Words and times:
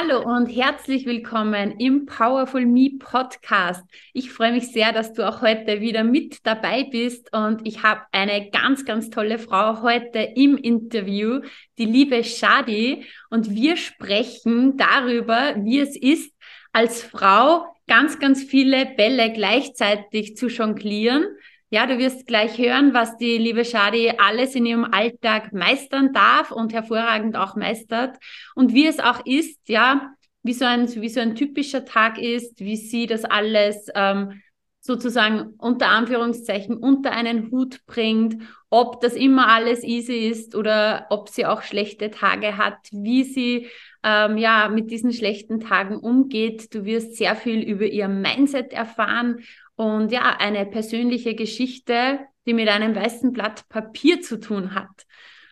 Hallo 0.00 0.22
und 0.22 0.46
herzlich 0.46 1.06
willkommen 1.06 1.72
im 1.80 2.06
Powerful 2.06 2.64
Me 2.66 2.90
Podcast. 3.00 3.82
Ich 4.12 4.30
freue 4.30 4.52
mich 4.52 4.68
sehr, 4.70 4.92
dass 4.92 5.12
du 5.12 5.26
auch 5.26 5.42
heute 5.42 5.80
wieder 5.80 6.04
mit 6.04 6.46
dabei 6.46 6.84
bist 6.84 7.32
und 7.32 7.66
ich 7.66 7.82
habe 7.82 8.02
eine 8.12 8.48
ganz, 8.50 8.84
ganz 8.84 9.10
tolle 9.10 9.40
Frau 9.40 9.82
heute 9.82 10.20
im 10.20 10.56
Interview, 10.56 11.40
die 11.78 11.84
liebe 11.84 12.22
Shadi 12.22 13.06
und 13.30 13.50
wir 13.50 13.76
sprechen 13.76 14.76
darüber, 14.76 15.56
wie 15.64 15.80
es 15.80 15.96
ist, 15.96 16.32
als 16.72 17.02
Frau 17.02 17.66
ganz, 17.88 18.20
ganz 18.20 18.44
viele 18.44 18.86
Bälle 18.86 19.32
gleichzeitig 19.32 20.36
zu 20.36 20.46
jonglieren 20.46 21.24
ja, 21.70 21.86
du 21.86 21.98
wirst 21.98 22.26
gleich 22.26 22.56
hören, 22.58 22.94
was 22.94 23.16
die 23.18 23.36
liebe 23.36 23.64
Shadi 23.64 24.12
alles 24.18 24.54
in 24.54 24.64
ihrem 24.64 24.84
Alltag 24.84 25.52
meistern 25.52 26.12
darf 26.12 26.50
und 26.50 26.72
hervorragend 26.72 27.36
auch 27.36 27.56
meistert 27.56 28.16
und 28.54 28.72
wie 28.72 28.86
es 28.86 29.00
auch 29.00 29.24
ist, 29.26 29.68
ja, 29.68 30.12
wie 30.42 30.54
so 30.54 30.64
ein, 30.64 30.88
wie 30.94 31.08
so 31.08 31.20
ein 31.20 31.34
typischer 31.34 31.84
Tag 31.84 32.18
ist, 32.18 32.60
wie 32.60 32.76
sie 32.76 33.06
das 33.06 33.24
alles 33.24 33.88
ähm, 33.94 34.40
sozusagen 34.80 35.54
unter 35.58 35.88
Anführungszeichen 35.88 36.76
unter 36.78 37.10
einen 37.12 37.50
Hut 37.50 37.84
bringt, 37.86 38.42
ob 38.70 39.02
das 39.02 39.14
immer 39.14 39.48
alles 39.48 39.84
easy 39.84 40.28
ist 40.28 40.54
oder 40.54 41.06
ob 41.10 41.28
sie 41.28 41.44
auch 41.44 41.62
schlechte 41.62 42.10
Tage 42.10 42.56
hat, 42.56 42.78
wie 42.92 43.24
sie 43.24 43.66
ähm, 44.02 44.38
ja 44.38 44.68
mit 44.68 44.90
diesen 44.90 45.12
schlechten 45.12 45.60
Tagen 45.60 45.98
umgeht. 45.98 46.74
Du 46.74 46.86
wirst 46.86 47.16
sehr 47.16 47.36
viel 47.36 47.60
über 47.60 47.84
ihr 47.84 48.08
Mindset 48.08 48.72
erfahren 48.72 49.40
und 49.78 50.10
ja, 50.10 50.36
eine 50.40 50.66
persönliche 50.66 51.36
Geschichte, 51.36 52.18
die 52.46 52.52
mit 52.52 52.68
einem 52.68 52.96
weißen 52.96 53.32
Blatt 53.32 53.68
Papier 53.68 54.20
zu 54.20 54.40
tun 54.40 54.74
hat. 54.74 55.06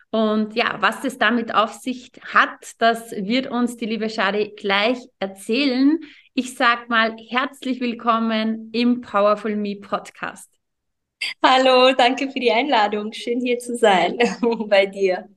Und 0.09 0.53
ja, 0.53 0.81
was 0.81 1.05
es 1.05 1.17
damit 1.17 1.55
auf 1.55 1.71
sich 1.71 2.11
hat, 2.33 2.73
das 2.79 3.11
wird 3.11 3.47
uns 3.47 3.77
die 3.77 3.85
liebe 3.85 4.09
Shadi 4.09 4.53
gleich 4.57 4.97
erzählen. 5.19 5.99
Ich 6.33 6.55
sag 6.55 6.89
mal 6.89 7.15
herzlich 7.29 7.79
willkommen 7.79 8.69
im 8.73 8.99
Powerful 8.99 9.55
Me 9.55 9.77
Podcast. 9.77 10.51
Hallo, 11.41 11.93
danke 11.95 12.29
für 12.29 12.41
die 12.41 12.51
Einladung. 12.51 13.13
Schön 13.13 13.39
hier 13.39 13.59
zu 13.59 13.77
sein 13.77 14.17
bei 14.67 14.87
dir. 14.87 15.29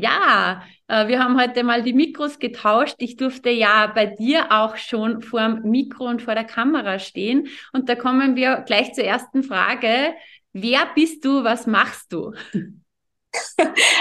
Ja, 0.00 0.62
äh, 0.88 1.08
wir 1.08 1.22
haben 1.22 1.38
heute 1.38 1.62
mal 1.62 1.82
die 1.82 1.92
Mikros 1.92 2.38
getauscht. 2.38 2.96
Ich 2.98 3.16
durfte 3.16 3.50
ja 3.50 3.86
bei 3.88 4.06
dir 4.06 4.50
auch 4.50 4.76
schon 4.76 5.20
vor 5.22 5.40
dem 5.40 5.62
Mikro 5.62 6.06
und 6.06 6.22
vor 6.22 6.34
der 6.34 6.44
Kamera 6.44 6.98
stehen. 6.98 7.48
Und 7.72 7.88
da 7.88 7.94
kommen 7.96 8.34
wir 8.36 8.62
gleich 8.66 8.92
zur 8.94 9.04
ersten 9.04 9.42
Frage. 9.42 10.14
Wer 10.52 10.86
bist 10.94 11.24
du? 11.24 11.44
Was 11.44 11.66
machst 11.66 12.12
du? 12.12 12.32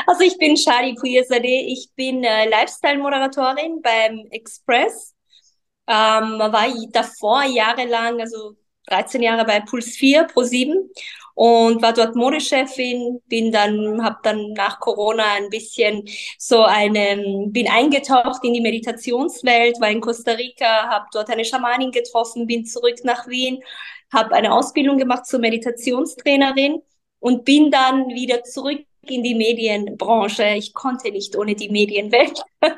Also 0.07 0.23
ich 0.23 0.35
bin 0.39 0.57
Shadi 0.57 0.95
Puyasade. 0.95 1.47
Ich 1.47 1.91
bin 1.95 2.23
äh, 2.23 2.49
Lifestyle-Moderatorin 2.49 3.79
beim 3.79 4.25
Express. 4.31 5.13
Ähm, 5.85 6.39
war 6.39 6.67
davor 6.91 7.43
jahrelang, 7.43 8.19
also 8.19 8.55
13 8.87 9.21
Jahre 9.21 9.45
bei 9.45 9.59
Puls 9.59 9.95
4 9.97 10.23
Pro 10.23 10.41
7 10.41 10.89
und 11.39 11.81
war 11.81 11.93
dort 11.93 12.17
Modechefin, 12.17 13.21
bin 13.29 13.53
dann, 13.53 14.03
habe 14.03 14.17
dann 14.23 14.51
nach 14.55 14.81
Corona 14.81 15.23
ein 15.37 15.49
bisschen 15.49 16.03
so 16.37 16.63
einen, 16.63 17.53
bin 17.53 17.69
eingetaucht 17.69 18.43
in 18.43 18.51
die 18.51 18.59
Meditationswelt, 18.59 19.79
war 19.79 19.89
in 19.89 20.01
Costa 20.01 20.33
Rica, 20.33 20.89
habe 20.89 21.05
dort 21.13 21.29
eine 21.29 21.45
Schamanin 21.45 21.91
getroffen, 21.91 22.45
bin 22.45 22.65
zurück 22.65 22.97
nach 23.05 23.25
Wien, 23.29 23.63
habe 24.11 24.35
eine 24.35 24.51
Ausbildung 24.53 24.97
gemacht 24.97 25.25
zur 25.27 25.39
Meditationstrainerin 25.39 26.81
und 27.19 27.45
bin 27.45 27.71
dann 27.71 28.09
wieder 28.09 28.43
zurück 28.43 28.81
in 29.01 29.23
die 29.23 29.35
Medienbranche. 29.35 30.55
Ich 30.55 30.73
konnte 30.73 31.11
nicht 31.11 31.35
ohne 31.37 31.55
die 31.55 31.69
Medienwelt. 31.69 32.41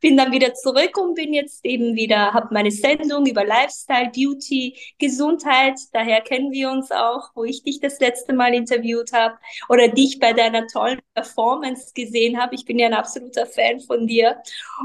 bin 0.00 0.16
dann 0.16 0.32
wieder 0.32 0.54
zurück 0.54 0.96
und 0.96 1.14
bin 1.14 1.34
jetzt 1.34 1.64
eben 1.64 1.94
wieder, 1.94 2.32
habe 2.32 2.48
meine 2.52 2.70
Sendung 2.70 3.26
über 3.26 3.44
Lifestyle, 3.44 4.10
Beauty, 4.14 4.76
Gesundheit. 4.98 5.78
Daher 5.92 6.20
kennen 6.20 6.52
wir 6.52 6.70
uns 6.70 6.90
auch, 6.90 7.30
wo 7.34 7.44
ich 7.44 7.62
dich 7.62 7.80
das 7.80 8.00
letzte 8.00 8.32
Mal 8.32 8.54
interviewt 8.54 9.12
habe 9.12 9.38
oder 9.68 9.88
dich 9.88 10.18
bei 10.18 10.32
deiner 10.32 10.66
tollen 10.66 11.00
Performance 11.14 11.92
gesehen 11.94 12.40
habe. 12.40 12.54
Ich 12.54 12.64
bin 12.64 12.78
ja 12.78 12.86
ein 12.86 12.94
absoluter 12.94 13.46
Fan 13.46 13.80
von 13.80 14.06
dir. 14.06 14.40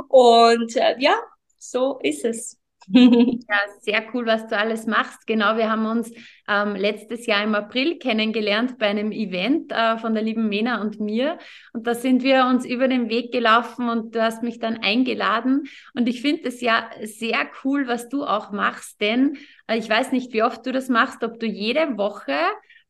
Und 0.09 0.75
äh, 0.75 0.95
ja, 0.99 1.15
so 1.57 1.99
ist 1.99 2.25
es. 2.25 2.57
Ja, 3.47 3.57
sehr 3.81 4.03
cool, 4.13 4.25
was 4.25 4.47
du 4.47 4.57
alles 4.57 4.85
machst. 4.85 5.25
Genau, 5.27 5.57
wir 5.57 5.69
haben 5.69 5.85
uns 5.85 6.11
ähm, 6.47 6.75
letztes 6.75 7.25
Jahr 7.25 7.43
im 7.43 7.55
April 7.55 7.97
kennengelernt 7.97 8.77
bei 8.77 8.87
einem 8.87 9.11
Event 9.11 9.71
äh, 9.71 9.97
von 9.97 10.13
der 10.13 10.23
lieben 10.23 10.49
Mena 10.49 10.81
und 10.81 10.99
mir. 10.99 11.37
Und 11.73 11.87
da 11.87 11.95
sind 11.95 12.23
wir 12.23 12.45
uns 12.45 12.65
über 12.65 12.87
den 12.87 13.09
Weg 13.09 13.31
gelaufen 13.31 13.89
und 13.89 14.15
du 14.15 14.21
hast 14.21 14.43
mich 14.43 14.59
dann 14.59 14.77
eingeladen. 14.77 15.63
Und 15.93 16.07
ich 16.07 16.21
finde 16.21 16.47
es 16.47 16.61
ja 16.61 16.89
sehr 17.03 17.47
cool, 17.63 17.87
was 17.87 18.09
du 18.09 18.23
auch 18.25 18.51
machst, 18.51 19.01
denn 19.01 19.37
äh, 19.67 19.77
ich 19.77 19.89
weiß 19.89 20.11
nicht, 20.11 20.33
wie 20.33 20.43
oft 20.43 20.65
du 20.65 20.71
das 20.71 20.89
machst, 20.89 21.23
ob 21.23 21.39
du 21.39 21.45
jede 21.45 21.97
Woche 21.97 22.33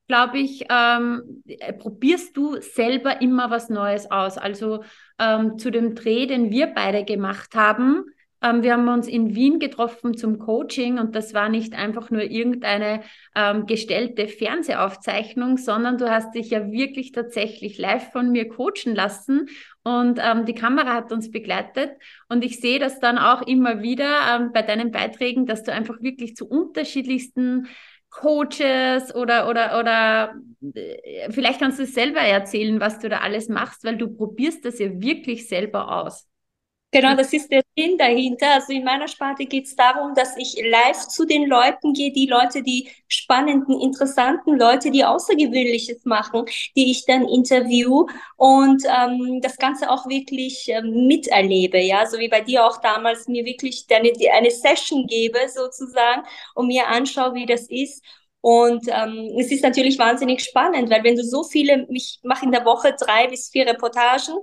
glaube 0.07 0.37
ich, 0.37 0.65
ähm, 0.69 1.41
äh, 1.47 1.73
probierst 1.73 2.37
du 2.37 2.61
selber 2.61 3.21
immer 3.21 3.49
was 3.49 3.69
Neues 3.69 4.11
aus. 4.11 4.37
Also 4.37 4.83
ähm, 5.17 5.57
zu 5.57 5.71
dem 5.71 5.95
Dreh, 5.95 6.27
den 6.27 6.51
wir 6.51 6.67
beide 6.67 7.03
gemacht 7.05 7.55
haben, 7.55 8.03
ähm, 8.45 8.61
wir 8.61 8.73
haben 8.73 8.87
uns 8.87 9.07
in 9.07 9.33
Wien 9.33 9.59
getroffen 9.59 10.15
zum 10.15 10.37
Coaching 10.37 10.99
und 10.99 11.15
das 11.15 11.33
war 11.33 11.49
nicht 11.49 11.73
einfach 11.73 12.11
nur 12.11 12.21
irgendeine 12.21 13.01
ähm, 13.35 13.65
gestellte 13.65 14.27
Fernsehaufzeichnung, 14.27 15.57
sondern 15.57 15.97
du 15.97 16.11
hast 16.11 16.35
dich 16.35 16.51
ja 16.51 16.71
wirklich 16.71 17.11
tatsächlich 17.11 17.77
live 17.77 18.11
von 18.11 18.31
mir 18.31 18.47
coachen 18.47 18.93
lassen 18.93 19.47
und 19.83 20.19
ähm, 20.23 20.45
die 20.45 20.53
Kamera 20.53 20.93
hat 20.93 21.11
uns 21.11 21.31
begleitet 21.31 21.91
und 22.29 22.43
ich 22.43 22.59
sehe 22.59 22.79
das 22.79 22.99
dann 22.99 23.17
auch 23.17 23.41
immer 23.41 23.81
wieder 23.81 24.11
ähm, 24.35 24.51
bei 24.53 24.61
deinen 24.61 24.91
Beiträgen, 24.91 25.45
dass 25.45 25.63
du 25.63 25.73
einfach 25.73 26.01
wirklich 26.01 26.35
zu 26.35 26.47
unterschiedlichsten 26.47 27.67
Coaches 28.11 29.13
oder, 29.13 29.49
oder, 29.49 29.79
oder 29.79 30.35
äh, 30.73 31.31
vielleicht 31.31 31.59
kannst 31.59 31.79
du 31.79 31.85
selber 31.85 32.21
erzählen, 32.21 32.79
was 32.79 32.99
du 32.99 33.09
da 33.09 33.19
alles 33.19 33.49
machst, 33.49 33.83
weil 33.83 33.97
du 33.97 34.07
probierst 34.07 34.63
das 34.65 34.79
ja 34.79 35.01
wirklich 35.01 35.47
selber 35.47 36.03
aus. 36.03 36.27
Genau, 36.95 37.13
das 37.13 37.33
ist 37.33 37.51
der 37.51 37.61
Sinn 37.77 37.97
dahinter. 37.97 38.53
Also 38.53 38.71
in 38.71 38.85
meiner 38.85 39.09
Sparte 39.09 39.45
geht 39.45 39.65
es 39.65 39.75
darum, 39.75 40.15
dass 40.15 40.37
ich 40.37 40.55
live 40.63 41.05
zu 41.09 41.25
den 41.25 41.45
Leuten 41.45 41.91
gehe, 41.91 42.13
die 42.13 42.25
Leute, 42.25 42.63
die 42.63 42.89
spannenden, 43.09 43.81
interessanten 43.81 44.57
Leute, 44.57 44.91
die 44.91 45.03
Außergewöhnliches 45.03 46.05
machen, 46.05 46.45
die 46.77 46.91
ich 46.91 47.05
dann 47.05 47.27
interview 47.27 48.05
und 48.37 48.83
ähm, 48.85 49.41
das 49.41 49.57
Ganze 49.57 49.89
auch 49.91 50.07
wirklich 50.07 50.69
ähm, 50.69 51.07
miterlebe. 51.07 51.79
Ja, 51.81 52.05
so 52.07 52.17
wie 52.17 52.29
bei 52.29 52.39
dir 52.39 52.65
auch 52.65 52.77
damals 52.79 53.27
mir 53.27 53.43
wirklich 53.43 53.85
eine, 53.89 54.13
eine 54.33 54.51
Session 54.51 55.05
gebe 55.05 55.39
sozusagen 55.49 56.23
und 56.53 56.67
mir 56.67 56.87
anschaue, 56.87 57.33
wie 57.33 57.45
das 57.45 57.67
ist 57.67 58.05
und 58.45 58.87
ähm, 58.89 59.31
es 59.39 59.49
ist 59.51 59.63
natürlich 59.63 59.97
wahnsinnig 59.97 60.43
spannend, 60.43 60.91
weil 60.91 61.03
wenn 61.03 61.15
du 61.15 61.23
so 61.23 61.43
viele, 61.43 61.87
ich 61.89 62.19
mache 62.21 62.45
in 62.45 62.51
der 62.51 62.63
Woche 62.63 62.95
drei 62.95 63.25
bis 63.25 63.49
vier 63.49 63.65
Reportagen, 63.65 64.35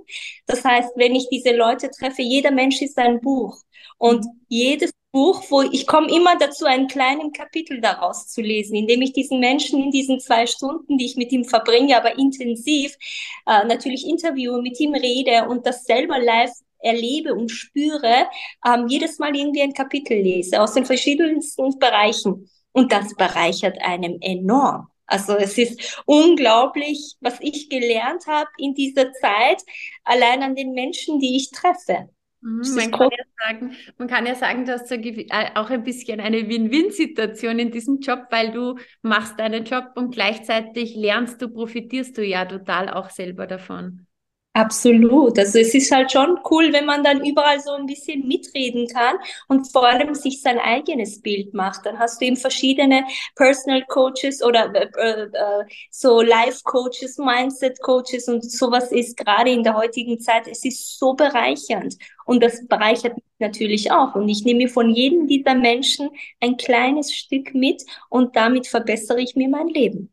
das 0.45 0.65
heißt, 0.65 0.89
wenn 0.97 1.15
ich 1.15 1.29
diese 1.29 1.55
Leute 1.55 1.89
treffe, 1.89 2.21
jeder 2.21 2.51
Mensch 2.51 2.81
ist 2.81 2.97
ein 2.97 3.21
Buch. 3.21 3.61
Und 3.97 4.25
jedes 4.49 4.91
Buch, 5.13 5.41
wo 5.47 5.61
ich 5.61 5.87
komme 5.87 6.13
immer 6.13 6.37
dazu, 6.37 6.65
einen 6.65 6.89
kleinen 6.89 7.31
Kapitel 7.31 7.79
daraus 7.79 8.27
zu 8.27 8.41
lesen, 8.41 8.75
indem 8.75 9.01
ich 9.03 9.13
diesen 9.13 9.39
Menschen 9.39 9.81
in 9.81 9.91
diesen 9.91 10.19
zwei 10.19 10.47
Stunden, 10.47 10.97
die 10.97 11.05
ich 11.05 11.15
mit 11.15 11.31
ihm 11.31 11.45
verbringe, 11.45 11.95
aber 11.95 12.19
intensiv 12.19 12.97
äh, 13.45 13.65
natürlich 13.65 14.05
interviewe, 14.05 14.61
mit 14.61 14.77
ihm 14.81 14.95
rede 14.95 15.47
und 15.47 15.65
das 15.65 15.85
selber 15.85 16.19
live 16.19 16.51
erlebe 16.79 17.33
und 17.35 17.51
spüre, 17.51 18.27
ähm, 18.67 18.87
jedes 18.89 19.17
Mal 19.17 19.33
irgendwie 19.33 19.61
ein 19.61 19.73
Kapitel 19.73 20.17
lese 20.17 20.61
aus 20.61 20.73
den 20.73 20.83
verschiedensten 20.83 21.79
Bereichen. 21.79 22.49
Und 22.73 22.91
das 22.91 23.15
bereichert 23.15 23.81
einem 23.81 24.17
enorm. 24.19 24.87
Also 25.05 25.37
es 25.37 25.57
ist 25.57 26.01
unglaublich, 26.05 27.15
was 27.21 27.37
ich 27.39 27.69
gelernt 27.69 28.25
habe 28.27 28.49
in 28.57 28.73
dieser 28.73 29.13
Zeit, 29.13 29.61
allein 30.03 30.43
an 30.43 30.55
den 30.55 30.73
Menschen, 30.73 31.19
die 31.19 31.37
ich 31.37 31.51
treffe. 31.51 32.09
Mhm, 32.41 32.75
man, 32.75 32.91
kann 32.91 33.09
ja 33.11 33.23
sagen, 33.37 33.75
man 33.97 34.07
kann 34.07 34.25
ja 34.25 34.35
sagen, 34.35 34.65
du 34.65 34.73
hast 34.73 34.89
so 34.89 34.95
äh, 34.95 35.25
auch 35.55 35.69
ein 35.69 35.83
bisschen 35.83 36.19
eine 36.19 36.49
Win-Win-Situation 36.49 37.57
in 37.57 37.71
diesem 37.71 37.99
Job, 37.99 38.25
weil 38.31 38.51
du 38.51 38.75
machst 39.01 39.39
deinen 39.39 39.63
Job 39.63 39.91
und 39.95 40.13
gleichzeitig 40.13 40.95
lernst 40.95 41.41
du, 41.41 41.49
profitierst 41.49 42.17
du 42.17 42.23
ja 42.23 42.45
total 42.45 42.89
auch 42.89 43.09
selber 43.09 43.47
davon. 43.47 44.07
Absolut. 44.55 45.39
Also 45.39 45.57
es 45.57 45.73
ist 45.73 45.91
halt 45.91 46.11
schon 46.11 46.37
cool, 46.51 46.71
wenn 46.73 46.85
man 46.85 47.03
dann 47.03 47.25
überall 47.25 47.59
so 47.59 47.71
ein 47.71 47.87
bisschen 47.87 48.27
mitreden 48.27 48.87
kann 48.87 49.15
und 49.47 49.71
vor 49.71 49.87
allem 49.87 50.13
sich 50.13 50.41
sein 50.43 50.59
eigenes 50.59 51.19
Bild 51.23 51.55
macht. 51.55 51.87
Dann 51.87 51.97
hast 51.97 52.21
du 52.21 52.25
eben 52.25 52.35
verschiedene 52.37 53.03
Personal 53.35 53.83
Coaches 53.87 54.43
oder 54.43 54.71
äh, 54.75 55.23
äh, 55.23 55.65
so 55.89 56.21
Life 56.21 56.61
Coaches, 56.65 57.17
Mindset 57.17 57.81
Coaches 57.81 58.27
und 58.27 58.43
sowas 58.43 58.91
ist 58.91 59.17
gerade 59.17 59.49
in 59.49 59.63
der 59.63 59.75
heutigen 59.75 60.19
Zeit, 60.19 60.47
es 60.47 60.63
ist 60.63 60.99
so 60.99 61.15
bereichernd 61.15 61.95
und 62.25 62.43
das 62.43 62.67
bereichert 62.67 63.15
mich 63.15 63.25
natürlich 63.39 63.91
auch. 63.91 64.13
Und 64.13 64.29
ich 64.29 64.43
nehme 64.45 64.67
von 64.67 64.91
jedem 64.91 65.25
dieser 65.25 65.55
Menschen 65.55 66.09
ein 66.39 66.57
kleines 66.57 67.11
Stück 67.11 67.55
mit 67.55 67.81
und 68.09 68.35
damit 68.35 68.67
verbessere 68.67 69.19
ich 69.19 69.35
mir 69.35 69.49
mein 69.49 69.67
Leben. 69.67 70.12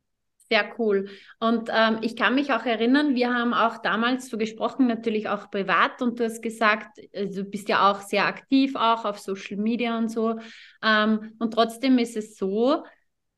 Sehr 0.52 0.74
cool. 0.78 1.08
Und 1.38 1.70
ähm, 1.72 1.98
ich 2.02 2.16
kann 2.16 2.34
mich 2.34 2.52
auch 2.52 2.64
erinnern, 2.64 3.14
wir 3.14 3.32
haben 3.32 3.54
auch 3.54 3.78
damals 3.78 4.28
so 4.28 4.36
gesprochen, 4.36 4.88
natürlich 4.88 5.28
auch 5.28 5.48
privat, 5.48 6.02
und 6.02 6.18
du 6.18 6.24
hast 6.24 6.42
gesagt, 6.42 6.98
also 7.14 7.44
du 7.44 7.48
bist 7.48 7.68
ja 7.68 7.88
auch 7.88 8.00
sehr 8.00 8.26
aktiv, 8.26 8.74
auch 8.74 9.04
auf 9.04 9.20
Social 9.20 9.58
Media 9.58 9.96
und 9.96 10.08
so. 10.08 10.40
Ähm, 10.82 11.36
und 11.38 11.54
trotzdem 11.54 11.98
ist 11.98 12.16
es 12.16 12.36
so, 12.36 12.82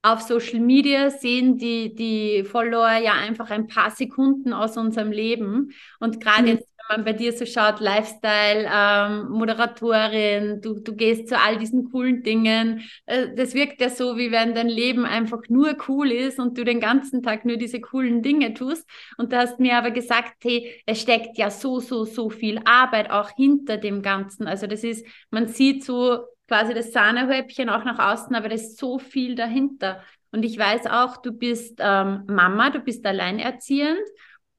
auf 0.00 0.22
Social 0.22 0.60
Media 0.60 1.10
sehen 1.10 1.58
die, 1.58 1.94
die 1.94 2.44
Follower 2.44 2.96
ja 2.96 3.12
einfach 3.12 3.50
ein 3.50 3.68
paar 3.68 3.90
Sekunden 3.90 4.52
aus 4.52 4.76
unserem 4.76 5.12
Leben. 5.12 5.70
Und 6.00 6.18
gerade 6.18 6.42
mhm. 6.42 6.48
jetzt 6.48 6.71
man 6.92 7.04
bei 7.04 7.12
dir 7.12 7.32
so 7.32 7.46
schaut, 7.46 7.80
Lifestyle, 7.80 8.68
ähm, 8.70 9.30
Moderatorin, 9.30 10.60
du, 10.60 10.78
du 10.78 10.94
gehst 10.94 11.28
zu 11.28 11.38
all 11.38 11.56
diesen 11.56 11.90
coolen 11.90 12.22
Dingen. 12.22 12.82
Äh, 13.06 13.34
das 13.34 13.54
wirkt 13.54 13.80
ja 13.80 13.88
so, 13.88 14.16
wie 14.16 14.30
wenn 14.30 14.54
dein 14.54 14.68
Leben 14.68 15.04
einfach 15.04 15.40
nur 15.48 15.76
cool 15.88 16.10
ist 16.12 16.38
und 16.38 16.58
du 16.58 16.64
den 16.64 16.80
ganzen 16.80 17.22
Tag 17.22 17.44
nur 17.44 17.56
diese 17.56 17.80
coolen 17.80 18.22
Dinge 18.22 18.54
tust. 18.54 18.88
Und 19.16 19.32
du 19.32 19.38
hast 19.38 19.58
mir 19.58 19.76
aber 19.78 19.90
gesagt, 19.90 20.34
hey, 20.42 20.82
es 20.86 21.00
steckt 21.00 21.38
ja 21.38 21.50
so, 21.50 21.80
so, 21.80 22.04
so 22.04 22.28
viel 22.30 22.60
Arbeit 22.64 23.10
auch 23.10 23.30
hinter 23.30 23.78
dem 23.78 24.02
Ganzen. 24.02 24.46
Also 24.46 24.66
das 24.66 24.84
ist, 24.84 25.06
man 25.30 25.48
sieht 25.48 25.84
so 25.84 26.20
quasi 26.46 26.74
das 26.74 26.92
Sahnehäubchen 26.92 27.70
auch 27.70 27.84
nach 27.84 27.98
außen, 27.98 28.34
aber 28.36 28.48
da 28.48 28.54
ist 28.54 28.78
so 28.78 28.98
viel 28.98 29.34
dahinter. 29.34 30.02
Und 30.30 30.44
ich 30.44 30.58
weiß 30.58 30.86
auch, 30.86 31.18
du 31.18 31.32
bist 31.32 31.78
ähm, 31.78 32.24
Mama, 32.26 32.70
du 32.70 32.80
bist 32.80 33.04
alleinerziehend 33.06 34.00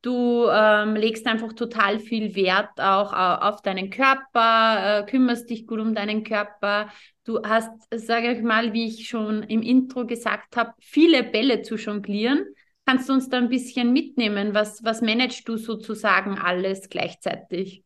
Du 0.04 0.48
ähm, 0.52 0.96
legst 0.96 1.26
einfach 1.28 1.54
total 1.54 1.98
viel 1.98 2.36
Wert 2.36 2.78
auch 2.78 3.14
auf 3.14 3.62
deinen 3.62 3.90
Körper, 3.90 5.00
äh, 5.00 5.10
kümmerst 5.10 5.50
dich 5.50 5.66
gut 5.66 5.80
um 5.80 5.96
deinen 5.96 6.26
Körper. 6.26 6.90
Du 7.24 7.42
hast, 7.42 7.72
sage 7.90 8.34
ich 8.34 8.42
mal, 8.44 8.74
wie 8.74 8.86
ich 8.86 9.08
schon 9.08 9.44
im 9.44 9.62
Intro 9.62 10.06
gesagt 10.06 10.58
habe, 10.58 10.74
viele 10.82 11.24
Bälle 11.24 11.62
zu 11.62 11.76
jonglieren. 11.76 12.46
Kannst 12.86 13.08
du 13.08 13.14
uns 13.14 13.30
da 13.30 13.38
ein 13.38 13.48
bisschen 13.48 13.94
mitnehmen? 13.94 14.54
Was, 14.54 14.84
was 14.84 15.02
managst 15.02 15.48
du 15.48 15.56
sozusagen 15.56 16.38
alles 16.38 16.90
gleichzeitig? 16.90 17.86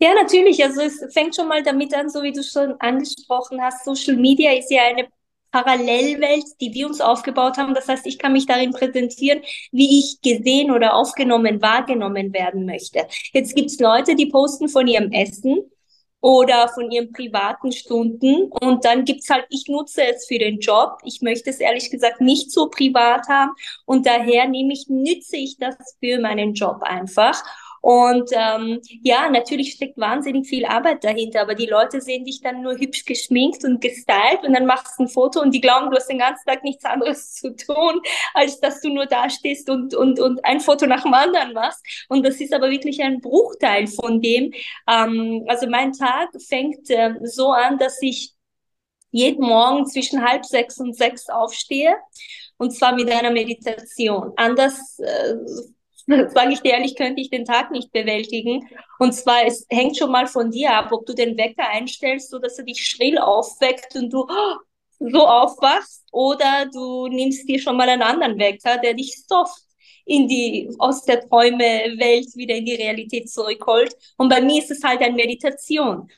Ja, 0.00 0.14
natürlich. 0.14 0.64
Also 0.64 0.80
es 0.80 1.00
fängt 1.12 1.36
schon 1.36 1.46
mal 1.46 1.62
damit 1.62 1.94
an, 1.94 2.10
so 2.10 2.24
wie 2.24 2.32
du 2.32 2.42
schon 2.42 2.74
angesprochen 2.80 3.62
hast. 3.62 3.84
Social 3.84 4.16
Media 4.16 4.52
ist 4.52 4.68
ja 4.72 4.82
eine 4.82 5.06
Parallelwelt, 5.54 6.46
die 6.60 6.74
wir 6.74 6.88
uns 6.88 7.00
aufgebaut 7.00 7.58
haben. 7.58 7.74
Das 7.74 7.86
heißt, 7.86 8.04
ich 8.06 8.18
kann 8.18 8.32
mich 8.32 8.46
darin 8.46 8.72
präsentieren, 8.72 9.40
wie 9.70 10.00
ich 10.00 10.20
gesehen 10.20 10.72
oder 10.72 10.94
aufgenommen, 10.94 11.62
wahrgenommen 11.62 12.32
werden 12.32 12.66
möchte. 12.66 13.06
Jetzt 13.32 13.54
gibt's 13.54 13.78
Leute, 13.78 14.16
die 14.16 14.26
posten 14.26 14.68
von 14.68 14.88
ihrem 14.88 15.12
Essen 15.12 15.70
oder 16.20 16.66
von 16.66 16.90
ihren 16.90 17.12
privaten 17.12 17.70
Stunden. 17.70 18.50
Und 18.50 18.84
dann 18.84 19.04
gibt's 19.04 19.30
halt, 19.30 19.46
ich 19.48 19.66
nutze 19.68 20.02
es 20.02 20.26
für 20.26 20.40
den 20.40 20.58
Job. 20.58 20.98
Ich 21.04 21.22
möchte 21.22 21.50
es 21.50 21.60
ehrlich 21.60 21.88
gesagt 21.88 22.20
nicht 22.20 22.50
so 22.50 22.68
privat 22.68 23.28
haben. 23.28 23.52
Und 23.86 24.06
daher 24.06 24.48
nehme 24.48 24.72
ich, 24.72 24.86
nütze 24.88 25.36
ich 25.36 25.56
das 25.58 25.76
für 26.00 26.18
meinen 26.18 26.54
Job 26.54 26.78
einfach. 26.82 27.40
Und 27.84 28.30
ähm, 28.32 28.80
ja, 29.02 29.28
natürlich 29.28 29.72
steckt 29.72 29.98
wahnsinnig 29.98 30.46
viel 30.48 30.64
Arbeit 30.64 31.04
dahinter, 31.04 31.42
aber 31.42 31.54
die 31.54 31.66
Leute 31.66 32.00
sehen 32.00 32.24
dich 32.24 32.40
dann 32.40 32.62
nur 32.62 32.78
hübsch 32.78 33.04
geschminkt 33.04 33.62
und 33.62 33.82
gestylt 33.82 34.42
und 34.42 34.54
dann 34.54 34.64
machst 34.64 34.98
du 34.98 35.02
ein 35.02 35.08
Foto 35.08 35.42
und 35.42 35.52
die 35.52 35.60
glauben, 35.60 35.90
du 35.90 35.96
hast 35.98 36.08
den 36.08 36.16
ganzen 36.16 36.46
Tag 36.46 36.64
nichts 36.64 36.82
anderes 36.86 37.34
zu 37.34 37.54
tun, 37.54 38.00
als 38.32 38.58
dass 38.58 38.80
du 38.80 38.88
nur 38.88 39.04
da 39.04 39.28
stehst 39.28 39.68
und, 39.68 39.94
und, 39.94 40.18
und 40.18 40.42
ein 40.46 40.60
Foto 40.60 40.86
nach 40.86 41.02
dem 41.02 41.12
anderen 41.12 41.52
machst. 41.52 41.84
Und 42.08 42.24
das 42.24 42.40
ist 42.40 42.54
aber 42.54 42.70
wirklich 42.70 43.02
ein 43.02 43.20
Bruchteil 43.20 43.86
von 43.86 44.22
dem. 44.22 44.54
Ähm, 44.90 45.44
also 45.46 45.68
mein 45.68 45.92
Tag 45.92 46.30
fängt 46.48 46.88
äh, 46.88 47.16
so 47.24 47.50
an, 47.50 47.76
dass 47.76 48.00
ich 48.00 48.32
jeden 49.10 49.46
Morgen 49.46 49.84
zwischen 49.84 50.24
halb 50.24 50.46
sechs 50.46 50.78
und 50.78 50.96
sechs 50.96 51.28
aufstehe 51.28 51.96
und 52.56 52.70
zwar 52.70 52.94
mit 52.94 53.10
einer 53.10 53.30
Meditation. 53.30 54.32
Anders 54.36 54.98
äh, 55.00 55.34
sage 56.34 56.52
ich 56.52 56.60
dir 56.60 56.72
ehrlich, 56.72 56.96
könnte 56.96 57.20
ich 57.20 57.30
den 57.30 57.44
Tag 57.44 57.70
nicht 57.70 57.92
bewältigen. 57.92 58.68
Und 58.98 59.12
zwar, 59.12 59.46
es 59.46 59.66
hängt 59.70 59.96
schon 59.96 60.10
mal 60.10 60.26
von 60.26 60.50
dir 60.50 60.72
ab, 60.72 60.92
ob 60.92 61.06
du 61.06 61.14
den 61.14 61.36
Wecker 61.36 61.68
einstellst, 61.68 62.30
so 62.30 62.38
dass 62.38 62.58
er 62.58 62.64
dich 62.64 62.86
schrill 62.86 63.18
aufweckt 63.18 63.94
und 63.96 64.12
du 64.12 64.26
so 65.00 65.26
aufwachst, 65.26 66.04
oder 66.12 66.66
du 66.72 67.08
nimmst 67.08 67.48
dir 67.48 67.58
schon 67.58 67.76
mal 67.76 67.88
einen 67.88 68.02
anderen 68.02 68.38
Wecker, 68.38 68.78
der 68.78 68.94
dich 68.94 69.24
soft 69.26 69.62
in 70.04 70.28
die, 70.28 70.70
aus 70.78 71.02
der 71.04 71.26
Träume-Welt 71.26 72.36
wieder 72.36 72.54
in 72.54 72.66
die 72.66 72.74
Realität 72.74 73.30
zurückholt. 73.30 73.94
Und 74.16 74.28
bei 74.28 74.40
mir 74.40 74.62
ist 74.62 74.70
es 74.70 74.82
halt 74.82 75.00
eine 75.00 75.14
Meditation. 75.14 76.08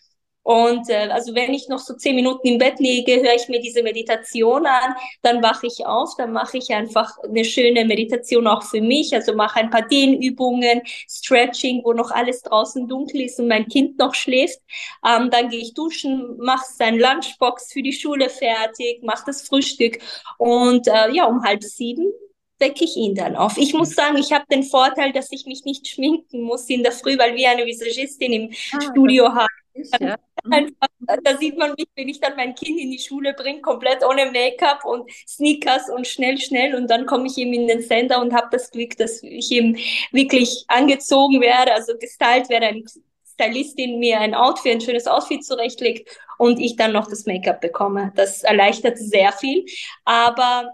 Und 0.47 0.89
äh, 0.91 1.09
also 1.11 1.35
wenn 1.35 1.53
ich 1.53 1.69
noch 1.69 1.81
so 1.81 1.95
zehn 1.95 2.15
Minuten 2.15 2.47
im 2.47 2.59
Bett 2.59 2.79
liege, 2.79 3.17
höre 3.17 3.35
ich 3.35 3.49
mir 3.49 3.61
diese 3.61 3.83
Meditation 3.83 4.65
an, 4.65 4.95
dann 5.23 5.43
wache 5.43 5.67
ich 5.67 5.85
auf, 5.85 6.11
dann 6.17 6.33
mache 6.33 6.59
ich 6.59 6.71
einfach 6.71 7.19
eine 7.25 7.45
schöne 7.45 7.85
Meditation 7.85 8.47
auch 8.47 8.63
für 8.63 8.81
mich, 8.81 9.13
also 9.13 9.35
mache 9.35 9.59
ein 9.59 9.71
paar 9.71 9.89
Dehnübungen, 9.89 10.83
Stretching, 11.11 11.83
wo 11.83 11.95
noch 11.95 12.13
alles 12.13 12.43
draußen 12.43 12.87
dunkel 12.87 13.23
ist 13.23 13.41
und 13.41 13.49
mein 13.49 13.67
Kind 13.67 13.99
noch 13.99 14.15
schläft. 14.15 14.61
Ähm, 15.05 15.31
dann 15.33 15.49
gehe 15.49 15.59
ich 15.59 15.75
duschen, 15.75 16.37
mache 16.39 16.67
sein 16.73 16.97
Lunchbox 16.97 17.73
für 17.73 17.83
die 17.83 17.93
Schule 17.93 18.31
fertig, 18.31 19.03
mache 19.03 19.25
das 19.27 19.43
Frühstück 19.43 19.99
und 20.39 20.87
äh, 20.87 21.11
ja, 21.11 21.25
um 21.27 21.43
halb 21.43 21.65
sieben 21.65 22.13
wecke 22.61 22.85
ich 22.85 22.97
ihn 22.97 23.17
dann 23.17 23.35
auf. 23.35 23.59
Ich 23.59 23.75
muss 23.75 23.97
sagen, 23.97 24.17
ich 24.17 24.33
habe 24.33 24.45
den 24.49 24.63
Vorteil, 24.63 25.13
dass 25.13 25.33
ich 25.33 25.45
mich 25.45 25.65
nicht 25.65 25.89
schminken 25.89 26.43
muss 26.43 26.71
in 26.71 26.85
der 26.85 26.93
Früh, 26.93 27.19
weil 27.19 27.35
wir 27.35 27.51
eine 27.51 27.67
Visagistin 27.67 28.33
im 28.33 28.51
ah, 28.73 28.81
Studio 28.81 29.35
haben. 29.35 29.66
Ja. 30.01 30.17
Einfach, 30.51 30.89
da 31.23 31.37
sieht 31.37 31.57
man 31.59 31.75
mich, 31.77 31.89
wenn 31.97 32.09
ich 32.09 32.21
dann 32.21 32.37
mein 32.37 32.55
Kind 32.55 32.79
in 32.81 32.91
die 32.91 32.99
Schule 32.99 33.35
bringe, 33.35 33.61
komplett 33.61 34.05
ohne 34.05 34.27
Make-up 34.31 34.85
und 34.85 35.11
Sneakers 35.27 35.91
und 35.91 36.07
schnell, 36.07 36.39
schnell 36.39 36.75
und 36.75 36.89
dann 36.89 37.07
komme 37.07 37.27
ich 37.27 37.37
eben 37.39 37.53
in 37.53 37.67
den 37.67 37.83
Sender 37.83 38.21
und 38.21 38.33
habe 38.33 38.49
das 38.53 38.71
Glück, 38.71 38.97
dass 38.97 39.23
ich 39.23 39.51
eben 39.51 39.77
wirklich 40.13 40.65
angezogen 40.69 41.41
werde, 41.41 41.73
also 41.73 41.95
gestylt 41.99 42.49
werde, 42.49 42.67
eine 42.67 42.85
Stylistin 43.33 43.99
mir 43.99 44.21
ein 44.21 44.35
Outfit, 44.35 44.73
ein 44.73 44.81
schönes 44.81 45.07
Outfit 45.07 45.45
zurechtlegt 45.45 46.09
und 46.39 46.59
ich 46.59 46.77
dann 46.77 46.93
noch 46.93 47.09
das 47.09 47.27
Make-up 47.27 47.61
bekomme. 47.61 48.13
Das 48.15 48.43
erleichtert 48.43 48.99
sehr 48.99 49.33
viel, 49.33 49.67
aber 50.05 50.71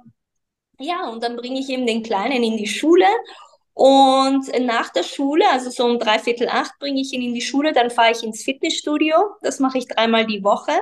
ja, 0.79 1.09
und 1.09 1.23
dann 1.23 1.37
bringe 1.37 1.61
ich 1.61 1.69
eben 1.69 1.87
den 1.87 2.03
Kleinen 2.03 2.43
in 2.43 2.57
die 2.57 2.67
Schule 2.67 3.07
und 3.75 4.47
nach 4.61 4.91
der 4.91 5.02
Schule, 5.02 5.45
also 5.50 5.71
so 5.71 5.85
um 5.85 5.99
dreiviertel 5.99 6.49
acht, 6.49 6.79
bringe 6.79 7.00
ich 7.00 7.12
ihn 7.12 7.23
in 7.23 7.35
die 7.35 7.41
Schule, 7.41 7.73
dann 7.73 7.91
fahre 7.91 8.12
ich 8.12 8.23
ins 8.23 8.43
Fitnessstudio. 8.43 9.14
Das 9.41 9.61
mache 9.61 9.79
ich 9.79 9.88
dreimal 9.88 10.26
die 10.26 10.45
Woche 10.45 10.73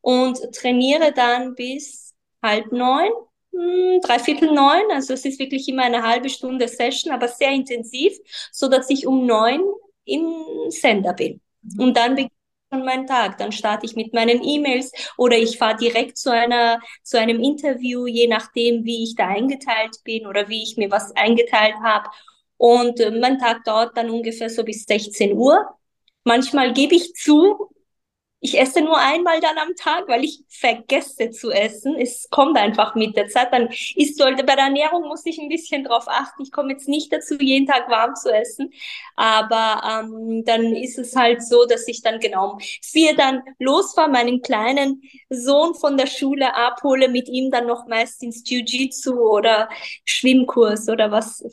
und 0.00 0.38
trainiere 0.54 1.12
dann 1.12 1.54
bis 1.54 2.14
halb 2.42 2.72
neun, 2.72 3.10
hm, 3.52 4.00
dreiviertel 4.02 4.52
neun. 4.52 4.82
Also 4.92 5.12
es 5.12 5.24
ist 5.24 5.38
wirklich 5.38 5.68
immer 5.68 5.82
eine 5.82 6.02
halbe 6.02 6.30
Stunde 6.30 6.68
Session, 6.68 7.12
aber 7.12 7.28
sehr 7.28 7.50
intensiv, 7.50 8.16
so 8.50 8.68
dass 8.68 8.88
ich 8.88 9.06
um 9.06 9.26
neun 9.26 9.62
im 10.04 10.44
Sender 10.68 11.12
bin. 11.12 11.40
Mhm. 11.62 11.80
Und 11.80 11.96
dann 11.96 12.14
beginnt 12.14 12.32
schon 12.72 12.84
mein 12.84 13.06
Tag. 13.06 13.38
Dann 13.38 13.52
starte 13.52 13.86
ich 13.86 13.96
mit 13.96 14.14
meinen 14.14 14.42
E-Mails 14.42 14.92
oder 15.16 15.36
ich 15.36 15.58
fahre 15.58 15.76
direkt 15.76 16.16
zu 16.16 16.30
einer, 16.30 16.80
zu 17.02 17.18
einem 17.18 17.40
Interview, 17.40 18.06
je 18.06 18.26
nachdem, 18.26 18.84
wie 18.84 19.04
ich 19.04 19.14
da 19.14 19.28
eingeteilt 19.28 19.98
bin 20.04 20.26
oder 20.26 20.48
wie 20.48 20.62
ich 20.62 20.76
mir 20.76 20.90
was 20.90 21.14
eingeteilt 21.16 21.76
habe. 21.82 22.08
Und 22.56 23.00
äh, 23.00 23.10
mein 23.10 23.38
Tag 23.38 23.64
dauert 23.64 23.96
dann 23.96 24.10
ungefähr 24.10 24.48
so 24.48 24.64
bis 24.64 24.84
16 24.84 25.36
Uhr. 25.36 25.68
Manchmal 26.24 26.72
gebe 26.72 26.94
ich 26.94 27.14
zu, 27.14 27.70
ich 28.44 28.58
esse 28.58 28.80
nur 28.82 28.98
einmal 28.98 29.38
dann 29.38 29.56
am 29.56 29.76
Tag, 29.76 30.08
weil 30.08 30.24
ich 30.24 30.42
vergesse 30.48 31.30
zu 31.30 31.52
essen. 31.52 31.94
Es 31.96 32.28
kommt 32.28 32.58
einfach 32.58 32.96
mit 32.96 33.16
der 33.16 33.28
Zeit. 33.28 33.52
Dann 33.52 33.68
ist 33.94 34.18
so, 34.18 34.24
bei 34.24 34.34
der 34.42 34.64
Ernährung 34.64 35.06
muss 35.06 35.24
ich 35.26 35.38
ein 35.38 35.48
bisschen 35.48 35.84
drauf 35.84 36.08
achten. 36.08 36.42
Ich 36.42 36.50
komme 36.50 36.72
jetzt 36.72 36.88
nicht 36.88 37.12
dazu, 37.12 37.36
jeden 37.38 37.68
Tag 37.68 37.88
warm 37.88 38.16
zu 38.16 38.34
essen. 38.34 38.72
Aber 39.14 40.04
ähm, 40.10 40.42
dann 40.44 40.74
ist 40.74 40.98
es 40.98 41.14
halt 41.14 41.40
so, 41.40 41.66
dass 41.66 41.86
ich 41.86 42.02
dann 42.02 42.18
genau 42.18 42.58
vier 42.82 43.14
dann 43.14 43.42
losfahre, 43.60 44.10
meinen 44.10 44.42
kleinen 44.42 45.02
Sohn 45.30 45.76
von 45.76 45.96
der 45.96 46.08
Schule 46.08 46.52
abhole, 46.56 47.08
mit 47.08 47.28
ihm 47.28 47.52
dann 47.52 47.68
noch 47.68 47.86
meist 47.86 48.24
ins 48.24 48.42
Jiu-Jitsu 48.44 49.20
oder 49.20 49.68
Schwimmkurs 50.04 50.88
oder 50.88 51.12
was, 51.12 51.44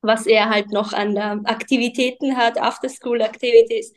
was 0.00 0.26
er 0.26 0.48
halt 0.48 0.70
noch 0.72 0.94
an 0.94 1.18
Aktivitäten 1.44 2.38
hat, 2.38 2.58
After-School-Activities 2.58 3.92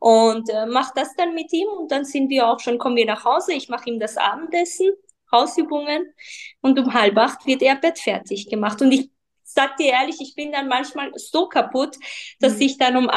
und 0.00 0.48
äh, 0.50 0.66
mache 0.66 0.92
das 0.94 1.14
dann 1.16 1.34
mit 1.34 1.52
ihm 1.52 1.68
und 1.68 1.90
dann 1.90 2.04
sind 2.04 2.28
wir 2.28 2.48
auch 2.48 2.60
schon, 2.60 2.78
kommen 2.78 2.96
wir 2.96 3.06
nach 3.06 3.24
Hause, 3.24 3.52
ich 3.52 3.68
mache 3.68 3.90
ihm 3.90 3.98
das 3.98 4.16
Abendessen, 4.16 4.90
Hausübungen 5.30 6.12
und 6.60 6.78
um 6.78 6.94
halb 6.94 7.16
acht 7.18 7.46
wird 7.46 7.62
er 7.62 7.76
Bett 7.76 7.98
fertig 7.98 8.48
gemacht 8.48 8.80
und 8.80 8.92
ich 8.92 9.10
sag 9.42 9.76
dir 9.76 9.92
ehrlich, 9.92 10.16
ich 10.20 10.34
bin 10.34 10.52
dann 10.52 10.68
manchmal 10.68 11.10
so 11.16 11.48
kaputt, 11.48 11.96
dass 12.40 12.56
mhm. 12.56 12.62
ich 12.62 12.78
dann 12.78 12.96
um 12.96 13.10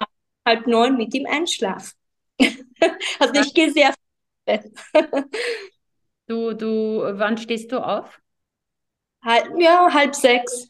halb 0.46 0.68
neun 0.68 0.98
mit 0.98 1.14
ihm 1.14 1.26
einschlafe. 1.26 1.94
also 3.20 3.34
ich 3.42 3.54
gehe 3.54 3.72
sehr 3.72 3.94
Du, 6.28 6.54
du, 6.54 7.02
wann 7.20 7.38
stehst 7.38 7.72
du 7.72 7.86
auf? 7.86 8.22
Halb, 9.24 9.60
ja, 9.60 9.94
halb 9.94 10.16
sechs. 10.16 10.70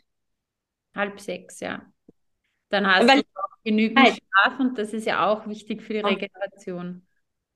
Halb 0.96 1.20
sechs, 1.20 1.60
ja. 1.60 1.91
Dann 2.72 2.88
hast 2.88 3.08
Weil, 3.08 3.22
du 3.22 3.28
auch 3.36 3.64
genügend 3.64 4.00
halt. 4.00 4.16
Schlaf 4.16 4.60
und 4.60 4.78
das 4.78 4.94
ist 4.94 5.06
ja 5.06 5.30
auch 5.30 5.48
wichtig 5.48 5.84
für 5.84 5.94
die 5.94 6.00
Regeneration. 6.00 7.06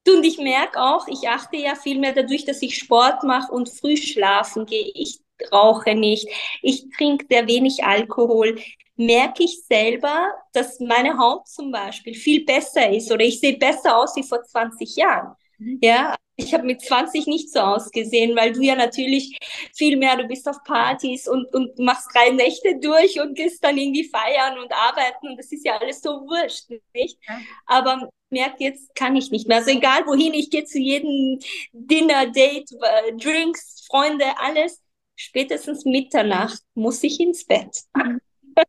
Und 0.07 0.24
ich 0.24 0.38
merke 0.38 0.79
auch, 0.79 1.07
ich 1.07 1.27
achte 1.27 1.57
ja 1.57 1.75
viel 1.75 2.00
mehr 2.00 2.13
dadurch, 2.13 2.45
dass 2.45 2.62
ich 2.62 2.77
Sport 2.77 3.24
mache 3.24 3.51
und 3.51 3.69
früh 3.69 3.98
schlafen 3.98 4.65
gehe. 4.65 4.91
Ich 4.93 5.19
rauche 5.51 5.95
nicht, 5.95 6.27
ich 6.62 6.86
trinke 6.95 7.25
sehr 7.29 7.48
wenig 7.48 7.84
Alkohol. 7.84 8.60
Merke 8.98 9.43
ich 9.43 9.63
selber, 9.65 10.29
dass 10.53 10.79
meine 10.79 11.17
Haut 11.17 11.48
zum 11.48 11.72
Beispiel 11.72 12.13
viel 12.13 12.45
besser 12.45 12.89
ist 12.89 13.12
oder 13.12 13.25
ich 13.25 13.39
sehe 13.39 13.57
besser 13.57 13.98
aus 13.98 14.15
wie 14.15 14.24
vor 14.24 14.43
20 14.43 14.95
Jahren. 14.95 15.36
Mhm. 15.57 15.79
Ja, 15.81 16.15
ich 16.38 16.54
habe 16.54 16.63
mit 16.63 16.82
20 16.82 17.27
nicht 17.27 17.51
so 17.51 17.60
ausgesehen, 17.60 18.36
weil 18.36 18.54
du 18.54 18.62
ja 18.62 18.75
natürlich 18.75 19.38
viel 19.74 19.98
mehr, 19.98 20.18
du 20.18 20.27
bist 20.27 20.48
auf 20.48 20.63
Partys 20.63 21.27
und, 21.27 21.54
und 21.54 21.77
machst 21.80 22.10
drei 22.13 22.32
Nächte 22.32 22.77
durch 22.80 23.20
und 23.20 23.36
gehst 23.36 23.63
dann 23.63 23.77
irgendwie 23.77 24.04
feiern 24.04 24.60
und 24.60 24.72
arbeiten 24.72 25.30
und 25.30 25.38
das 25.38 25.51
ist 25.51 25.65
ja 25.65 25.77
alles 25.77 26.01
so 26.01 26.10
wurscht, 26.10 26.70
nicht? 26.94 27.18
Ja. 27.27 27.39
Aber 27.65 28.10
merkt 28.30 28.60
jetzt, 28.60 28.94
kann 28.96 29.15
ich 29.15 29.32
nicht 29.32 29.48
mehr. 29.48 29.58
Also 29.58 29.72
egal 29.72 30.06
wohin, 30.06 30.34
ich 30.34 30.50
gehe 30.50 30.65
zu 30.65 30.80
jedem 30.80 31.39
Dinner, 31.72 32.27
Date, 32.27 32.72
äh, 32.72 33.13
Drinks, 33.15 33.86
Freunde, 33.88 34.25
alles. 34.38 34.82
Spätestens 35.18 35.86
Mitternacht 35.86 36.60
muss 36.74 37.01
ich 37.04 37.20
ins 37.22 37.46
Bett. 37.46 37.84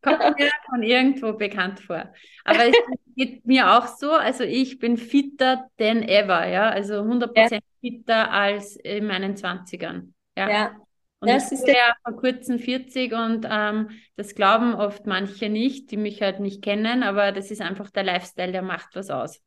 Kommt 0.03 0.39
mir 0.39 0.51
von 0.69 0.83
irgendwo 0.83 1.33
bekannt 1.33 1.81
vor. 1.81 2.13
Aber 2.45 2.67
es 2.67 2.75
geht 3.15 3.47
mir 3.47 3.73
auch 3.77 3.87
so, 3.87 4.13
also 4.13 4.45
ich 4.45 4.79
bin 4.79 4.97
fitter 4.97 5.71
than 5.79 6.03
ever, 6.03 6.47
ja, 6.47 6.69
also 6.69 7.03
100% 7.03 7.53
ja. 7.53 7.59
fitter 7.81 8.31
als 8.31 8.77
in 8.77 9.07
meinen 9.07 9.37
20ern. 9.37 10.13
Ja. 10.37 10.51
ja. 10.51 10.77
Und 11.21 11.31
das 11.31 11.51
ich 11.51 11.63
bin 11.63 11.75
ja 11.75 11.95
vor 12.05 12.17
kurzem 12.17 12.59
40 12.59 13.13
und 13.15 13.47
ähm, 13.51 13.91
das 14.17 14.35
glauben 14.35 14.75
oft 14.75 15.07
manche 15.07 15.49
nicht, 15.49 15.91
die 15.91 15.97
mich 15.97 16.21
halt 16.21 16.41
nicht 16.41 16.63
kennen, 16.63 17.03
aber 17.03 17.33
das 17.33 17.51
ist 17.51 17.63
einfach 17.63 17.91
der 17.91 18.05
Lifestyle, 18.05 18.53
der 18.53 18.63
macht 18.63 18.95
was 18.95 19.09
aus. 19.11 19.41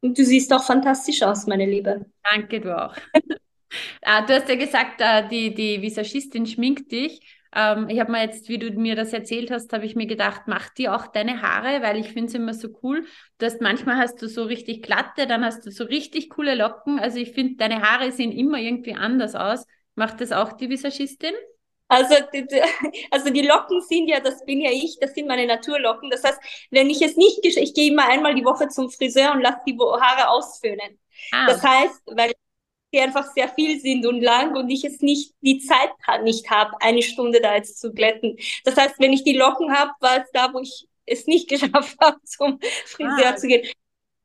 Und 0.00 0.16
du 0.16 0.24
siehst 0.24 0.52
auch 0.52 0.64
fantastisch 0.64 1.22
aus, 1.22 1.46
meine 1.46 1.66
Liebe. 1.66 2.06
Danke, 2.22 2.60
du 2.60 2.76
auch. 2.76 2.94
ah, 4.02 4.22
du 4.22 4.34
hast 4.34 4.48
ja 4.48 4.54
gesagt, 4.54 5.00
äh, 5.00 5.28
die, 5.28 5.54
die 5.54 5.82
Visagistin 5.82 6.46
schminkt 6.46 6.90
dich. 6.90 7.20
Ähm, 7.54 7.88
ich 7.88 7.98
habe 7.98 8.12
mir 8.12 8.22
jetzt, 8.22 8.48
wie 8.48 8.58
du 8.58 8.70
mir 8.70 8.94
das 8.94 9.12
erzählt 9.12 9.50
hast, 9.50 9.72
habe 9.72 9.84
ich 9.84 9.96
mir 9.96 10.06
gedacht, 10.06 10.42
mach 10.46 10.70
dir 10.70 10.94
auch 10.94 11.08
deine 11.08 11.42
Haare, 11.42 11.82
weil 11.82 11.96
ich 11.98 12.12
finde 12.12 12.26
es 12.26 12.34
immer 12.34 12.54
so 12.54 12.68
cool. 12.82 13.04
Du 13.38 13.46
hast, 13.46 13.60
manchmal 13.60 13.96
hast 13.96 14.22
du 14.22 14.28
so 14.28 14.44
richtig 14.44 14.82
glatte, 14.82 15.26
dann 15.26 15.44
hast 15.44 15.66
du 15.66 15.70
so 15.70 15.84
richtig 15.84 16.30
coole 16.30 16.54
Locken. 16.54 17.00
Also 17.00 17.18
ich 17.18 17.32
finde, 17.32 17.56
deine 17.56 17.82
Haare 17.82 18.12
sehen 18.12 18.32
immer 18.32 18.58
irgendwie 18.58 18.94
anders 18.94 19.34
aus. 19.34 19.66
Macht 19.96 20.20
das 20.20 20.32
auch 20.32 20.52
die 20.52 20.70
Visagistin? 20.70 21.34
Also, 21.88 22.14
also 23.10 23.30
die 23.30 23.42
Locken 23.42 23.82
sind 23.82 24.06
ja, 24.06 24.20
das 24.20 24.44
bin 24.44 24.60
ja 24.60 24.70
ich, 24.70 24.98
das 25.00 25.12
sind 25.12 25.26
meine 25.26 25.44
Naturlocken. 25.44 26.08
Das 26.08 26.22
heißt, 26.22 26.38
wenn 26.70 26.88
ich 26.88 27.02
es 27.02 27.16
nicht, 27.16 27.44
ich 27.44 27.74
gehe 27.74 27.90
immer 27.90 28.08
einmal 28.08 28.36
die 28.36 28.44
Woche 28.44 28.68
zum 28.68 28.90
Friseur 28.90 29.32
und 29.32 29.40
lasse 29.40 29.58
die 29.66 29.76
Haare 29.76 30.28
ausföhnen. 30.28 31.00
Ah. 31.32 31.46
Das 31.48 31.62
heißt, 31.64 32.02
weil 32.06 32.32
die 32.92 33.00
einfach 33.00 33.32
sehr 33.32 33.48
viel 33.48 33.80
sind 33.80 34.06
und 34.06 34.20
lang 34.20 34.56
und 34.56 34.68
ich 34.70 34.84
es 34.84 35.00
nicht 35.00 35.34
die 35.40 35.58
Zeit 35.58 35.90
nicht 36.22 36.50
habe, 36.50 36.72
eine 36.80 37.02
Stunde 37.02 37.40
da 37.40 37.54
jetzt 37.54 37.80
zu 37.80 37.92
glätten. 37.92 38.36
Das 38.64 38.76
heißt, 38.76 38.96
wenn 38.98 39.12
ich 39.12 39.24
die 39.24 39.36
Locken 39.36 39.72
habe, 39.72 39.92
war 40.00 40.22
es 40.22 40.30
da, 40.32 40.52
wo 40.52 40.60
ich 40.60 40.88
es 41.06 41.26
nicht 41.26 41.48
geschafft 41.48 41.96
habe, 42.00 42.18
zum 42.24 42.58
Friseur 42.86 43.32
ah. 43.32 43.36
zu 43.36 43.46
gehen. 43.46 43.66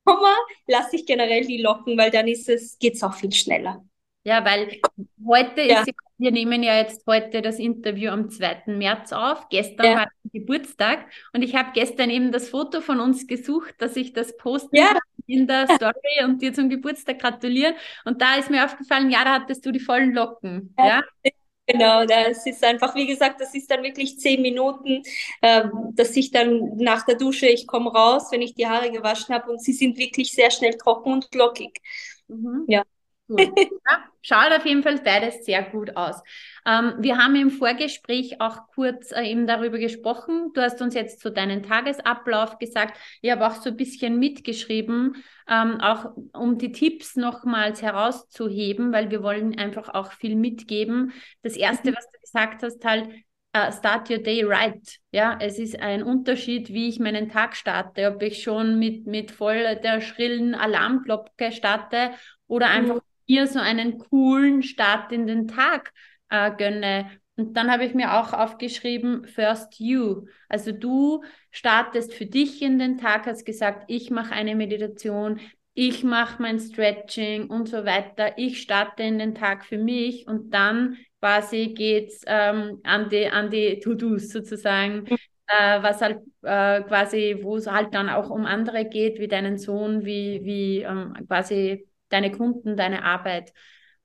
Sommer 0.08 0.36
lasse 0.68 0.98
ich 0.98 1.06
generell 1.06 1.46
die 1.46 1.62
Locken, 1.62 1.98
weil 1.98 2.12
dann 2.12 2.28
ist 2.28 2.48
es, 2.48 2.78
geht's 2.78 3.02
auch 3.02 3.14
viel 3.14 3.32
schneller. 3.32 3.84
Ja, 4.24 4.44
weil 4.44 4.80
heute 5.26 5.62
ja. 5.62 5.82
ist, 5.82 5.92
wir 6.18 6.32
nehmen 6.32 6.64
ja 6.64 6.78
jetzt 6.78 7.06
heute 7.06 7.42
das 7.44 7.60
Interview 7.60 8.10
am 8.10 8.30
2. 8.30 8.64
März 8.68 9.14
auf. 9.14 9.50
Gestern 9.50 9.86
ja. 9.86 9.96
war 9.98 10.08
Geburtstag 10.34 11.06
und 11.34 11.44
ich 11.44 11.56
habe 11.56 11.70
gestern 11.74 12.10
eben 12.10 12.32
das 12.32 12.50
Foto 12.50 12.82
von 12.82 13.00
uns 13.00 13.28
gesucht, 13.28 13.76
dass 13.78 13.96
ich 13.96 14.14
das 14.14 14.36
posten 14.38 14.76
ja. 14.76 14.98
In 15.28 15.48
der 15.48 15.68
Story 15.68 16.24
und 16.24 16.42
dir 16.42 16.54
zum 16.54 16.70
Geburtstag 16.70 17.20
gratulieren. 17.20 17.76
Und 18.06 18.22
da 18.22 18.36
ist 18.36 18.50
mir 18.50 18.66
aufgefallen, 18.66 19.10
ja, 19.10 19.24
da 19.24 19.34
hattest 19.34 19.66
du 19.66 19.72
die 19.72 19.80
vollen 19.80 20.14
Locken. 20.14 20.74
Ja. 20.78 21.02
ja? 21.24 21.32
Genau, 21.68 22.06
das 22.06 22.46
ist 22.46 22.64
einfach, 22.64 22.94
wie 22.94 23.08
gesagt, 23.08 23.42
das 23.42 23.56
ist 23.56 23.72
dann 23.72 23.82
wirklich 23.82 24.20
zehn 24.20 24.42
Minuten, 24.42 25.02
äh, 25.42 25.64
dass 25.94 26.16
ich 26.16 26.30
dann 26.32 26.78
nach 26.78 27.06
der 27.06 27.16
Dusche, 27.16 27.48
ich 27.48 27.66
komme 27.66 27.92
raus, 27.92 28.28
wenn 28.32 28.44
ich 28.44 28.54
die 28.54 28.68
Haare 28.68 28.92
gewaschen 28.92 29.34
habe 29.34 29.52
und 29.52 29.62
sie 29.62 29.74
sind 29.74 29.98
wirklich 29.98 30.32
sehr 30.32 30.52
schnell 30.52 30.76
trocken 30.78 31.12
und 31.12 31.34
lockig. 31.34 31.82
Mhm. 32.28 32.66
Ja. 32.68 32.84
Ja, 33.28 34.04
schaut 34.22 34.52
auf 34.52 34.66
jeden 34.66 34.84
Fall 34.84 35.00
beides 35.04 35.46
sehr 35.46 35.64
gut 35.64 35.96
aus. 35.96 36.22
Ähm, 36.66 36.94
wir 37.00 37.18
haben 37.18 37.36
im 37.36 37.50
Vorgespräch 37.50 38.40
auch 38.40 38.68
kurz 38.74 39.12
äh, 39.12 39.24
eben 39.24 39.48
darüber 39.48 39.78
gesprochen. 39.78 40.52
Du 40.54 40.62
hast 40.62 40.82
uns 40.82 40.94
jetzt 40.94 41.22
so 41.22 41.30
deinen 41.30 41.64
Tagesablauf 41.64 42.60
gesagt. 42.60 42.98
Ich 43.22 43.32
habe 43.32 43.46
auch 43.46 43.56
so 43.56 43.70
ein 43.70 43.78
bisschen 43.78 44.20
mitgeschrieben, 44.20 45.24
ähm, 45.50 45.80
auch 45.82 46.12
um 46.34 46.58
die 46.58 46.72
Tipps 46.72 47.16
nochmals 47.16 47.82
herauszuheben, 47.82 48.92
weil 48.92 49.12
wir 49.12 49.24
wollen 49.24 49.58
einfach 49.58 49.90
auch 49.90 50.12
viel 50.12 50.36
mitgeben. 50.36 51.14
Das 51.42 51.56
erste, 51.56 51.92
mhm. 51.92 51.96
was 51.96 52.10
du 52.12 52.20
gesagt 52.20 52.64
hast, 52.64 52.86
halt, 52.86 53.10
uh, 53.56 53.72
start 53.72 54.10
your 54.10 54.18
day 54.20 54.44
right. 54.44 54.98
Ja, 55.12 55.38
es 55.40 55.58
ist 55.60 55.80
ein 55.80 56.04
Unterschied, 56.04 56.70
wie 56.70 56.90
ich 56.90 57.00
meinen 57.00 57.30
Tag 57.30 57.56
starte, 57.56 58.14
ob 58.14 58.22
ich 58.22 58.44
schon 58.44 58.78
mit, 58.78 59.08
mit 59.08 59.32
voll 59.32 59.76
der 59.78 60.02
schrillen 60.02 60.56
Alarmglocke 60.56 61.52
starte 61.52 62.12
oder 62.48 62.68
mhm. 62.68 63.02
Ihr 63.26 63.48
so 63.48 63.60
einen 63.60 63.98
coolen 63.98 64.64
Start 64.64 65.12
in 65.12 65.28
den 65.28 65.48
Tag 65.48 65.92
äh, 66.30 66.52
gönne. 66.56 67.10
Und 67.38 67.58
dann 67.58 67.70
habe 67.70 67.86
ich 67.86 67.94
mir 67.94 68.14
auch 68.14 68.34
aufgeschrieben, 68.34 69.26
first 69.26 69.80
you. 69.80 70.26
Also 70.48 70.72
du 70.72 71.24
startest 71.52 72.14
für 72.14 72.26
dich 72.26 72.62
in 72.62 72.80
den 72.80 72.98
Tag, 72.98 73.26
hast 73.26 73.46
gesagt, 73.46 73.84
ich 73.88 74.10
mache 74.10 74.34
eine 74.34 74.56
Meditation, 74.56 75.40
ich 75.74 76.06
mache 76.06 76.42
mein 76.42 76.60
Stretching 76.60 77.50
und 77.50 77.68
so 77.68 77.86
weiter. 77.86 78.38
Ich 78.38 78.62
starte 78.62 79.04
in 79.04 79.20
den 79.20 79.36
Tag 79.36 79.66
für 79.66 79.78
mich 79.78 80.26
und 80.28 80.54
dann 80.54 80.98
quasi 81.20 81.74
geht's 81.76 82.22
ähm, 82.28 82.80
an 82.84 83.10
die, 83.10 83.28
an 83.28 83.50
die 83.50 83.80
To-Dos 83.82 84.30
sozusagen. 84.30 85.04
Mhm. 85.10 85.18
Äh, 85.48 85.84
was 85.84 86.02
halt 86.02 86.22
äh, 86.42 86.82
quasi, 86.84 87.40
wo 87.42 87.58
es 87.58 87.68
halt 87.68 87.94
dann 87.94 88.10
auch 88.10 88.30
um 88.30 88.46
andere 88.46 88.86
geht, 88.86 89.20
wie 89.20 89.28
deinen 89.28 89.58
Sohn, 89.60 90.04
wie, 90.04 90.44
wie 90.44 90.80
ähm, 90.80 91.14
quasi 91.28 91.86
deine 92.16 92.32
Kunden, 92.32 92.78
deine 92.78 93.04
Arbeit. 93.04 93.54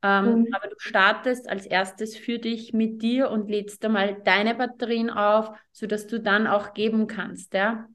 Ähm, 0.03 0.41
mhm. 0.41 0.49
Aber 0.53 0.69
du 0.69 0.75
startest 0.79 1.49
als 1.49 1.67
erstes 1.67 2.17
für 2.17 2.39
dich 2.39 2.73
mit 2.73 3.03
dir 3.03 3.31
und 3.31 3.49
lädst 3.49 3.85
einmal 3.85 4.21
deine 4.23 4.55
Batterien 4.55 5.11
auf, 5.11 5.51
sodass 5.73 6.07
du 6.07 6.21
dann 6.21 6.47
auch 6.47 6.75
geben 6.75 7.07
kannst. 7.07 7.55
Ja? 7.55 7.89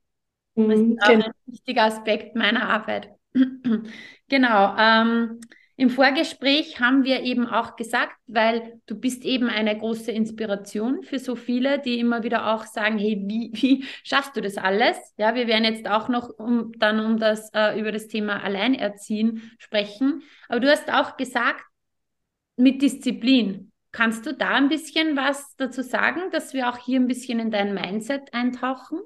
Mhm, 0.56 0.70
das 0.70 0.80
ist 0.80 1.04
auch 1.04 1.08
genau. 1.10 1.26
ein 1.26 1.34
wichtiger 1.48 1.84
Aspekt 1.84 2.36
meiner 2.36 2.70
Arbeit. 2.70 3.10
genau. 4.30 4.76
Ähm, 4.78 5.42
im 5.77 5.89
Vorgespräch 5.89 6.79
haben 6.79 7.03
wir 7.03 7.22
eben 7.24 7.48
auch 7.48 7.75
gesagt, 7.75 8.15
weil 8.27 8.79
du 8.86 8.96
bist 8.96 9.25
eben 9.25 9.50
eine 9.50 9.77
große 9.77 10.12
Inspiration 10.12 11.03
für 11.03 11.20
so 11.20 11.36
viele, 11.36 11.79
die 11.79 12.00
immer 12.00 12.24
wieder 12.24 12.53
auch 12.53 12.65
sagen, 12.65 12.98
hey, 12.98 13.22
wie, 13.25 13.51
wie 13.53 13.86
schaffst 14.03 14.38
du 14.38 14.41
das 14.41 14.58
alles? 14.58 14.98
Ja, 15.17 15.36
wir 15.36 15.48
werden 15.48 15.65
jetzt 15.65 15.89
auch 15.89 16.08
noch 16.08 16.29
um, 16.29 16.72
dann 16.77 17.00
um 17.00 17.17
das, 17.20 17.50
äh, 17.53 17.77
über 17.79 17.91
das 17.91 18.08
Thema 18.08 18.41
Alleinerziehen 18.44 19.51
sprechen. 19.60 20.24
Aber 20.48 20.62
du 20.62 20.70
hast 20.70 20.91
auch 20.91 21.17
gesagt, 21.17 21.63
mit 22.58 22.82
Disziplin. 22.82 23.72
Kannst 23.91 24.25
du 24.25 24.34
da 24.34 24.55
ein 24.55 24.70
bisschen 24.70 25.15
was 25.15 25.55
dazu 25.55 25.82
sagen, 25.82 26.32
dass 26.32 26.53
wir 26.53 26.70
auch 26.70 26.77
hier 26.77 27.00
ein 27.00 27.08
bisschen 27.08 27.39
in 27.39 27.51
dein 27.51 27.74
Mindset 27.74 28.34
eintauchen? 28.34 29.00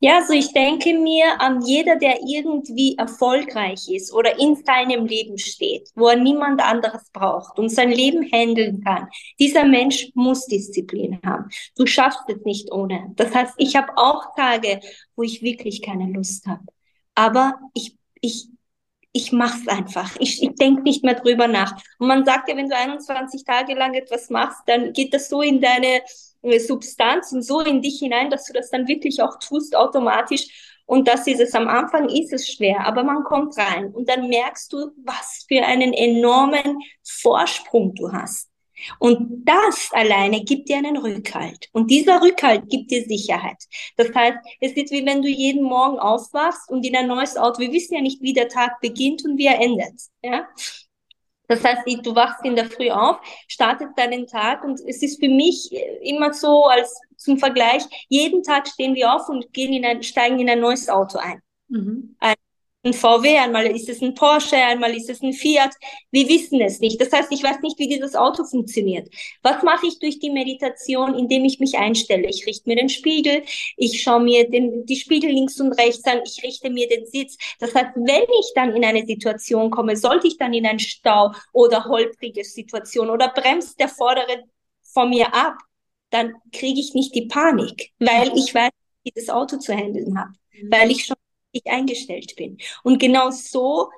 Ja, 0.00 0.18
also 0.18 0.32
ich 0.32 0.52
denke 0.52 0.94
mir, 0.94 1.40
an 1.40 1.62
jeder, 1.62 1.96
der 1.96 2.20
irgendwie 2.26 2.96
erfolgreich 2.96 3.88
ist 3.88 4.12
oder 4.12 4.38
in 4.38 4.54
seinem 4.56 5.06
Leben 5.06 5.38
steht, 5.38 5.88
wo 5.94 6.08
er 6.08 6.16
niemand 6.16 6.60
anderes 6.62 7.10
braucht 7.12 7.58
und 7.58 7.68
sein 7.70 7.90
Leben 7.90 8.22
handeln 8.30 8.82
kann, 8.84 9.08
dieser 9.40 9.64
Mensch 9.64 10.10
muss 10.14 10.46
Disziplin 10.46 11.18
haben. 11.24 11.48
Du 11.76 11.86
schaffst 11.86 12.20
es 12.28 12.44
nicht 12.44 12.70
ohne. 12.72 13.12
Das 13.16 13.34
heißt, 13.34 13.54
ich 13.56 13.76
habe 13.76 13.92
auch 13.96 14.34
Tage, 14.36 14.80
wo 15.16 15.22
ich 15.22 15.42
wirklich 15.42 15.82
keine 15.82 16.12
Lust 16.12 16.46
habe. 16.46 16.64
Aber 17.14 17.58
ich, 17.74 17.96
ich, 18.20 18.48
ich 19.18 19.32
mach's 19.32 19.66
einfach. 19.66 20.14
Ich, 20.20 20.40
ich 20.40 20.54
denke 20.54 20.82
nicht 20.82 21.02
mehr 21.02 21.14
drüber 21.14 21.48
nach. 21.48 21.72
Und 21.98 22.06
man 22.06 22.24
sagt 22.24 22.48
ja, 22.48 22.56
wenn 22.56 22.68
du 22.68 22.76
21 22.76 23.44
Tage 23.44 23.74
lang 23.74 23.94
etwas 23.94 24.30
machst, 24.30 24.60
dann 24.66 24.92
geht 24.92 25.12
das 25.12 25.28
so 25.28 25.42
in 25.42 25.60
deine 25.60 26.02
Substanz 26.60 27.32
und 27.32 27.42
so 27.42 27.60
in 27.60 27.82
dich 27.82 27.98
hinein, 27.98 28.30
dass 28.30 28.44
du 28.44 28.52
das 28.52 28.70
dann 28.70 28.86
wirklich 28.86 29.20
auch 29.20 29.36
tust 29.40 29.74
automatisch. 29.74 30.76
Und 30.86 31.08
das 31.08 31.26
ist 31.26 31.40
es. 31.40 31.52
Am 31.54 31.66
Anfang 31.66 32.08
ist 32.08 32.32
es 32.32 32.48
schwer, 32.48 32.86
aber 32.86 33.02
man 33.02 33.24
kommt 33.24 33.58
rein 33.58 33.92
und 33.92 34.08
dann 34.08 34.28
merkst 34.28 34.72
du, 34.72 34.92
was 35.04 35.44
für 35.48 35.64
einen 35.64 35.92
enormen 35.92 36.78
Vorsprung 37.02 37.94
du 37.96 38.12
hast. 38.12 38.47
Und 38.98 39.44
das 39.44 39.90
alleine 39.92 40.44
gibt 40.44 40.68
dir 40.68 40.78
einen 40.78 40.96
Rückhalt. 40.96 41.68
Und 41.72 41.90
dieser 41.90 42.22
Rückhalt 42.22 42.68
gibt 42.68 42.90
dir 42.90 43.04
Sicherheit. 43.04 43.62
Das 43.96 44.14
heißt, 44.14 44.38
es 44.60 44.72
ist 44.72 44.90
wie 44.90 45.04
wenn 45.04 45.22
du 45.22 45.28
jeden 45.28 45.62
Morgen 45.62 45.98
aufwachst 45.98 46.70
und 46.70 46.84
in 46.84 46.96
ein 46.96 47.06
neues 47.06 47.36
Auto, 47.36 47.60
wir 47.60 47.72
wissen 47.72 47.94
ja 47.94 48.00
nicht, 48.00 48.22
wie 48.22 48.32
der 48.32 48.48
Tag 48.48 48.80
beginnt 48.80 49.24
und 49.24 49.38
wie 49.38 49.46
er 49.46 49.60
endet. 49.60 50.00
Ja? 50.22 50.48
Das 51.48 51.64
heißt, 51.64 51.82
du 51.86 52.14
wachst 52.14 52.44
in 52.44 52.56
der 52.56 52.66
Früh 52.66 52.90
auf, 52.90 53.18
startest 53.48 53.92
deinen 53.96 54.26
Tag 54.26 54.64
und 54.64 54.80
es 54.86 55.02
ist 55.02 55.18
für 55.18 55.30
mich 55.30 55.72
immer 56.02 56.34
so 56.34 56.64
als 56.64 57.00
zum 57.16 57.38
Vergleich, 57.38 57.82
jeden 58.08 58.42
Tag 58.42 58.68
stehen 58.68 58.94
wir 58.94 59.14
auf 59.14 59.28
und 59.28 59.52
gehen 59.52 59.72
in 59.72 59.84
ein, 59.84 60.02
steigen 60.02 60.38
in 60.38 60.50
ein 60.50 60.60
neues 60.60 60.88
Auto 60.88 61.18
ein. 61.18 61.40
Mhm. 61.68 62.16
Ein 62.20 62.34
ein 62.84 62.92
VW, 62.92 63.38
einmal 63.38 63.66
ist 63.66 63.88
es 63.88 64.00
ein 64.02 64.14
Porsche, 64.14 64.56
einmal 64.56 64.94
ist 64.94 65.10
es 65.10 65.20
ein 65.20 65.32
Fiat. 65.32 65.74
Wir 66.12 66.28
wissen 66.28 66.60
es 66.60 66.78
nicht. 66.78 67.00
Das 67.00 67.12
heißt, 67.12 67.30
ich 67.32 67.42
weiß 67.42 67.60
nicht, 67.60 67.78
wie 67.78 67.88
dieses 67.88 68.14
Auto 68.14 68.44
funktioniert. 68.44 69.08
Was 69.42 69.62
mache 69.64 69.86
ich 69.86 69.98
durch 69.98 70.20
die 70.20 70.30
Meditation, 70.30 71.14
indem 71.14 71.44
ich 71.44 71.58
mich 71.58 71.76
einstelle? 71.76 72.28
Ich 72.28 72.46
richte 72.46 72.68
mir 72.68 72.76
den 72.76 72.88
Spiegel, 72.88 73.42
ich 73.76 74.00
schaue 74.00 74.22
mir 74.22 74.48
den, 74.48 74.86
die 74.86 74.96
Spiegel 74.96 75.30
links 75.30 75.60
und 75.60 75.72
rechts 75.72 76.04
an, 76.04 76.20
ich 76.24 76.42
richte 76.44 76.70
mir 76.70 76.88
den 76.88 77.04
Sitz. 77.06 77.36
Das 77.58 77.74
heißt, 77.74 77.96
wenn 77.96 78.22
ich 78.22 78.52
dann 78.54 78.74
in 78.74 78.84
eine 78.84 79.04
Situation 79.04 79.70
komme, 79.70 79.96
sollte 79.96 80.28
ich 80.28 80.38
dann 80.38 80.54
in 80.54 80.66
einen 80.66 80.78
Stau 80.78 81.32
oder 81.52 81.84
holprige 81.84 82.44
Situation 82.44 83.10
oder 83.10 83.28
bremst 83.28 83.80
der 83.80 83.88
Vordere 83.88 84.44
vor 84.82 85.06
mir 85.06 85.34
ab, 85.34 85.58
dann 86.10 86.34
kriege 86.52 86.80
ich 86.80 86.94
nicht 86.94 87.14
die 87.14 87.26
Panik, 87.26 87.90
weil 87.98 88.32
ich 88.36 88.54
weiß, 88.54 88.70
wie 89.02 89.12
das 89.14 89.28
Auto 89.28 89.58
zu 89.58 89.74
handeln 89.74 90.18
habe, 90.18 90.32
weil 90.70 90.90
ich 90.90 91.04
schon 91.04 91.17
ich 91.52 91.66
eingestellt 91.66 92.34
bin. 92.36 92.58
Und 92.82 92.98
genau 92.98 93.30
so 93.30 93.88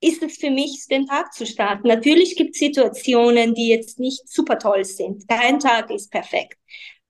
ist 0.00 0.22
es 0.22 0.36
für 0.36 0.50
mich, 0.50 0.86
den 0.90 1.06
Tag 1.06 1.32
zu 1.32 1.46
starten. 1.46 1.88
Natürlich 1.88 2.36
gibt 2.36 2.54
es 2.54 2.60
Situationen, 2.60 3.54
die 3.54 3.68
jetzt 3.68 3.98
nicht 3.98 4.28
super 4.28 4.58
toll 4.58 4.84
sind. 4.84 5.26
Kein 5.28 5.58
Tag 5.58 5.90
ist 5.90 6.10
perfekt. 6.10 6.58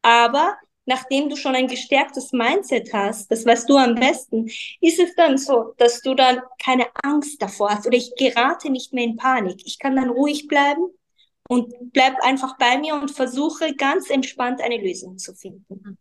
Aber 0.03 0.57
nachdem 0.87 1.29
du 1.29 1.37
schon 1.37 1.55
ein 1.55 1.67
gestärktes 1.67 2.33
Mindset 2.33 2.93
hast, 2.93 3.31
das 3.31 3.45
weißt 3.45 3.69
du 3.69 3.77
am 3.77 3.97
besten, 3.97 4.47
ist 4.81 5.01
es 5.01 5.15
dann 5.17 5.37
so, 5.37 5.75
dass 5.79 6.01
du 6.01 6.15
dann 6.15 6.41
keine 6.63 6.87
Angst 7.03 7.43
davor 7.43 7.71
hast 7.71 7.87
oder 7.87 7.97
ich 7.97 8.15
gerate 8.17 8.71
nicht 8.71 8.93
mehr 8.93 9.05
in 9.05 9.17
Panik. 9.17 9.61
Ich 9.65 9.79
kann 9.79 9.97
dann 9.97 10.11
ruhig 10.11 10.47
bleiben 10.47 10.87
und 11.49 11.75
bleib 11.93 12.15
einfach 12.23 12.57
bei 12.57 12.79
mir 12.79 12.95
und 12.95 13.11
versuche 13.11 13.75
ganz 13.75 14.11
entspannt 14.11 14.61
eine 14.61 14.79
Lösung 14.79 15.19
zu 15.19 15.35
finden. 15.35 15.99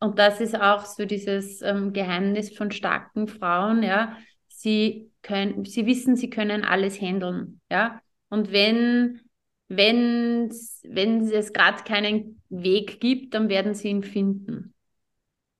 Und 0.00 0.18
das 0.18 0.40
ist 0.40 0.58
auch 0.60 0.84
so 0.84 1.04
dieses 1.04 1.62
ähm, 1.62 1.92
Geheimnis 1.92 2.56
von 2.56 2.70
starken 2.70 3.28
Frauen, 3.28 3.82
ja. 3.82 4.16
Sie 4.48 5.10
können, 5.22 5.64
sie 5.64 5.86
wissen, 5.86 6.16
sie 6.16 6.30
können 6.30 6.64
alles 6.64 7.00
handeln, 7.00 7.60
ja. 7.70 8.00
Und 8.28 8.52
wenn, 8.52 9.20
wenn, 9.68 10.50
wenn 10.84 11.30
es 11.30 11.52
gerade 11.52 11.82
keinen 11.84 12.42
Weg 12.48 13.00
gibt, 13.00 13.34
dann 13.34 13.48
werden 13.48 13.74
sie 13.74 13.88
ihn 13.88 14.02
finden. 14.02 14.74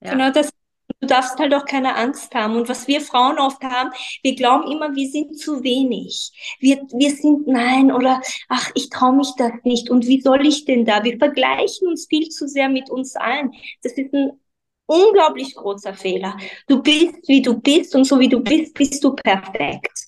Ja. 0.01 0.11
Genau, 0.11 0.31
das 0.31 0.51
du 0.99 1.07
darfst 1.07 1.37
halt 1.37 1.53
auch 1.53 1.65
keine 1.65 1.95
Angst 1.95 2.33
haben. 2.33 2.55
Und 2.55 2.69
was 2.69 2.87
wir 2.87 3.01
Frauen 3.01 3.39
oft 3.39 3.63
haben, 3.63 3.91
wir 4.23 4.35
glauben 4.35 4.71
immer, 4.71 4.95
wir 4.95 5.09
sind 5.09 5.37
zu 5.39 5.63
wenig. 5.63 6.31
Wir, 6.59 6.77
wir 6.93 7.11
sind 7.11 7.47
nein 7.47 7.91
oder 7.91 8.21
ach, 8.49 8.71
ich 8.75 8.89
traue 8.89 9.15
mich 9.15 9.31
das 9.37 9.53
nicht. 9.63 9.89
Und 9.89 10.07
wie 10.07 10.21
soll 10.21 10.45
ich 10.45 10.65
denn 10.65 10.85
da? 10.85 11.03
Wir 11.03 11.17
vergleichen 11.17 11.87
uns 11.87 12.07
viel 12.07 12.29
zu 12.29 12.47
sehr 12.47 12.69
mit 12.69 12.89
uns 12.89 13.15
allen. 13.15 13.51
Das 13.83 13.93
ist 13.93 14.13
ein 14.13 14.31
unglaublich 14.85 15.55
großer 15.55 15.93
Fehler. 15.93 16.37
Du 16.67 16.81
bist, 16.81 17.27
wie 17.27 17.41
du 17.41 17.59
bist 17.59 17.95
und 17.95 18.05
so 18.05 18.19
wie 18.19 18.29
du 18.29 18.39
bist, 18.39 18.73
bist 18.73 19.03
du 19.03 19.13
perfekt. 19.15 20.06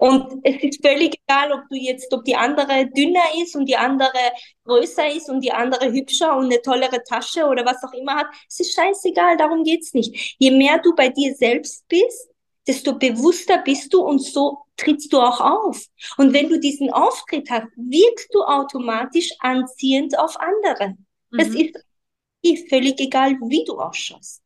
Und 0.00 0.40
es 0.44 0.62
ist 0.62 0.84
völlig 0.84 1.20
egal, 1.26 1.52
ob 1.52 1.68
du 1.68 1.76
jetzt, 1.76 2.10
ob 2.14 2.24
die 2.24 2.34
andere 2.34 2.86
dünner 2.86 3.24
ist 3.42 3.54
und 3.54 3.66
die 3.66 3.76
andere 3.76 4.32
größer 4.64 5.14
ist 5.14 5.28
und 5.28 5.42
die 5.42 5.52
andere 5.52 5.92
hübscher 5.92 6.38
und 6.38 6.46
eine 6.46 6.62
tollere 6.62 7.02
Tasche 7.04 7.44
oder 7.44 7.66
was 7.66 7.84
auch 7.84 7.92
immer 7.92 8.14
hat. 8.14 8.26
Es 8.48 8.60
ist 8.60 8.74
scheißegal, 8.74 9.36
darum 9.36 9.62
geht's 9.62 9.92
nicht. 9.92 10.36
Je 10.38 10.52
mehr 10.52 10.78
du 10.78 10.94
bei 10.94 11.10
dir 11.10 11.34
selbst 11.34 11.86
bist, 11.86 12.30
desto 12.66 12.94
bewusster 12.94 13.58
bist 13.58 13.92
du 13.92 14.00
und 14.00 14.20
so 14.20 14.60
trittst 14.78 15.12
du 15.12 15.20
auch 15.20 15.38
auf. 15.38 15.84
Und 16.16 16.32
wenn 16.32 16.48
du 16.48 16.58
diesen 16.58 16.90
Auftritt 16.90 17.50
hast, 17.50 17.68
wirkst 17.76 18.28
du 18.32 18.42
automatisch 18.42 19.34
anziehend 19.40 20.18
auf 20.18 20.34
andere. 20.40 20.96
Mhm. 21.30 21.36
Das 21.36 21.48
ist 22.42 22.70
völlig 22.70 22.98
egal, 22.98 23.32
wie 23.42 23.64
du 23.66 23.78
ausschaust. 23.78 24.40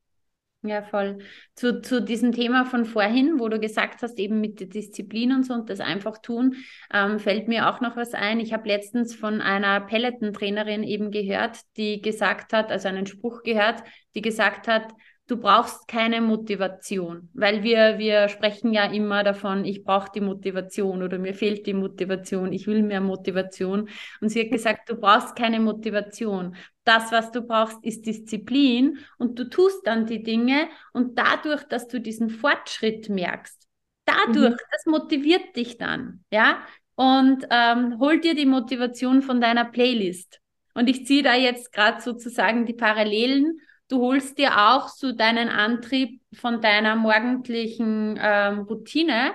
Ja, 0.66 0.80
voll. 0.80 1.18
Zu, 1.54 1.82
zu 1.82 2.00
diesem 2.00 2.32
Thema 2.32 2.64
von 2.64 2.86
vorhin, 2.86 3.38
wo 3.38 3.50
du 3.50 3.60
gesagt 3.60 4.00
hast, 4.00 4.18
eben 4.18 4.40
mit 4.40 4.60
der 4.60 4.66
Disziplin 4.66 5.32
und 5.32 5.44
so 5.44 5.52
und 5.52 5.68
das 5.68 5.78
einfach 5.80 6.16
tun, 6.16 6.56
ähm, 6.90 7.18
fällt 7.18 7.48
mir 7.48 7.68
auch 7.68 7.82
noch 7.82 7.96
was 7.96 8.14
ein. 8.14 8.40
Ich 8.40 8.54
habe 8.54 8.66
letztens 8.66 9.14
von 9.14 9.42
einer 9.42 9.82
Peloton-Trainerin 9.82 10.82
eben 10.82 11.10
gehört, 11.10 11.58
die 11.76 12.00
gesagt 12.00 12.54
hat, 12.54 12.72
also 12.72 12.88
einen 12.88 13.04
Spruch 13.06 13.42
gehört, 13.42 13.82
die 14.14 14.22
gesagt 14.22 14.66
hat, 14.66 14.90
du 15.26 15.38
brauchst 15.38 15.88
keine 15.88 16.20
Motivation, 16.20 17.30
weil 17.32 17.62
wir, 17.62 17.98
wir 17.98 18.28
sprechen 18.28 18.72
ja 18.72 18.84
immer 18.84 19.24
davon, 19.24 19.64
ich 19.64 19.82
brauche 19.82 20.10
die 20.14 20.20
Motivation 20.20 21.02
oder 21.02 21.18
mir 21.18 21.34
fehlt 21.34 21.66
die 21.66 21.72
Motivation, 21.72 22.52
ich 22.52 22.66
will 22.66 22.82
mehr 22.82 23.00
Motivation. 23.00 23.88
Und 24.20 24.28
sie 24.28 24.42
hat 24.42 24.50
gesagt, 24.50 24.90
du 24.90 24.96
brauchst 24.96 25.34
keine 25.34 25.60
Motivation. 25.60 26.56
Das, 26.84 27.10
was 27.10 27.30
du 27.30 27.40
brauchst, 27.40 27.82
ist 27.82 28.04
Disziplin 28.04 28.98
und 29.16 29.38
du 29.38 29.48
tust 29.48 29.86
dann 29.86 30.04
die 30.04 30.22
Dinge 30.22 30.68
und 30.92 31.18
dadurch, 31.18 31.64
dass 31.64 31.88
du 31.88 32.00
diesen 32.00 32.28
Fortschritt 32.28 33.08
merkst, 33.08 33.66
dadurch, 34.04 34.52
mhm. 34.52 34.66
das 34.70 34.86
motiviert 34.86 35.56
dich 35.56 35.78
dann, 35.78 36.24
ja, 36.30 36.58
und 36.96 37.46
ähm, 37.50 37.98
hol 37.98 38.20
dir 38.20 38.34
die 38.34 38.46
Motivation 38.46 39.22
von 39.22 39.40
deiner 39.40 39.64
Playlist. 39.64 40.38
Und 40.74 40.88
ich 40.88 41.06
ziehe 41.06 41.22
da 41.22 41.34
jetzt 41.34 41.72
gerade 41.72 42.00
sozusagen 42.00 42.66
die 42.66 42.74
Parallelen 42.74 43.60
Du 43.88 44.00
holst 44.00 44.38
dir 44.38 44.70
auch 44.70 44.88
so 44.88 45.12
deinen 45.12 45.48
Antrieb 45.48 46.20
von 46.32 46.60
deiner 46.60 46.96
morgendlichen 46.96 48.18
ähm, 48.20 48.60
Routine. 48.60 49.32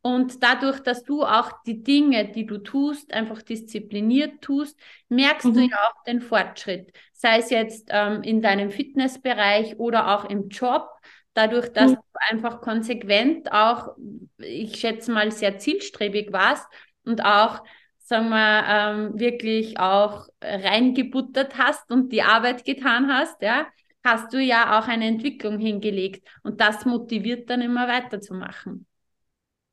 Und 0.00 0.42
dadurch, 0.42 0.80
dass 0.80 1.02
du 1.02 1.22
auch 1.22 1.50
die 1.66 1.82
Dinge, 1.82 2.30
die 2.30 2.44
du 2.44 2.58
tust, 2.58 3.12
einfach 3.14 3.40
diszipliniert 3.40 4.42
tust, 4.42 4.78
merkst 5.08 5.46
mhm. 5.46 5.54
du 5.54 5.60
ja 5.60 5.76
auch 5.76 6.04
den 6.04 6.20
Fortschritt. 6.20 6.92
Sei 7.12 7.38
es 7.38 7.48
jetzt 7.48 7.88
ähm, 7.90 8.22
in 8.22 8.42
deinem 8.42 8.70
Fitnessbereich 8.70 9.78
oder 9.78 10.14
auch 10.14 10.26
im 10.26 10.48
Job. 10.48 10.88
Dadurch, 11.32 11.72
dass 11.72 11.92
mhm. 11.92 11.96
du 11.96 12.02
einfach 12.30 12.60
konsequent 12.60 13.50
auch, 13.50 13.96
ich 14.38 14.76
schätze 14.76 15.10
mal, 15.10 15.30
sehr 15.30 15.58
zielstrebig 15.58 16.32
warst 16.32 16.66
und 17.04 17.24
auch 17.24 17.62
sagen 18.06 18.28
wir, 18.28 18.64
ähm, 18.68 19.18
wirklich 19.18 19.78
auch 19.78 20.28
reingebuttert 20.42 21.56
hast 21.58 21.90
und 21.90 22.10
die 22.12 22.22
Arbeit 22.22 22.64
getan 22.64 23.12
hast, 23.12 23.40
ja, 23.42 23.66
hast 24.04 24.32
du 24.32 24.38
ja 24.38 24.78
auch 24.78 24.88
eine 24.88 25.06
Entwicklung 25.06 25.58
hingelegt 25.58 26.28
und 26.42 26.60
das 26.60 26.84
motiviert 26.84 27.48
dann 27.50 27.62
immer 27.62 27.88
weiterzumachen. 27.88 28.86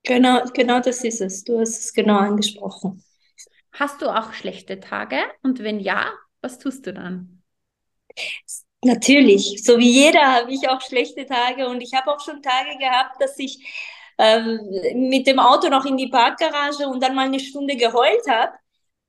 Genau, 0.03 0.43
genau 0.53 0.79
das 0.79 1.03
ist 1.03 1.21
es. 1.21 1.43
Du 1.43 1.59
hast 1.59 1.79
es 1.79 1.93
genau 1.93 2.17
angesprochen. 2.17 3.03
Hast 3.73 4.01
du 4.01 4.07
auch 4.09 4.31
schlechte 4.33 4.79
Tage? 4.79 5.17
Und 5.43 5.59
wenn 5.59 5.79
ja, 5.81 6.13
was 6.41 6.57
tust 6.57 6.85
du 6.87 6.93
dann? 6.93 7.43
Natürlich, 8.83 9.63
so 9.63 9.77
wie 9.77 9.91
jeder 9.91 10.21
habe 10.33 10.51
ich 10.51 10.67
auch 10.67 10.81
schlechte 10.81 11.25
Tage 11.27 11.67
und 11.67 11.81
ich 11.81 11.93
habe 11.93 12.11
auch 12.11 12.19
schon 12.19 12.41
Tage 12.41 12.77
gehabt, 12.79 13.21
dass 13.21 13.37
ich 13.37 13.59
mit 14.93 15.25
dem 15.27 15.39
Auto 15.39 15.69
noch 15.69 15.85
in 15.85 15.97
die 15.97 16.07
Parkgarage 16.07 16.87
und 16.87 17.01
dann 17.01 17.15
mal 17.15 17.25
eine 17.25 17.39
Stunde 17.39 17.75
geheult 17.75 18.27
habe, 18.29 18.53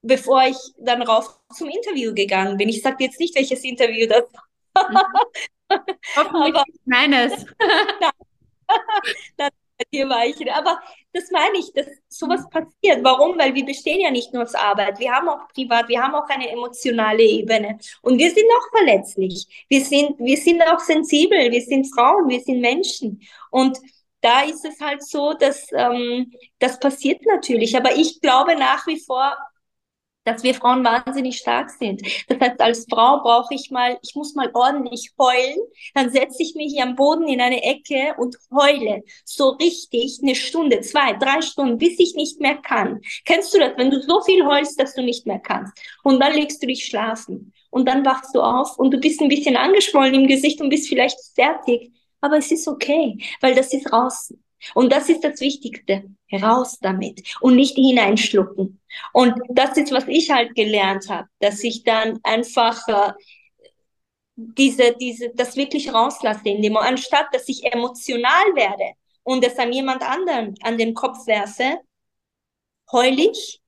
bevor 0.03 0.43
ich 0.45 0.57
dann 0.79 1.03
rauf 1.03 1.39
zum 1.55 1.69
Interview 1.69 2.15
gegangen 2.15 2.57
bin. 2.57 2.69
Ich 2.69 2.83
sage 2.83 3.05
jetzt 3.05 3.21
nicht, 3.21 3.35
welches 3.37 3.63
Interview 3.65 4.07
das 4.07 4.25
war. 4.33 4.49
Hoffentlich 6.17 6.55
Aber, 6.55 6.65
meines. 6.85 7.47
hier 9.91 10.09
war 10.09 10.27
ich. 10.27 10.53
Aber 10.53 10.81
das 11.13 11.31
meine 11.31 11.59
ich, 11.59 11.73
dass 11.73 11.87
sowas 12.09 12.49
passiert. 12.49 13.03
Warum? 13.03 13.39
Weil 13.39 13.55
wir 13.55 13.65
bestehen 13.65 14.01
ja 14.01 14.11
nicht 14.11 14.33
nur 14.33 14.43
aus 14.43 14.55
Arbeit. 14.55 14.99
Wir 14.99 15.13
haben 15.13 15.29
auch 15.29 15.49
privat, 15.49 15.89
wir 15.89 16.03
haben 16.03 16.15
auch 16.15 16.29
eine 16.29 16.51
emotionale 16.51 17.23
Ebene. 17.23 17.79
Und 18.03 18.19
wir 18.19 18.31
sind 18.31 18.47
auch 18.59 18.77
verletzlich. 18.77 19.67
Wir 19.69 19.85
sind, 19.85 20.19
wir 20.19 20.37
sind 20.37 20.63
auch 20.63 20.81
sensibel. 20.81 21.51
Wir 21.51 21.63
sind 21.63 21.87
Frauen, 21.95 22.29
wir 22.29 22.41
sind 22.41 22.61
Menschen. 22.61 23.21
Und 23.51 23.79
da 24.23 24.43
ist 24.43 24.65
es 24.65 24.81
halt 24.81 25.05
so, 25.07 25.35
dass 25.35 25.67
ähm, 25.73 26.33
das 26.59 26.79
passiert 26.81 27.21
natürlich. 27.27 27.77
Aber 27.77 27.95
ich 27.95 28.21
glaube 28.21 28.57
nach 28.57 28.87
wie 28.87 28.99
vor, 28.99 29.37
dass 30.25 30.43
wir 30.43 30.55
Frauen 30.55 30.85
wahnsinnig 30.85 31.39
stark 31.39 31.71
sind. 31.71 32.03
Das 32.29 32.39
heißt, 32.39 32.61
als 32.61 32.87
Frau 32.89 33.21
brauche 33.23 33.55
ich 33.55 33.71
mal, 33.71 33.99
ich 34.03 34.15
muss 34.15 34.35
mal 34.35 34.51
ordentlich 34.55 35.11
heulen, 35.19 35.59
dann 35.95 36.11
setze 36.11 36.43
ich 36.43 36.55
mich 36.55 36.81
am 36.81 36.95
Boden 36.95 37.27
in 37.27 37.41
eine 37.41 37.63
Ecke 37.63 38.15
und 38.19 38.37
heule 38.53 39.03
so 39.25 39.51
richtig 39.51 40.21
eine 40.23 40.35
Stunde, 40.35 40.81
zwei, 40.81 41.15
drei 41.15 41.41
Stunden, 41.43 41.79
bis 41.79 41.99
ich 41.99 42.15
nicht 42.15 42.41
mehr 42.41 42.57
kann. 42.57 43.01
Kennst 43.25 43.53
du 43.53 43.59
das, 43.59 43.73
wenn 43.77 43.91
du 43.91 44.01
so 44.01 44.21
viel 44.23 44.47
heulst, 44.47 44.81
dass 44.81 44.95
du 44.95 45.03
nicht 45.03 45.27
mehr 45.27 45.41
kannst? 45.41 45.73
Und 46.05 46.21
dann 46.21 46.35
legst 46.35 46.63
du 46.63 46.67
dich 46.67 46.85
schlafen 46.85 47.53
und 47.71 47.89
dann 47.89 48.05
wachst 48.05 48.35
du 48.35 48.43
auf 48.43 48.79
und 48.79 48.93
du 48.93 48.99
bist 48.99 49.21
ein 49.21 49.29
bisschen 49.29 49.57
angeschwollen 49.57 50.15
im 50.15 50.27
Gesicht 50.29 50.61
und 50.61 50.69
bist 50.69 50.89
vielleicht 50.89 51.19
fertig, 51.35 51.91
aber 52.23 52.39
es 52.39 52.51
ist 52.51 52.67
okay, 52.67 53.19
weil 53.43 53.55
das 53.55 53.75
ist 53.75 53.93
raus. 53.93 54.33
Und 54.75 54.93
das 54.93 55.09
ist 55.09 55.23
das 55.23 55.41
Wichtigste. 55.41 56.05
Raus 56.33 56.79
damit 56.81 57.23
und 57.43 57.57
nicht 57.57 57.75
hineinschlucken. 57.75 58.81
Und 59.13 59.35
das 59.51 59.77
ist, 59.77 59.93
was 59.93 60.09
ich 60.09 60.31
halt 60.31 60.55
gelernt 60.55 61.11
habe, 61.11 61.29
dass 61.41 61.63
ich 61.63 61.83
dann 61.83 62.21
einfach 62.23 62.89
äh, 62.89 63.13
diese, 64.37 64.97
diese, 64.99 65.31
das 65.35 65.57
wirklich 65.57 65.93
rauslasse 65.93 66.49
in 66.49 66.63
dem, 66.63 66.79
anstatt 66.79 67.27
dass 67.33 67.49
ich 67.51 67.65
emotional 67.71 68.47
werde 68.55 68.95
und 69.25 69.45
es 69.45 69.59
an 69.59 69.75
jemand 69.75 70.03
anderen 70.03 70.55
an 70.63 70.79
den 70.79 70.95
Kopf 70.95 71.27
werfe, 71.27 71.81
heul 72.91 73.21
ich, 73.21 73.61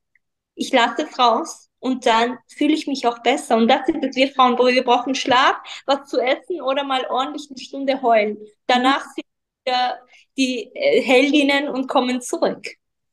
ich 0.55 0.71
lasse 0.71 1.03
es 1.03 1.19
raus 1.19 1.64
und 1.79 2.05
dann 2.05 2.37
fühle 2.47 2.73
ich 2.73 2.87
mich 2.87 3.05
auch 3.07 3.19
besser. 3.19 3.57
Und 3.57 3.67
das 3.67 3.87
ist 3.87 4.03
es, 4.03 4.15
wir 4.15 4.29
Frauen, 4.29 4.57
wir 4.57 4.83
brauchen 4.83 5.15
Schlaf, 5.15 5.55
was 5.85 6.09
zu 6.09 6.19
essen 6.19 6.61
oder 6.61 6.83
mal 6.83 7.05
ordentlich 7.09 7.47
eine 7.49 7.59
Stunde 7.59 8.01
heulen. 8.01 8.37
Danach 8.67 9.01
sind 9.13 9.25
wir 9.65 9.99
die 10.37 10.71
äh, 10.73 11.01
Heldinnen 11.01 11.69
und 11.69 11.87
kommen 11.87 12.21
zurück. 12.21 12.65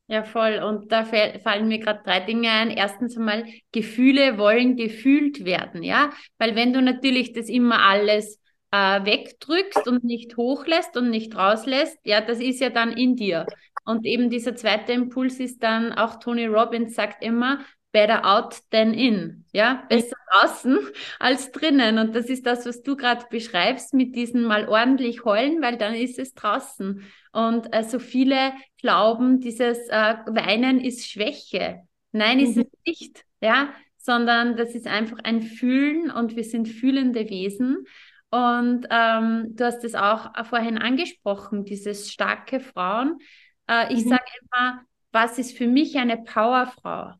Ja, 0.07 0.23
voll. 0.23 0.61
Und 0.61 0.91
da 0.91 1.05
fallen 1.05 1.67
mir 1.67 1.79
gerade 1.79 2.01
drei 2.03 2.19
Dinge 2.19 2.49
ein. 2.49 2.69
Erstens 2.69 3.17
einmal, 3.17 3.45
Gefühle 3.71 4.37
wollen 4.37 4.75
gefühlt 4.75 5.45
werden, 5.45 5.81
ja. 5.81 6.11
Weil 6.37 6.55
wenn 6.55 6.73
du 6.73 6.81
natürlich 6.81 7.33
das 7.33 7.47
immer 7.49 7.81
alles 7.81 8.39
äh, 8.71 9.05
wegdrückst 9.05 9.87
und 9.87 10.03
nicht 10.03 10.35
hochlässt 10.35 10.97
und 10.97 11.09
nicht 11.09 11.35
rauslässt, 11.35 11.97
ja, 12.03 12.21
das 12.21 12.39
ist 12.39 12.59
ja 12.59 12.69
dann 12.69 12.91
in 12.91 13.15
dir. 13.15 13.45
Und 13.85 14.05
eben 14.05 14.29
dieser 14.29 14.55
zweite 14.55 14.93
Impuls 14.93 15.39
ist 15.39 15.63
dann, 15.63 15.93
auch 15.93 16.19
Tony 16.19 16.47
Robbins 16.47 16.95
sagt 16.95 17.23
immer, 17.23 17.59
better 17.93 18.25
out 18.25 18.57
than 18.71 18.93
in. 18.93 19.45
Ja, 19.53 19.85
besser 19.87 20.17
draußen 20.31 20.77
als 21.19 21.51
drinnen. 21.51 21.97
Und 21.99 22.13
das 22.13 22.25
ist 22.25 22.45
das, 22.45 22.65
was 22.65 22.83
du 22.83 22.97
gerade 22.97 23.25
beschreibst 23.29 23.93
mit 23.93 24.15
diesem 24.15 24.43
mal 24.43 24.67
ordentlich 24.67 25.23
heulen, 25.23 25.61
weil 25.61 25.77
dann 25.77 25.93
ist 25.93 26.19
es 26.19 26.33
draußen. 26.33 27.01
Und 27.31 27.73
äh, 27.73 27.83
so 27.83 27.99
viele 27.99 28.51
glauben, 28.81 29.39
dieses 29.39 29.77
äh, 29.87 30.15
Weinen 30.25 30.81
ist 30.81 31.09
Schwäche. 31.09 31.83
Nein, 32.11 32.39
mhm. 32.39 32.43
ist 32.43 32.57
es 32.57 32.65
nicht. 32.85 33.25
Ja, 33.41 33.73
sondern 33.97 34.57
das 34.57 34.75
ist 34.75 34.87
einfach 34.87 35.19
ein 35.23 35.41
Fühlen 35.41 36.11
und 36.11 36.35
wir 36.35 36.43
sind 36.43 36.67
fühlende 36.67 37.29
Wesen. 37.29 37.85
Und 38.31 38.87
ähm, 38.89 39.55
du 39.55 39.65
hast 39.65 39.83
es 39.83 39.93
auch 39.93 40.31
vorhin 40.45 40.79
angesprochen, 40.79 41.65
dieses 41.65 42.11
starke 42.11 42.59
Frauen. 42.59 43.19
Äh, 43.67 43.93
ich 43.93 44.05
mhm. 44.05 44.09
sage 44.09 44.25
immer, 44.41 44.81
was 45.11 45.37
ist 45.37 45.55
für 45.55 45.67
mich 45.67 45.97
eine 45.97 46.17
Powerfrau? 46.17 47.13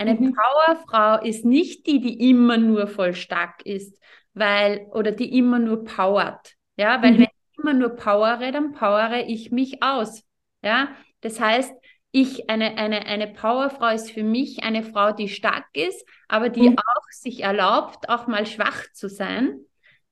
Eine 0.00 0.14
mhm. 0.14 0.34
Powerfrau 0.34 1.22
ist 1.22 1.44
nicht 1.44 1.86
die, 1.86 2.00
die 2.00 2.30
immer 2.30 2.56
nur 2.56 2.86
voll 2.86 3.12
stark 3.12 3.66
ist, 3.66 4.00
weil, 4.32 4.86
oder 4.92 5.12
die 5.12 5.36
immer 5.36 5.58
nur 5.58 5.84
powert. 5.84 6.54
Ja, 6.76 7.02
weil 7.02 7.12
mhm. 7.12 7.16
wenn 7.18 7.24
ich 7.24 7.58
immer 7.58 7.74
nur 7.74 7.90
powere, 7.90 8.50
dann 8.50 8.72
powere 8.72 9.26
ich 9.26 9.50
mich 9.50 9.82
aus. 9.82 10.24
Ja, 10.62 10.88
das 11.20 11.38
heißt, 11.38 11.74
ich, 12.12 12.48
eine, 12.48 12.78
eine, 12.78 13.04
eine 13.04 13.26
Powerfrau 13.26 13.88
ist 13.88 14.10
für 14.10 14.22
mich 14.22 14.62
eine 14.64 14.84
Frau, 14.84 15.12
die 15.12 15.28
stark 15.28 15.66
ist, 15.74 16.02
aber 16.28 16.48
die 16.48 16.70
mhm. 16.70 16.78
auch 16.78 17.10
sich 17.10 17.42
erlaubt, 17.42 18.08
auch 18.08 18.26
mal 18.26 18.46
schwach 18.46 18.90
zu 18.94 19.10
sein. 19.10 19.60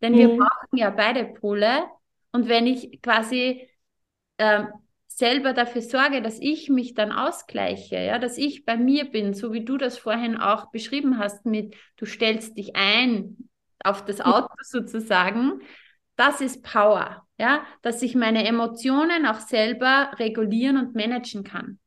Denn 0.02 0.14
wir 0.14 0.28
mhm. 0.28 0.36
brauchen 0.36 0.76
ja 0.76 0.90
beide 0.90 1.24
Pole. 1.24 1.84
Und 2.30 2.50
wenn 2.50 2.66
ich 2.66 3.00
quasi 3.00 3.66
ähm, 4.36 4.68
selber 5.18 5.52
dafür 5.52 5.82
sorge, 5.82 6.22
dass 6.22 6.38
ich 6.38 6.68
mich 6.68 6.94
dann 6.94 7.10
ausgleiche, 7.10 7.96
ja, 7.96 8.20
dass 8.20 8.38
ich 8.38 8.64
bei 8.64 8.76
mir 8.76 9.04
bin, 9.04 9.34
so 9.34 9.52
wie 9.52 9.64
du 9.64 9.76
das 9.76 9.98
vorhin 9.98 10.36
auch 10.36 10.70
beschrieben 10.70 11.18
hast 11.18 11.44
mit, 11.44 11.74
du 11.96 12.06
stellst 12.06 12.56
dich 12.56 12.76
ein 12.76 13.36
auf 13.82 14.04
das 14.04 14.20
Auto 14.20 14.54
sozusagen, 14.62 15.60
das 16.14 16.40
ist 16.40 16.62
Power, 16.62 17.26
ja, 17.36 17.64
dass 17.82 18.02
ich 18.02 18.14
meine 18.14 18.46
Emotionen 18.46 19.26
auch 19.26 19.40
selber 19.40 20.12
regulieren 20.20 20.76
und 20.76 20.94
managen 20.94 21.42
kann. 21.42 21.80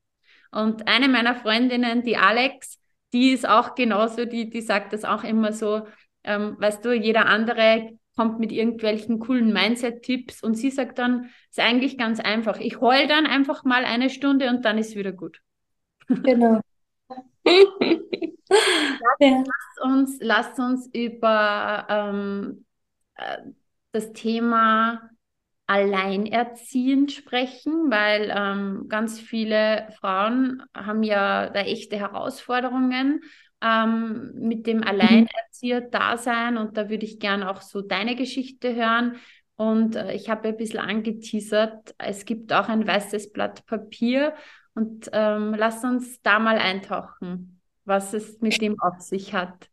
Und 0.52 0.90
eine 0.90 1.08
meiner 1.08 1.36
Freundinnen, 1.36 2.04
die 2.04 2.18
Alex, 2.18 2.82
die 3.14 3.32
ist 3.32 3.48
auch 3.48 3.76
genauso, 3.76 4.26
die, 4.26 4.50
die 4.50 4.62
sagt 4.62 4.92
das 4.92 5.06
auch 5.06 5.24
immer 5.24 5.54
so, 5.54 5.88
ähm, 6.26 6.58
weißt 6.60 6.84
du, 6.84 6.92
jeder 6.92 7.28
andere 7.28 7.98
kommt 8.16 8.40
mit 8.40 8.52
irgendwelchen 8.52 9.20
coolen 9.20 9.54
Mindset-Tipps 9.54 10.44
und 10.44 10.56
sie 10.56 10.70
sagt 10.70 11.00
dann, 11.00 11.30
ist 11.50 11.60
eigentlich 11.60 11.98
ganz 11.98 12.20
einfach. 12.20 12.60
Ich 12.60 12.82
heul 12.82 13.08
dann 13.08 13.26
einfach 13.26 13.64
mal 13.64 13.86
eine 13.86 14.10
Stunde 14.10 14.50
und 14.50 14.66
dann 14.66 14.78
ist 14.78 14.96
wieder 14.96 15.12
gut. 15.12 15.42
Genau. 16.08 16.60
lasst, 19.20 19.82
uns, 19.84 20.18
lasst 20.20 20.60
uns 20.60 20.90
über 20.94 21.88
ähm, 21.90 22.66
äh, 23.16 23.38
das 23.92 24.14
Thema 24.14 25.10
Alleinerziehend 25.68 27.14
sprechen, 27.14 27.90
weil 27.90 28.30
ähm, 28.36 28.90
ganz 28.90 29.20
viele 29.20 29.88
Frauen 30.00 30.64
haben 30.76 31.02
ja 31.02 31.50
da 31.50 31.62
echte 31.62 31.98
Herausforderungen 31.98 33.22
ähm, 33.62 34.32
mit 34.36 34.68
dem 34.68 34.78
mhm. 34.78 34.84
Alleinerzieher-Dasein 34.84 36.58
und 36.58 36.78
da 36.78 36.90
würde 36.90 37.06
ich 37.06 37.20
gerne 37.20 37.50
auch 37.50 37.62
so 37.62 37.82
deine 37.82 38.16
Geschichte 38.16 38.76
hören. 38.76 39.18
Und 39.56 39.96
äh, 39.96 40.14
ich 40.14 40.30
habe 40.30 40.50
ein 40.50 40.58
bisschen 40.58 40.80
angeteasert, 40.80 41.94
es 41.98 42.26
gibt 42.26 42.52
auch 42.54 42.68
ein 42.68 42.88
weißes 42.88 43.32
Blatt 43.32 43.66
Papier 43.66 44.34
und 44.74 45.10
ähm, 45.14 45.54
lass 45.56 45.84
uns 45.84 46.22
da 46.22 46.40
mal 46.40 46.58
eintauchen, 46.58 47.62
was 47.86 48.14
es 48.14 48.40
mit 48.42 48.62
dem 48.62 48.80
auf 48.80 49.00
sich 49.00 49.34
hat. 49.34 49.70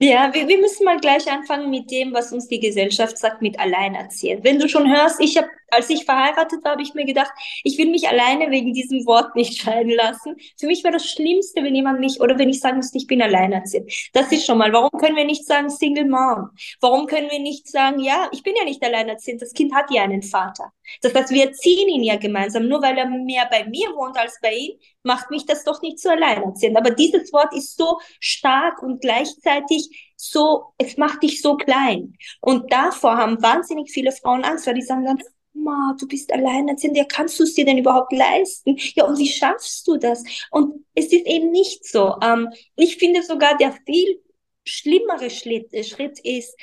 Ja, 0.00 0.32
wir, 0.32 0.46
wir 0.46 0.58
müssen 0.58 0.84
mal 0.84 1.00
gleich 1.00 1.30
anfangen 1.30 1.70
mit 1.70 1.90
dem, 1.90 2.14
was 2.14 2.32
uns 2.32 2.46
die 2.46 2.60
Gesellschaft 2.60 3.18
sagt, 3.18 3.42
mit 3.42 3.58
Alleinerziehen. 3.58 4.44
Wenn 4.44 4.60
du 4.60 4.68
schon 4.68 4.88
hörst, 4.88 5.20
ich 5.20 5.36
habe, 5.36 5.48
als 5.70 5.90
ich 5.90 6.04
verheiratet 6.04 6.64
war, 6.64 6.72
habe 6.72 6.82
ich 6.82 6.94
mir 6.94 7.04
gedacht, 7.04 7.30
ich 7.62 7.78
will 7.78 7.90
mich 7.90 8.08
alleine 8.08 8.50
wegen 8.50 8.72
diesem 8.72 9.06
Wort 9.06 9.34
nicht 9.36 9.58
scheiden 9.62 9.92
lassen. 9.92 10.36
Für 10.58 10.66
mich 10.66 10.84
war 10.84 10.90
das 10.90 11.06
Schlimmste, 11.06 11.62
wenn 11.62 11.74
jemand 11.74 12.00
mich, 12.00 12.20
oder 12.20 12.38
wenn 12.38 12.48
ich 12.48 12.60
sagen 12.60 12.78
müsste, 12.78 12.98
ich 12.98 13.06
bin 13.06 13.22
alleinerziehend. 13.22 13.92
Das 14.12 14.30
ist 14.32 14.46
schon 14.46 14.58
mal, 14.58 14.72
warum 14.72 14.90
können 14.98 15.16
wir 15.16 15.24
nicht 15.24 15.46
sagen 15.46 15.70
Single 15.70 16.08
Mom? 16.08 16.50
Warum 16.80 17.06
können 17.06 17.30
wir 17.30 17.40
nicht 17.40 17.68
sagen, 17.68 18.00
ja, 18.00 18.28
ich 18.32 18.42
bin 18.42 18.54
ja 18.56 18.64
nicht 18.64 18.82
alleinerziehend, 18.82 19.42
das 19.42 19.52
Kind 19.52 19.74
hat 19.74 19.90
ja 19.90 20.02
einen 20.02 20.22
Vater. 20.22 20.72
Das 21.02 21.14
heißt, 21.14 21.30
wir 21.30 21.46
erziehen 21.46 21.88
ihn 21.88 22.02
ja 22.02 22.16
gemeinsam. 22.16 22.68
Nur 22.68 22.82
weil 22.82 22.96
er 22.96 23.06
mehr 23.06 23.46
bei 23.50 23.64
mir 23.64 23.88
wohnt 23.94 24.16
als 24.18 24.38
bei 24.40 24.54
ihm, 24.54 24.78
macht 25.02 25.30
mich 25.30 25.46
das 25.46 25.64
doch 25.64 25.82
nicht 25.82 25.98
zu 25.98 26.10
alleinerziehend. 26.10 26.76
Aber 26.76 26.90
dieses 26.90 27.32
Wort 27.32 27.54
ist 27.54 27.76
so 27.76 28.00
stark 28.20 28.82
und 28.82 29.00
gleichzeitig 29.00 30.12
so, 30.16 30.72
es 30.78 30.96
macht 30.96 31.22
dich 31.22 31.40
so 31.40 31.56
klein. 31.56 32.14
Und 32.40 32.72
davor 32.72 33.16
haben 33.16 33.42
wahnsinnig 33.42 33.90
viele 33.90 34.12
Frauen 34.12 34.44
Angst, 34.44 34.66
weil 34.66 34.74
die 34.74 34.82
sagen 34.82 35.04
dann, 35.04 35.22
Ma, 35.62 35.94
du 35.98 36.06
bist 36.06 36.32
alleinerziehend, 36.32 36.96
ja, 36.96 37.04
kannst 37.04 37.38
du 37.38 37.44
es 37.44 37.54
dir 37.54 37.64
denn 37.64 37.78
überhaupt 37.78 38.12
leisten? 38.12 38.76
Ja, 38.94 39.06
und 39.06 39.18
wie 39.18 39.28
schaffst 39.28 39.86
du 39.86 39.96
das? 39.96 40.22
Und 40.50 40.84
es 40.94 41.06
ist 41.06 41.26
eben 41.26 41.50
nicht 41.50 41.84
so. 41.86 42.14
Ähm, 42.22 42.48
ich 42.76 42.96
finde 42.96 43.22
sogar, 43.22 43.56
der 43.56 43.72
viel 43.86 44.20
schlimmere 44.64 45.30
Schritt, 45.30 45.72
Schritt 45.86 46.18
ist, 46.20 46.54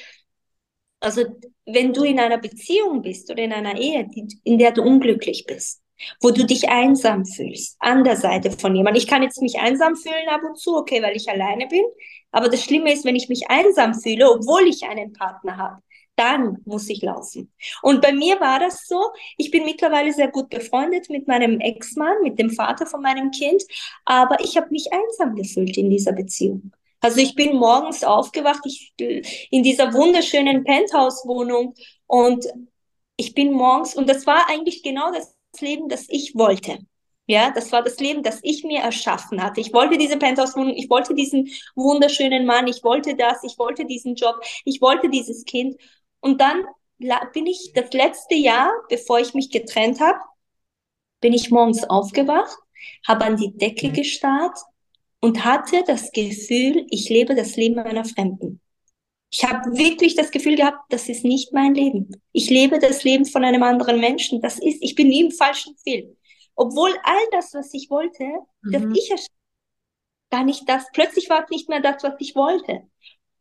also 0.99 1.23
wenn 1.65 1.93
du 1.93 2.03
in 2.03 2.19
einer 2.19 2.37
Beziehung 2.37 3.01
bist 3.01 3.29
oder 3.29 3.43
in 3.43 3.53
einer 3.53 3.77
Ehe, 3.79 4.09
in 4.43 4.57
der 4.57 4.71
du 4.71 4.81
unglücklich 4.81 5.45
bist, 5.47 5.81
wo 6.21 6.31
du 6.31 6.45
dich 6.45 6.69
einsam 6.69 7.25
fühlst, 7.25 7.77
an 7.79 8.03
der 8.03 8.15
Seite 8.17 8.51
von 8.51 8.75
jemandem. 8.75 9.01
Ich 9.01 9.07
kann 9.07 9.23
jetzt 9.23 9.41
mich 9.41 9.59
einsam 9.59 9.95
fühlen 9.95 10.27
ab 10.29 10.41
und 10.47 10.57
zu, 10.57 10.75
okay, 10.75 11.01
weil 11.01 11.15
ich 11.15 11.29
alleine 11.29 11.67
bin. 11.67 11.83
Aber 12.31 12.49
das 12.49 12.63
Schlimme 12.63 12.91
ist, 12.91 13.05
wenn 13.05 13.15
ich 13.15 13.29
mich 13.29 13.49
einsam 13.49 13.93
fühle, 13.93 14.29
obwohl 14.29 14.67
ich 14.67 14.83
einen 14.83 15.13
Partner 15.13 15.57
habe, 15.57 15.81
dann 16.15 16.57
muss 16.65 16.89
ich 16.89 17.01
laufen. 17.01 17.51
Und 17.81 18.01
bei 18.01 18.13
mir 18.13 18.39
war 18.39 18.59
das 18.59 18.87
so, 18.87 18.99
ich 19.37 19.51
bin 19.51 19.65
mittlerweile 19.65 20.13
sehr 20.13 20.29
gut 20.29 20.49
befreundet 20.49 21.09
mit 21.09 21.27
meinem 21.27 21.59
Ex-Mann, 21.59 22.21
mit 22.23 22.39
dem 22.39 22.49
Vater 22.49 22.85
von 22.85 23.01
meinem 23.01 23.31
Kind, 23.31 23.63
aber 24.05 24.39
ich 24.43 24.57
habe 24.57 24.69
mich 24.71 24.91
einsam 24.93 25.35
gefühlt 25.35 25.77
in 25.77 25.89
dieser 25.89 26.13
Beziehung. 26.13 26.71
Also 27.01 27.19
ich 27.19 27.35
bin 27.35 27.55
morgens 27.57 28.03
aufgewacht, 28.03 28.61
ich, 28.65 28.93
in 29.51 29.63
dieser 29.63 29.93
wunderschönen 29.93 30.63
Penthouse-Wohnung 30.63 31.75
und 32.07 32.45
ich 33.17 33.33
bin 33.33 33.51
morgens, 33.51 33.95
und 33.95 34.09
das 34.09 34.25
war 34.25 34.49
eigentlich 34.49 34.83
genau 34.83 35.11
das 35.11 35.35
Leben, 35.59 35.87
das 35.87 36.05
ich 36.09 36.35
wollte. 36.35 36.79
Ja, 37.27 37.51
das 37.51 37.71
war 37.71 37.81
das 37.81 37.99
Leben, 37.99 38.21
das 38.21 38.39
ich 38.43 38.63
mir 38.63 38.81
erschaffen 38.81 39.41
hatte. 39.41 39.59
Ich 39.59 39.73
wollte 39.73 39.97
diese 39.97 40.17
Penthouse-Wohnung, 40.17 40.75
ich 40.75 40.89
wollte 40.89 41.15
diesen 41.15 41.49
wunderschönen 41.75 42.45
Mann, 42.45 42.67
ich 42.67 42.83
wollte 42.83 43.15
das, 43.15 43.43
ich 43.43 43.57
wollte 43.57 43.85
diesen 43.85 44.15
Job, 44.15 44.39
ich 44.63 44.79
wollte 44.79 45.09
dieses 45.09 45.43
Kind. 45.45 45.75
Und 46.25 46.41
dann 46.41 46.65
bin 47.33 47.45
ich 47.45 47.71
das 47.75 47.93
letzte 47.93 48.33
Jahr, 48.33 48.71
bevor 48.89 49.19
ich 49.19 49.35
mich 49.35 49.51
getrennt 49.51 49.99
habe, 49.99 50.17
bin 51.21 51.33
ich 51.33 51.51
morgens 51.51 51.83
aufgewacht, 51.83 52.57
habe 53.07 53.25
an 53.25 53.37
die 53.37 53.55
Decke 53.55 53.91
gestarrt 53.91 54.57
und 55.19 55.45
hatte 55.45 55.83
das 55.85 56.11
Gefühl, 56.11 56.87
ich 56.89 57.09
lebe 57.09 57.35
das 57.35 57.57
Leben 57.57 57.77
einer 57.77 58.05
Fremden. 58.05 58.59
Ich 59.29 59.45
habe 59.45 59.77
wirklich 59.77 60.15
das 60.15 60.31
Gefühl 60.31 60.55
gehabt, 60.55 60.79
das 60.89 61.09
ist 61.09 61.23
nicht 61.23 61.53
mein 61.53 61.75
Leben. 61.75 62.09
Ich 62.31 62.49
lebe 62.49 62.79
das 62.79 63.03
Leben 63.03 63.27
von 63.27 63.43
einem 63.43 63.61
anderen 63.61 63.99
Menschen. 63.99 64.41
Das 64.41 64.57
ist, 64.57 64.81
ich 64.81 64.95
bin 64.95 65.11
wie 65.11 65.25
im 65.25 65.31
falschen 65.31 65.77
Film. 65.77 66.17
Obwohl 66.55 66.89
all 67.03 67.21
das, 67.33 67.53
was 67.53 67.71
ich 67.71 67.91
wollte, 67.91 68.23
mhm. 68.63 68.71
dass 68.71 68.83
ich 68.95 69.27
gar 70.31 70.43
nicht 70.43 70.67
das, 70.67 70.85
plötzlich 70.91 71.29
war 71.29 71.43
es 71.43 71.51
nicht 71.51 71.69
mehr 71.69 71.81
das, 71.81 72.01
was 72.01 72.15
ich 72.17 72.35
wollte. 72.35 72.81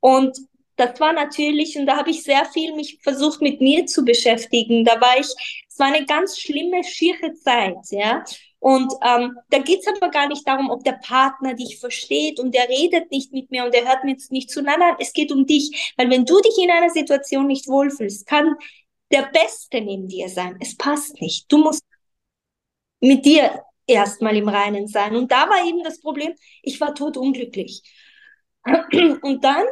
Und 0.01 0.37
das 0.77 0.99
war 1.01 1.13
natürlich, 1.13 1.77
und 1.79 1.87
da 1.87 1.97
habe 1.97 2.11
ich 2.11 2.23
sehr 2.23 2.45
viel 2.47 2.75
mich 2.75 2.99
versucht, 3.03 3.41
mit 3.41 3.61
mir 3.61 3.87
zu 3.87 4.05
beschäftigen. 4.05 4.85
Da 4.85 5.01
war 5.01 5.19
ich, 5.19 5.27
es 5.69 5.79
war 5.79 5.87
eine 5.87 6.05
ganz 6.07 6.39
schlimme, 6.39 6.83
schiere 6.85 7.35
Zeit, 7.35 7.77
ja. 7.91 8.25
Und 8.59 8.93
ähm, 9.07 9.37
da 9.51 9.59
geht's 9.59 9.87
aber 9.87 10.11
gar 10.11 10.27
nicht 10.27 10.49
darum, 10.49 10.71
ob 10.71 10.83
der 10.85 10.99
Partner 11.03 11.53
dich 11.55 11.79
versteht 11.79 12.41
und 12.41 12.55
der 12.55 12.67
redet 12.69 13.11
nicht 13.11 13.31
mit 13.31 13.51
mir 13.51 13.65
und 13.65 13.75
der 13.75 13.87
hört 13.87 14.05
mir 14.05 14.17
nicht 14.31 14.51
zu. 14.51 14.63
Nein, 14.63 14.79
nein, 14.79 14.95
es 14.99 15.13
geht 15.13 15.31
um 15.33 15.47
dich. 15.47 15.93
Weil 15.99 16.09
wenn 16.09 16.25
du 16.25 16.41
dich 16.41 16.57
in 16.63 16.71
einer 16.71 16.89
Situation 16.89 17.47
nicht 17.47 17.69
wohlfühlst, 17.69 18.27
kann 18.27 18.55
der 19.13 19.29
Beste 19.33 19.83
neben 19.83 20.09
dir 20.09 20.31
sein. 20.31 20.57
Es 20.61 20.77
passt 20.77 21.21
nicht. 21.21 21.53
Du 21.53 21.59
musst 21.59 21.85
mit 23.01 23.27
dir 23.27 23.63
erstmal 23.87 24.37
im 24.37 24.49
Reinen 24.49 24.89
sein. 24.89 25.15
Und 25.15 25.31
da 25.31 25.49
war 25.49 25.67
eben 25.67 25.83
das 25.83 26.01
Problem, 26.01 26.35
ich 26.63 26.81
war 26.81 26.95
totunglücklich. 26.95 27.83
Und 29.23 29.45
dann 29.45 29.67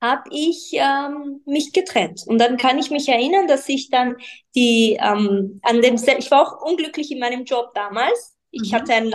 habe 0.00 0.24
ich 0.30 0.70
ähm, 0.74 1.42
mich 1.46 1.72
getrennt. 1.72 2.22
Und 2.26 2.38
dann 2.38 2.56
kann 2.56 2.78
ich 2.78 2.90
mich 2.90 3.08
erinnern, 3.08 3.46
dass 3.46 3.68
ich 3.68 3.90
dann 3.90 4.16
die 4.54 4.98
ähm, 5.00 5.60
an 5.62 5.80
dem 5.80 5.94
ich 5.94 6.30
war 6.30 6.42
auch 6.42 6.62
unglücklich 6.62 7.10
in 7.10 7.18
meinem 7.18 7.44
Job 7.44 7.72
damals. 7.74 8.36
Ich 8.50 8.72
mhm. 8.72 8.76
hatte 8.76 8.94
einen 8.94 9.10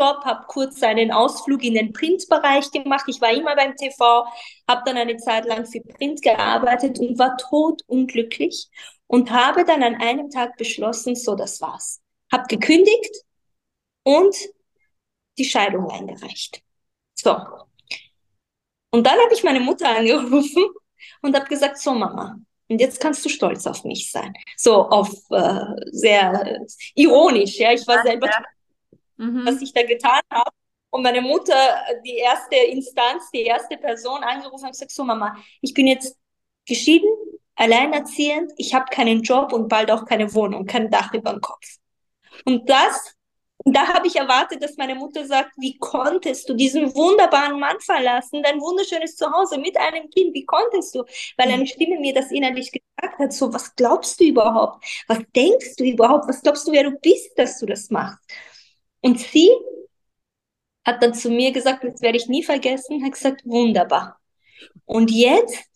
Job, 0.00 0.24
habe 0.24 0.44
kurz 0.46 0.82
einen 0.82 1.10
Ausflug 1.10 1.64
in 1.64 1.74
den 1.74 1.92
Printbereich 1.92 2.70
gemacht. 2.70 3.04
Ich 3.08 3.20
war 3.20 3.32
immer 3.32 3.56
beim 3.56 3.74
TV, 3.74 4.26
habe 4.68 4.82
dann 4.84 4.96
eine 4.96 5.16
Zeit 5.16 5.46
lang 5.46 5.66
für 5.66 5.80
Print 5.80 6.22
gearbeitet 6.22 6.98
und 7.00 7.18
war 7.18 7.36
totunglücklich 7.36 8.68
und 9.06 9.30
habe 9.30 9.64
dann 9.64 9.82
an 9.82 9.96
einem 9.96 10.30
Tag 10.30 10.56
beschlossen, 10.56 11.16
so 11.16 11.34
das 11.34 11.60
war's. 11.60 12.00
Hab 12.30 12.48
gekündigt 12.48 13.24
und 14.04 14.36
die 15.38 15.44
Scheidung 15.44 15.90
eingereicht. 15.90 16.62
So, 17.14 17.36
und 18.90 19.06
dann 19.06 19.18
habe 19.18 19.34
ich 19.34 19.44
meine 19.44 19.60
Mutter 19.60 19.88
angerufen 19.88 20.64
und 21.22 21.34
habe 21.34 21.46
gesagt, 21.46 21.78
so 21.78 21.92
Mama, 21.92 22.38
und 22.68 22.80
jetzt 22.80 23.00
kannst 23.00 23.24
du 23.24 23.28
stolz 23.28 23.66
auf 23.66 23.84
mich 23.84 24.10
sein. 24.10 24.34
So 24.56 24.88
auf 24.88 25.10
äh, 25.30 25.64
sehr 25.90 26.60
ironisch, 26.94 27.58
ja. 27.58 27.72
Ich 27.72 27.86
war 27.86 28.02
selber, 28.02 28.26
ja. 28.26 28.42
Mhm. 29.16 29.46
was 29.46 29.62
ich 29.62 29.72
da 29.72 29.82
getan 29.82 30.20
habe. 30.30 30.50
Und 30.90 31.02
meine 31.02 31.20
Mutter, 31.20 31.54
die 32.04 32.16
erste 32.16 32.56
Instanz, 32.56 33.30
die 33.32 33.42
erste 33.42 33.76
Person 33.76 34.22
angerufen 34.22 34.64
und 34.64 34.72
gesagt, 34.72 34.90
so 34.90 35.04
Mama, 35.04 35.36
ich 35.60 35.74
bin 35.74 35.86
jetzt 35.86 36.16
geschieden, 36.66 37.10
alleinerziehend, 37.56 38.52
ich 38.56 38.74
habe 38.74 38.86
keinen 38.90 39.22
Job 39.22 39.52
und 39.52 39.68
bald 39.68 39.90
auch 39.90 40.04
keine 40.04 40.32
Wohnung, 40.34 40.66
kein 40.66 40.90
Dach 40.90 41.12
über 41.12 41.32
dem 41.32 41.40
Kopf. 41.40 41.76
Und 42.44 42.68
das 42.68 43.14
da 43.72 43.88
habe 43.88 44.06
ich 44.06 44.16
erwartet, 44.16 44.62
dass 44.62 44.76
meine 44.76 44.94
Mutter 44.94 45.26
sagt, 45.26 45.52
wie 45.56 45.78
konntest 45.78 46.48
du 46.48 46.54
diesen 46.54 46.94
wunderbaren 46.94 47.58
Mann 47.58 47.80
verlassen, 47.80 48.42
dein 48.42 48.60
wunderschönes 48.60 49.16
Zuhause 49.16 49.58
mit 49.58 49.76
einem 49.76 50.08
Kind, 50.10 50.34
wie 50.34 50.44
konntest 50.44 50.94
du? 50.94 51.04
Weil 51.36 51.50
eine 51.50 51.66
Stimme 51.66 51.98
mir 51.98 52.14
das 52.14 52.30
innerlich 52.30 52.70
gesagt 52.70 53.18
hat, 53.18 53.32
so, 53.32 53.52
was 53.52 53.74
glaubst 53.74 54.20
du 54.20 54.24
überhaupt? 54.24 54.84
Was 55.08 55.18
denkst 55.34 55.76
du 55.76 55.84
überhaupt? 55.84 56.28
Was 56.28 56.42
glaubst 56.42 56.68
du, 56.68 56.72
wer 56.72 56.84
du 56.84 56.92
bist, 56.98 57.38
dass 57.38 57.58
du 57.58 57.66
das 57.66 57.90
machst? 57.90 58.18
Und 59.00 59.18
sie 59.18 59.50
hat 60.84 61.02
dann 61.02 61.14
zu 61.14 61.30
mir 61.30 61.52
gesagt, 61.52 61.84
das 61.84 62.00
werde 62.00 62.18
ich 62.18 62.28
nie 62.28 62.42
vergessen, 62.42 63.04
hat 63.04 63.12
gesagt, 63.12 63.42
wunderbar. 63.44 64.18
Und 64.86 65.10
jetzt 65.10 65.68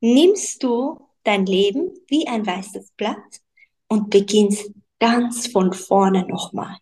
nimmst 0.00 0.62
du 0.62 1.08
dein 1.24 1.46
Leben 1.46 1.92
wie 2.08 2.26
ein 2.26 2.46
weißes 2.46 2.92
Blatt 2.92 3.40
und 3.88 4.10
beginnst 4.10 4.70
ganz 5.02 5.48
von 5.48 5.72
vorne 5.72 6.24
nochmal. 6.28 6.76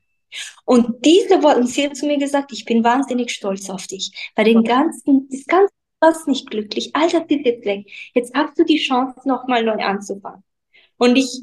Und 0.67 1.05
diese 1.07 1.43
Worte, 1.43 1.61
und 1.61 1.67
sie 1.67 1.87
hat 1.87 1.97
zu 1.97 2.07
mir 2.07 2.19
gesagt, 2.19 2.53
ich 2.53 2.67
bin 2.67 2.85
wahnsinnig 2.85 3.33
stolz 3.33 3.71
auf 3.71 3.87
dich. 3.87 4.13
Bei 4.35 4.45
den 4.45 4.63
ganzen, 4.63 5.27
das 5.31 5.47
ganze 5.47 5.73
warst 6.01 6.29
nicht 6.29 6.51
glücklich. 6.51 6.95
All 6.95 7.09
das 7.11 7.25
ist 7.29 7.45
jetzt 7.47 7.65
weg. 7.65 7.87
Jetzt 8.15 8.35
hast 8.35 8.59
du 8.59 8.65
die 8.65 8.79
Chance, 8.79 9.27
nochmal 9.27 9.65
neu 9.65 9.83
anzufangen. 9.83 10.45
Und 10.99 11.17
ich, 11.17 11.43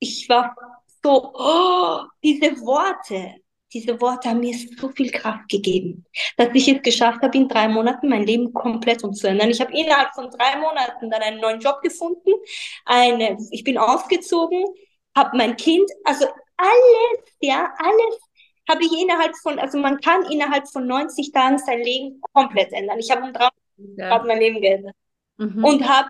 ich 0.00 0.28
war 0.28 0.56
so, 1.02 1.32
oh, 1.34 2.00
diese 2.24 2.60
Worte, 2.60 3.36
diese 3.72 4.00
Worte 4.00 4.30
haben 4.30 4.40
mir 4.40 4.56
so 4.78 4.88
viel 4.88 5.10
Kraft 5.10 5.48
gegeben, 5.48 6.04
dass 6.36 6.48
ich 6.54 6.68
es 6.68 6.82
geschafft 6.82 7.22
habe, 7.22 7.36
in 7.36 7.48
drei 7.48 7.68
Monaten 7.68 8.08
mein 8.08 8.24
Leben 8.24 8.52
komplett 8.52 9.04
umzuändern. 9.04 9.50
Ich 9.50 9.60
habe 9.60 9.72
innerhalb 9.72 10.14
von 10.14 10.30
drei 10.30 10.56
Monaten 10.58 11.10
dann 11.10 11.22
einen 11.22 11.40
neuen 11.40 11.60
Job 11.60 11.80
gefunden, 11.82 12.32
eine, 12.84 13.38
ich 13.50 13.64
bin 13.64 13.78
ausgezogen, 13.78 14.64
habe 15.18 15.36
mein 15.36 15.56
Kind, 15.56 15.90
also 16.04 16.26
alles, 16.56 17.32
ja, 17.40 17.72
alles 17.78 18.20
habe 18.68 18.84
ich 18.84 18.92
innerhalb 19.00 19.36
von, 19.36 19.58
also 19.58 19.78
man 19.78 20.00
kann 20.00 20.24
innerhalb 20.30 20.68
von 20.68 20.86
90 20.86 21.32
Tagen 21.32 21.58
sein 21.58 21.80
Leben 21.80 22.20
komplett 22.32 22.72
ändern. 22.72 22.98
Ich 22.98 23.10
habe 23.10 23.22
um 23.22 23.32
drei 23.32 23.48
ja. 23.96 24.22
mein 24.24 24.38
Leben 24.38 24.60
geändert 24.60 24.94
mhm. 25.38 25.64
und 25.64 25.88
habe 25.88 26.08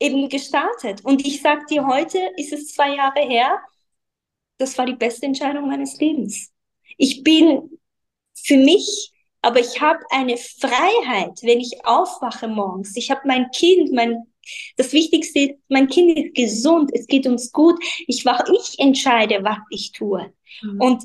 eben 0.00 0.28
gestartet. 0.28 1.04
Und 1.04 1.26
ich 1.26 1.42
sag 1.42 1.66
dir, 1.66 1.86
heute 1.86 2.18
ist 2.36 2.52
es 2.52 2.68
zwei 2.68 2.94
Jahre 2.94 3.20
her, 3.20 3.60
das 4.58 4.76
war 4.78 4.86
die 4.86 4.96
beste 4.96 5.26
Entscheidung 5.26 5.68
meines 5.68 5.98
Lebens. 5.98 6.52
Ich 6.96 7.22
bin 7.22 7.78
für 8.34 8.56
mich, 8.56 9.12
aber 9.42 9.60
ich 9.60 9.80
habe 9.80 10.00
eine 10.10 10.36
Freiheit, 10.36 11.38
wenn 11.42 11.60
ich 11.60 11.84
aufwache 11.84 12.48
morgens. 12.48 12.96
Ich 12.96 13.10
habe 13.10 13.20
mein 13.24 13.50
Kind, 13.50 13.92
mein 13.92 14.26
das 14.76 14.92
Wichtigste 14.92 15.40
ist, 15.40 15.54
mein 15.68 15.88
Kind 15.88 16.18
ist 16.18 16.34
gesund, 16.34 16.90
es 16.94 17.06
geht 17.06 17.26
uns 17.26 17.52
gut. 17.52 17.82
Ich, 18.06 18.24
ich 18.24 18.78
entscheide, 18.78 19.42
was 19.42 19.58
ich 19.70 19.92
tue. 19.92 20.32
Mhm. 20.62 20.80
Und 20.80 21.04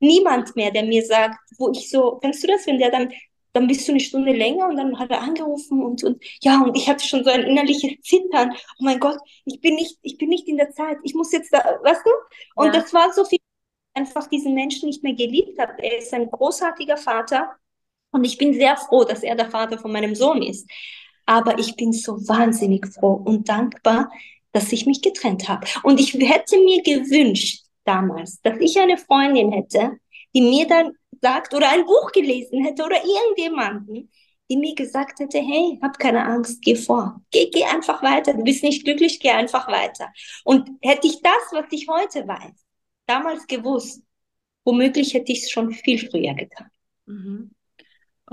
niemand 0.00 0.54
mehr, 0.56 0.70
der 0.70 0.84
mir 0.84 1.04
sagt, 1.04 1.38
wo 1.58 1.70
ich 1.70 1.90
so, 1.90 2.18
kennst 2.22 2.42
du 2.42 2.48
das, 2.48 2.66
wenn 2.66 2.78
der 2.78 2.90
dann, 2.90 3.12
dann 3.52 3.66
bist 3.66 3.86
du 3.86 3.92
eine 3.92 4.00
Stunde 4.00 4.32
länger 4.32 4.68
und 4.68 4.76
dann 4.76 4.98
hat 4.98 5.10
er 5.10 5.20
angerufen 5.20 5.82
und, 5.82 6.02
und 6.04 6.22
ja, 6.42 6.62
und 6.62 6.76
ich 6.76 6.88
hatte 6.88 7.06
schon 7.06 7.24
so 7.24 7.30
ein 7.30 7.42
innerliches 7.42 8.00
Zittern. 8.02 8.52
Oh 8.78 8.84
mein 8.84 8.98
Gott, 8.98 9.18
ich 9.44 9.60
bin 9.60 9.76
nicht, 9.76 9.98
ich 10.02 10.18
bin 10.18 10.28
nicht 10.28 10.48
in 10.48 10.56
der 10.56 10.72
Zeit. 10.72 10.98
Ich 11.04 11.14
muss 11.14 11.32
jetzt 11.32 11.52
da, 11.52 11.58
weißt 11.82 12.02
du? 12.04 12.10
Und 12.56 12.66
ja. 12.66 12.72
das 12.72 12.92
war 12.92 13.12
so 13.12 13.24
viel, 13.24 13.38
einfach 13.94 14.26
diesen 14.26 14.54
Menschen 14.54 14.88
nicht 14.88 15.02
mehr 15.02 15.14
geliebt 15.14 15.58
habe. 15.58 15.74
Er 15.82 15.98
ist 15.98 16.12
ein 16.12 16.28
großartiger 16.28 16.96
Vater 16.96 17.52
und 18.10 18.24
ich 18.24 18.38
bin 18.38 18.54
sehr 18.54 18.76
froh, 18.76 19.04
dass 19.04 19.22
er 19.22 19.36
der 19.36 19.50
Vater 19.50 19.78
von 19.78 19.92
meinem 19.92 20.14
Sohn 20.14 20.42
ist. 20.42 20.68
Aber 21.26 21.58
ich 21.58 21.76
bin 21.76 21.92
so 21.92 22.16
wahnsinnig 22.28 22.86
froh 22.86 23.14
und 23.24 23.48
dankbar, 23.48 24.10
dass 24.52 24.72
ich 24.72 24.86
mich 24.86 25.02
getrennt 25.02 25.48
habe. 25.48 25.66
Und 25.82 26.00
ich 26.00 26.14
hätte 26.14 26.58
mir 26.58 26.82
gewünscht 26.82 27.64
damals, 27.84 28.40
dass 28.42 28.58
ich 28.60 28.78
eine 28.78 28.96
Freundin 28.96 29.52
hätte, 29.52 29.98
die 30.34 30.40
mir 30.40 30.66
dann 30.66 30.92
sagt 31.20 31.54
oder 31.54 31.70
ein 31.70 31.84
Buch 31.84 32.12
gelesen 32.12 32.64
hätte 32.64 32.84
oder 32.84 32.96
irgendjemanden, 33.04 34.10
die 34.50 34.56
mir 34.56 34.74
gesagt 34.74 35.20
hätte, 35.20 35.38
hey, 35.38 35.78
hab 35.82 35.98
keine 35.98 36.24
Angst, 36.24 36.60
geh 36.62 36.76
vor. 36.76 37.20
Geh, 37.30 37.50
geh 37.50 37.64
einfach 37.64 38.02
weiter. 38.02 38.34
Du 38.34 38.44
bist 38.44 38.62
nicht 38.62 38.84
glücklich, 38.84 39.20
geh 39.20 39.30
einfach 39.30 39.68
weiter. 39.68 40.12
Und 40.44 40.68
hätte 40.82 41.06
ich 41.06 41.22
das, 41.22 41.32
was 41.52 41.64
ich 41.70 41.88
heute 41.88 42.26
weiß, 42.28 42.52
damals 43.06 43.46
gewusst, 43.46 44.02
womöglich 44.64 45.14
hätte 45.14 45.32
ich 45.32 45.44
es 45.44 45.50
schon 45.50 45.72
viel 45.72 45.98
früher 45.98 46.34
getan. 46.34 46.70
Mhm. 47.06 47.53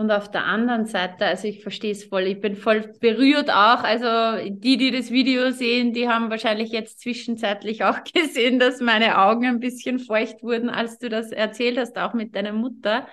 Und 0.01 0.09
auf 0.09 0.31
der 0.31 0.45
anderen 0.45 0.87
Seite, 0.87 1.27
also 1.27 1.47
ich 1.47 1.61
verstehe 1.61 1.91
es 1.91 2.05
voll, 2.05 2.23
ich 2.23 2.41
bin 2.41 2.55
voll 2.55 2.91
berührt 2.99 3.51
auch. 3.51 3.83
Also 3.83 4.49
die, 4.49 4.75
die 4.77 4.89
das 4.89 5.11
Video 5.11 5.51
sehen, 5.51 5.93
die 5.93 6.09
haben 6.09 6.31
wahrscheinlich 6.31 6.71
jetzt 6.71 7.01
zwischenzeitlich 7.01 7.83
auch 7.83 8.03
gesehen, 8.11 8.57
dass 8.57 8.81
meine 8.81 9.19
Augen 9.19 9.45
ein 9.45 9.59
bisschen 9.59 9.99
feucht 9.99 10.41
wurden, 10.41 10.71
als 10.71 10.97
du 10.97 11.07
das 11.07 11.31
erzählt 11.31 11.77
hast, 11.77 11.99
auch 11.99 12.15
mit 12.15 12.35
deiner 12.35 12.51
Mutter. 12.51 13.07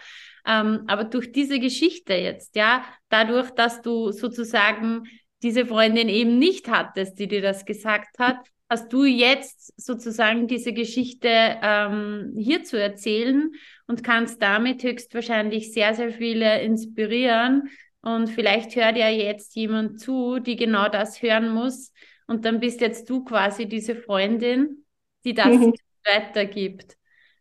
Ähm, 0.47 0.85
aber 0.87 1.05
durch 1.05 1.31
diese 1.31 1.61
Geschichte 1.61 2.15
jetzt, 2.15 2.57
ja, 2.57 2.83
dadurch, 3.11 3.51
dass 3.51 3.83
du 3.83 4.11
sozusagen 4.11 5.03
diese 5.43 5.67
Freundin 5.67 6.09
eben 6.09 6.39
nicht 6.39 6.71
hattest, 6.71 7.19
die 7.19 7.29
dir 7.29 7.43
das 7.43 7.67
gesagt 7.67 8.19
hat, 8.19 8.39
hast 8.71 8.91
du 8.95 9.05
jetzt 9.05 9.79
sozusagen 9.79 10.49
diese 10.49 10.73
Geschichte 10.73 11.29
ähm, 11.29 12.33
hier 12.39 12.65
zu 12.65 12.81
erzählen 12.81 13.53
und 13.89 14.05
kannst 14.05 14.41
damit 14.41 14.85
höchstwahrscheinlich 14.85 15.73
sehr, 15.73 15.95
sehr 15.95 16.13
viele 16.13 16.61
inspirieren. 16.63 17.71
Und 18.03 18.29
vielleicht 18.29 18.77
hört 18.77 18.97
ja 18.97 19.09
jetzt 19.09 19.57
jemand 19.57 19.99
zu, 19.99 20.39
die 20.39 20.55
genau 20.55 20.89
das 20.89 21.21
hören 21.23 21.53
muss. 21.53 21.93
Und 22.27 22.45
dann 22.45 22.61
bist 22.61 22.81
jetzt 22.81 23.11
du 23.11 23.25
quasi 23.25 23.67
diese 23.67 23.97
Freundin, 23.97 24.85
die 25.25 25.35
das 25.35 25.57
mhm. 25.57 25.73
weitergibt. 26.05 26.97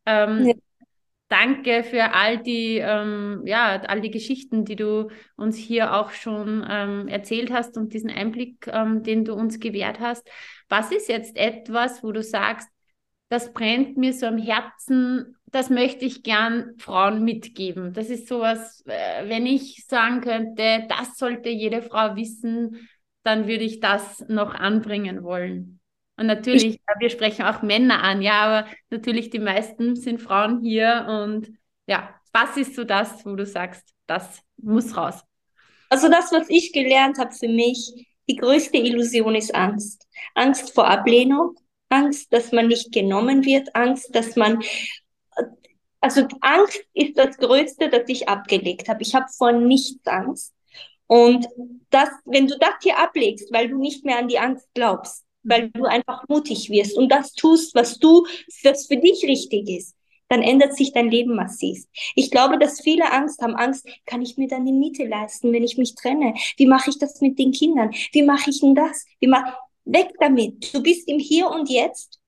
Ähm, 0.06 0.48
ja. 0.48 0.54
Danke 1.30 1.84
für 1.84 2.14
all 2.14 2.42
die, 2.42 2.78
ähm, 2.78 3.42
ja, 3.46 3.82
all 3.82 4.00
die 4.00 4.12
Geschichten, 4.12 4.64
die 4.64 4.78
du 4.78 5.10
uns 5.36 5.58
hier 5.58 5.94
auch 5.94 6.12
schon 6.12 6.66
ähm, 6.70 7.10
erzählt 7.10 7.52
hast 7.52 7.76
und 7.76 7.94
diesen 7.94 8.10
Einblick, 8.10 8.66
ähm, 8.68 9.04
den 9.04 9.26
du 9.26 9.34
uns 9.34 9.60
gewährt 9.60 10.00
hast. 10.00 10.26
Was 10.70 10.94
ist 10.94 11.10
jetzt 11.10 11.36
etwas, 11.36 12.02
wo 12.02 12.14
du 12.14 12.24
sagst, 12.24 12.70
das 13.30 13.54
brennt 13.54 13.98
mir 13.98 14.14
so 14.14 14.26
am 14.26 14.38
Herzen, 14.38 15.36
das 15.48 15.70
möchte 15.70 16.06
ich 16.06 16.24
gern 16.24 16.74
Frauen 16.78 17.24
mitgeben. 17.24 17.94
Das 17.94 18.10
ist 18.10 18.28
sowas, 18.28 18.84
äh, 18.86 19.28
wenn 19.28 19.46
ich 19.46 19.86
sagen 19.88 20.22
könnte, 20.22 20.86
das 20.90 21.18
sollte 21.18 21.50
jede 21.50 21.82
Frau 21.82 22.16
wissen, 22.16 22.88
dann 23.24 23.48
würde 23.48 23.64
ich 23.64 23.80
das 23.80 24.26
noch 24.28 24.54
anbringen 24.54 25.24
wollen. 25.24 25.80
Und 26.18 26.28
natürlich, 26.28 26.66
ich, 26.66 26.82
wir 27.00 27.10
sprechen 27.10 27.46
auch 27.46 27.62
Männer 27.62 28.02
an, 28.04 28.22
ja, 28.22 28.42
aber 28.42 28.68
natürlich 28.90 29.30
die 29.30 29.40
meisten 29.40 29.96
sind 29.96 30.22
Frauen 30.22 30.62
hier 30.62 31.06
und 31.08 31.50
ja, 31.86 32.10
was 32.34 32.58
ist 32.58 32.76
so 32.76 32.84
das, 32.84 33.26
wo 33.26 33.36
du 33.36 33.46
sagst, 33.46 33.94
das 34.08 34.42
muss 34.58 34.98
raus? 34.98 35.24
Also 35.90 36.10
das, 36.10 36.32
was 36.32 36.50
ich 36.50 36.74
gelernt 36.74 37.18
habe 37.20 37.32
für 37.32 37.48
mich, 37.48 38.08
die 38.30 38.36
größte 38.36 38.78
Illusion 38.78 39.36
ist 39.36 39.54
Angst. 39.56 40.08
Angst 40.34 40.74
vor 40.74 40.88
Ablehnung, 40.88 41.56
Angst, 41.90 42.32
dass 42.34 42.52
man 42.52 42.68
nicht 42.68 42.92
genommen 42.92 43.46
wird, 43.46 43.76
Angst, 43.76 44.14
dass 44.14 44.36
man 44.36 44.62
also 46.00 46.28
Angst 46.42 46.86
ist 46.94 47.18
das 47.18 47.38
Größte, 47.38 47.90
das 47.90 48.04
ich 48.08 48.30
abgelegt 48.30 48.88
habe. 48.88 49.02
Ich 49.02 49.16
habe 49.16 49.26
vor 49.36 49.52
nichts 49.52 50.06
Angst. 50.06 50.54
Und 51.08 51.48
das, 51.90 52.10
wenn 52.26 52.48
du 52.48 52.58
das 52.60 52.76
hier 52.82 52.98
ablegst, 53.00 53.52
weil 53.52 53.70
du 53.70 53.78
nicht 53.80 54.06
mehr 54.06 54.20
an 54.20 54.28
die 54.28 54.40
Angst 54.40 54.68
glaubst, 54.74 55.26
weil 55.44 55.70
du 55.70 55.86
einfach 55.86 56.24
mutig 56.28 56.70
wirst 56.70 56.98
und 56.98 57.10
das 57.10 57.34
tust, 57.34 57.74
was 57.76 57.98
du, 58.00 58.26
was 58.64 58.88
für 58.88 58.98
dich 58.98 59.24
richtig 59.24 59.70
ist, 59.70 59.96
dann 60.30 60.42
ändert 60.44 60.76
sich 60.76 60.92
dein 60.92 61.10
Leben 61.10 61.36
massiv. 61.36 61.86
Ich 62.16 62.30
glaube, 62.30 62.60
dass 62.60 62.82
viele 62.82 63.10
Angst 63.12 63.42
haben. 63.42 63.56
Angst, 63.56 63.88
kann 64.06 64.22
ich 64.22 64.38
mir 64.38 64.50
dann 64.50 64.66
die 64.66 64.74
Miete 64.74 65.06
leisten, 65.06 65.54
wenn 65.54 65.64
ich 65.64 65.78
mich 65.78 65.96
trenne? 65.96 66.34
Wie 66.58 66.68
mache 66.68 66.90
ich 66.90 67.00
das 67.00 67.22
mit 67.22 67.40
den 67.40 67.54
Kindern? 67.54 67.92
Wie 68.12 68.24
mache 68.24 68.50
ich 68.50 68.60
denn 68.60 68.76
das? 68.76 69.06
Wie 69.20 69.28
mach... 69.28 69.44
Weg 69.88 70.14
damit. 70.20 70.74
Du 70.74 70.82
bist 70.82 71.08
im 71.08 71.20
Hier 71.20 71.50
und 71.50 71.70
Jetzt. 71.70 72.20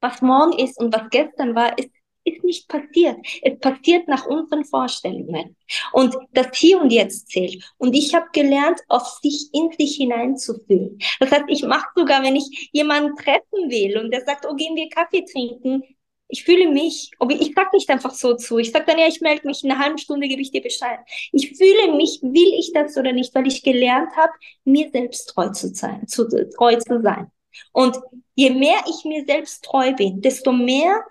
Was 0.00 0.20
morgen 0.20 0.58
ist 0.58 0.78
und 0.78 0.92
was 0.94 1.08
gestern 1.10 1.54
war, 1.54 1.76
ist 1.78 1.90
ist 2.24 2.42
nicht 2.42 2.68
passiert. 2.68 3.18
Es 3.42 3.58
passiert 3.60 4.08
nach 4.08 4.26
unseren 4.26 4.64
Vorstellungen. 4.64 5.56
Und 5.92 6.16
das 6.32 6.48
Hier 6.54 6.80
und 6.80 6.90
Jetzt 6.90 7.28
zählt. 7.28 7.62
Und 7.78 7.94
ich 7.94 8.14
habe 8.14 8.26
gelernt, 8.32 8.80
auf 8.88 9.06
sich 9.22 9.50
in 9.52 9.70
sich 9.72 9.96
hineinzufühlen. 9.96 10.98
Das 11.20 11.30
heißt, 11.30 11.44
ich 11.48 11.62
mache 11.64 11.88
sogar, 11.94 12.22
wenn 12.22 12.36
ich 12.36 12.70
jemanden 12.72 13.14
treffen 13.16 13.70
will 13.70 13.98
und 13.98 14.10
der 14.10 14.24
sagt, 14.24 14.46
oh, 14.48 14.54
gehen 14.54 14.74
wir 14.74 14.88
Kaffee 14.88 15.24
trinken, 15.24 15.82
ich 16.28 16.44
fühle 16.44 16.68
mich, 16.70 17.10
aber 17.18 17.32
ich 17.32 17.52
sag 17.54 17.72
nicht 17.72 17.88
einfach 17.90 18.14
so 18.14 18.34
zu. 18.34 18.58
Ich 18.58 18.72
sag 18.72 18.86
dann, 18.86 18.98
ja, 18.98 19.06
ich 19.06 19.20
melde 19.20 19.46
mich, 19.46 19.62
in 19.62 19.70
einer 19.70 19.82
halben 19.82 19.98
Stunde 19.98 20.26
gebe 20.26 20.42
ich 20.42 20.50
dir 20.50 20.62
Bescheid. 20.62 20.98
Ich 21.32 21.56
fühle 21.56 21.94
mich, 21.96 22.20
will 22.22 22.54
ich 22.58 22.72
das 22.72 22.96
oder 22.96 23.12
nicht, 23.12 23.34
weil 23.34 23.46
ich 23.46 23.62
gelernt 23.62 24.16
habe, 24.16 24.32
mir 24.64 24.90
selbst 24.90 25.26
treu 25.26 25.50
zu 25.50 25.68
sein, 25.74 26.06
zu, 26.06 26.28
treu 26.56 26.76
zu 26.76 27.02
sein. 27.02 27.30
Und 27.72 27.98
je 28.34 28.50
mehr 28.50 28.78
ich 28.88 29.04
mir 29.04 29.24
selbst 29.26 29.64
treu 29.64 29.92
bin, 29.92 30.20
desto 30.20 30.52
mehr 30.52 31.04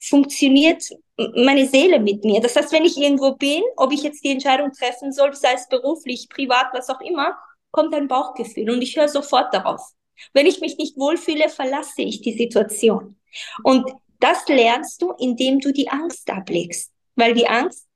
funktioniert 0.00 0.84
meine 1.34 1.66
Seele 1.66 1.98
mit 1.98 2.24
mir. 2.24 2.40
Das 2.40 2.54
heißt, 2.54 2.72
wenn 2.72 2.84
ich 2.84 2.96
irgendwo 2.96 3.32
bin, 3.32 3.62
ob 3.76 3.92
ich 3.92 4.02
jetzt 4.02 4.22
die 4.22 4.30
Entscheidung 4.30 4.72
treffen 4.72 5.12
soll, 5.12 5.34
sei 5.34 5.54
es 5.54 5.68
beruflich, 5.68 6.28
privat, 6.28 6.66
was 6.72 6.88
auch 6.88 7.00
immer, 7.00 7.36
kommt 7.72 7.94
ein 7.94 8.06
Bauchgefühl 8.06 8.70
und 8.70 8.82
ich 8.82 8.96
höre 8.96 9.08
sofort 9.08 9.52
darauf. 9.52 9.80
Wenn 10.32 10.46
ich 10.46 10.60
mich 10.60 10.78
nicht 10.78 10.96
wohlfühle, 10.96 11.48
verlasse 11.48 12.02
ich 12.02 12.20
die 12.20 12.36
Situation. 12.36 13.16
Und 13.62 13.90
das 14.20 14.46
lernst 14.48 15.02
du, 15.02 15.12
indem 15.18 15.60
du 15.60 15.72
die 15.72 15.88
Angst 15.88 16.30
ablegst. 16.30 16.92
Weil 17.14 17.34
die 17.34 17.48
Angst 17.48 17.88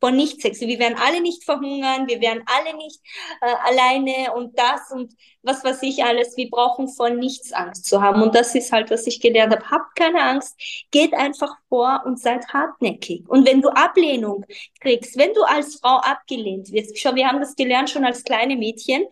von 0.00 0.16
nichts 0.16 0.42
sexy. 0.42 0.66
Wir 0.66 0.78
werden 0.78 0.98
alle 0.98 1.20
nicht 1.20 1.44
verhungern, 1.44 2.08
wir 2.08 2.20
werden 2.20 2.42
alle 2.46 2.76
nicht 2.76 3.00
äh, 3.42 3.54
alleine 3.64 4.32
und 4.34 4.58
das 4.58 4.90
und 4.90 5.14
was 5.42 5.62
weiß 5.62 5.82
ich 5.82 6.02
alles. 6.02 6.36
Wir 6.36 6.48
brauchen 6.50 6.88
von 6.88 7.18
nichts 7.18 7.52
Angst 7.52 7.84
zu 7.84 8.02
haben. 8.02 8.22
Und 8.22 8.34
das 8.34 8.54
ist 8.54 8.72
halt, 8.72 8.90
was 8.90 9.06
ich 9.06 9.20
gelernt 9.20 9.54
habe. 9.54 9.70
Habt 9.70 9.96
keine 9.96 10.22
Angst, 10.22 10.58
geht 10.90 11.14
einfach 11.14 11.54
vor 11.68 12.02
und 12.06 12.18
seid 12.18 12.48
hartnäckig. 12.48 13.28
Und 13.28 13.46
wenn 13.46 13.60
du 13.60 13.68
Ablehnung 13.68 14.44
kriegst, 14.80 15.18
wenn 15.18 15.34
du 15.34 15.42
als 15.42 15.76
Frau 15.76 15.96
abgelehnt 15.98 16.72
wirst, 16.72 16.98
schau, 16.98 17.14
wir 17.14 17.28
haben 17.28 17.40
das 17.40 17.54
gelernt 17.54 17.90
schon 17.90 18.04
als 18.04 18.24
kleine 18.24 18.56
Mädchen, 18.56 19.04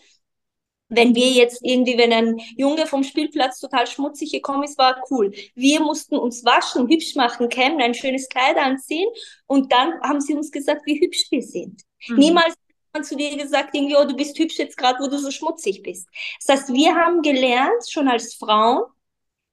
wenn 0.88 1.14
wir 1.14 1.29
jetzt 1.31 1.61
irgendwie, 1.62 1.98
wenn 1.98 2.12
ein 2.12 2.40
Junge 2.57 2.87
vom 2.87 3.03
Spielplatz 3.03 3.61
total 3.61 3.87
schmutzig 3.87 4.33
gekommen 4.33 4.64
ist, 4.64 4.79
war 4.79 5.03
cool. 5.11 5.33
Wir 5.55 5.81
mussten 5.81 6.16
uns 6.16 6.44
waschen, 6.44 6.88
hübsch 6.88 7.14
machen, 7.14 7.48
kämmen, 7.48 7.81
ein 7.81 7.94
schönes 7.94 8.29
Kleid 8.29 8.57
anziehen 8.57 9.09
und 9.46 9.72
dann 9.72 10.01
haben 10.01 10.20
sie 10.20 10.35
uns 10.35 10.51
gesagt, 10.51 10.83
wie 10.87 11.01
hübsch 11.01 11.27
wir 11.31 11.42
sind. 11.42 11.83
Mhm. 12.09 12.16
Niemals 12.16 12.53
hat 12.53 12.94
man 12.94 13.05
zu 13.05 13.16
dir 13.16 13.37
gesagt, 13.37 13.74
irgendwie, 13.74 13.96
oh, 13.96 14.05
du 14.05 14.16
bist 14.16 14.38
hübsch 14.38 14.59
jetzt 14.59 14.77
gerade, 14.77 14.98
wo 15.01 15.09
du 15.09 15.18
so 15.18 15.31
schmutzig 15.31 15.83
bist. 15.83 16.09
Das 16.44 16.57
heißt, 16.57 16.72
wir 16.72 16.94
haben 16.94 17.22
gelernt, 17.22 17.88
schon 17.88 18.09
als 18.09 18.35
Frauen, 18.35 18.85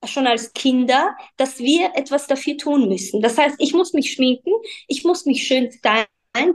schon 0.05 0.27
als 0.27 0.53
Kinder, 0.53 1.15
dass 1.37 1.59
wir 1.59 1.91
etwas 1.95 2.27
dafür 2.27 2.57
tun 2.57 2.87
müssen. 2.87 3.21
Das 3.21 3.37
heißt, 3.37 3.55
ich 3.59 3.73
muss 3.73 3.93
mich 3.93 4.13
schminken, 4.13 4.51
ich 4.87 5.03
muss 5.03 5.25
mich 5.25 5.47
schön 5.47 5.71
stylen, 5.71 6.05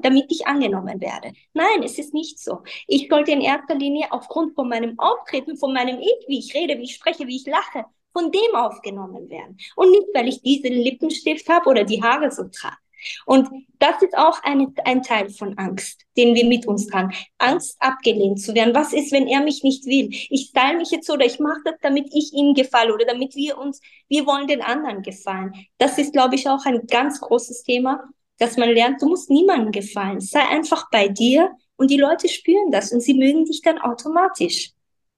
damit 0.02 0.26
ich 0.30 0.46
angenommen 0.46 1.00
werde. 1.00 1.32
Nein, 1.52 1.82
es 1.82 1.98
ist 1.98 2.14
nicht 2.14 2.38
so. 2.38 2.62
Ich 2.86 3.08
sollte 3.08 3.32
in 3.32 3.40
erster 3.40 3.74
Linie 3.74 4.06
aufgrund 4.10 4.54
von 4.54 4.68
meinem 4.68 4.98
Auftreten, 4.98 5.56
von 5.56 5.72
meinem 5.72 5.98
Ich, 6.00 6.28
wie 6.28 6.38
ich 6.38 6.54
rede, 6.54 6.78
wie 6.78 6.84
ich 6.84 6.94
spreche, 6.94 7.26
wie 7.26 7.36
ich 7.36 7.46
lache, 7.46 7.84
von 8.12 8.30
dem 8.30 8.54
aufgenommen 8.54 9.28
werden. 9.30 9.56
Und 9.76 9.90
nicht, 9.90 10.08
weil 10.14 10.28
ich 10.28 10.42
diesen 10.42 10.72
Lippenstift 10.72 11.48
habe 11.48 11.68
oder 11.70 11.84
die 11.84 12.02
Haare 12.02 12.30
so 12.30 12.44
trage. 12.44 12.76
Und 13.24 13.48
das 13.78 14.02
ist 14.02 14.16
auch 14.16 14.42
eine, 14.42 14.72
ein 14.84 15.02
Teil 15.02 15.30
von 15.30 15.56
Angst, 15.58 16.02
den 16.16 16.34
wir 16.34 16.44
mit 16.44 16.66
uns 16.66 16.86
tragen. 16.86 17.14
Angst, 17.38 17.76
abgelehnt 17.80 18.40
zu 18.40 18.54
werden. 18.54 18.74
Was 18.74 18.92
ist, 18.92 19.12
wenn 19.12 19.26
er 19.26 19.40
mich 19.42 19.62
nicht 19.62 19.86
will? 19.86 20.08
Ich 20.10 20.48
style 20.50 20.76
mich 20.76 20.90
jetzt 20.90 21.06
so 21.06 21.14
oder 21.14 21.26
ich 21.26 21.40
mache 21.40 21.60
das, 21.64 21.74
damit 21.80 22.08
ich 22.12 22.32
ihm 22.32 22.54
gefalle 22.54 22.92
oder 22.92 23.06
damit 23.06 23.34
wir 23.34 23.58
uns, 23.58 23.80
wir 24.08 24.26
wollen 24.26 24.46
den 24.46 24.62
anderen 24.62 25.02
gefallen. 25.02 25.52
Das 25.78 25.98
ist, 25.98 26.12
glaube 26.12 26.34
ich, 26.34 26.48
auch 26.48 26.64
ein 26.66 26.86
ganz 26.86 27.20
großes 27.20 27.62
Thema, 27.62 28.04
dass 28.40 28.57
man 28.57 28.70
lernt, 28.70 29.00
du 29.03 29.09
musst 29.09 29.31
niemandem 29.31 29.70
gefallen. 29.70 30.20
Sei 30.20 30.40
einfach 30.40 30.88
bei 30.90 31.09
dir 31.09 31.53
und 31.76 31.90
die 31.90 31.98
Leute 31.98 32.29
spüren 32.29 32.70
das 32.72 32.90
und 32.90 33.00
sie 33.00 33.14
mögen 33.14 33.44
dich 33.44 33.61
dann 33.62 33.79
automatisch. 33.79 34.72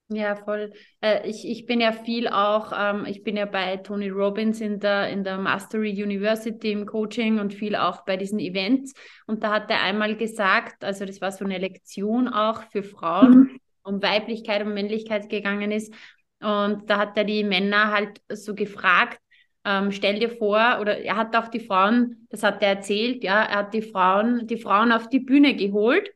Ja, 0.09 0.37
voll. 0.37 0.73
Äh, 1.01 1.29
ich, 1.29 1.49
ich 1.49 1.65
bin 1.65 1.81
ja 1.81 1.93
viel 1.93 2.29
auch, 2.29 2.73
ähm, 2.77 3.07
ich 3.07 3.23
bin 3.23 3.37
ja 3.37 3.47
bei 3.47 3.77
Tony 3.79 4.09
Robbins 4.09 4.61
in 4.61 4.81
der, 4.81 5.09
in 5.09 5.25
der 5.25 5.39
Mastery 5.39 5.91
University 6.03 6.73
im 6.73 6.85
Coaching 6.85 7.39
und 7.39 7.55
viel 7.55 7.77
auch 7.77 8.05
bei 8.05 8.17
diesen 8.17 8.41
Events. 8.41 8.93
Und 9.27 9.43
da 9.45 9.53
hat 9.53 9.71
er 9.71 9.81
einmal 9.83 10.17
gesagt, 10.17 10.85
also 10.85 11.07
das 11.07 11.21
war 11.21 11.31
so 11.31 11.45
eine 11.45 11.59
Lektion 11.59 12.29
auch 12.29 12.65
für 12.71 12.83
Frauen, 12.83 13.39
mhm. 13.39 13.61
um 13.85 14.03
Weiblichkeit 14.03 14.67
und 14.67 14.75
Männlichkeit 14.75 15.31
gegangen 15.31 15.71
ist. 15.71 15.95
Und 16.41 16.91
da 16.91 16.99
hat 16.99 17.17
er 17.17 17.25
die 17.25 17.45
Männer 17.45 17.93
halt 17.93 18.21
so 18.29 18.55
gefragt, 18.55 19.22
ähm, 19.65 19.93
stell 19.93 20.19
dir 20.19 20.31
vor, 20.31 20.79
oder 20.81 20.99
er 20.99 21.17
hat 21.17 21.37
auch 21.37 21.49
die 21.49 21.61
Frauen, 21.61 22.27
das 22.31 22.43
hat 22.43 22.63
er 22.63 22.69
erzählt, 22.69 23.23
ja, 23.23 23.43
er 23.43 23.59
hat 23.59 23.75
die 23.75 23.83
Frauen, 23.83 24.47
die 24.47 24.57
Frauen 24.57 24.93
auf 24.93 25.09
die 25.09 25.21
Bühne 25.21 25.55
geholt 25.55 26.11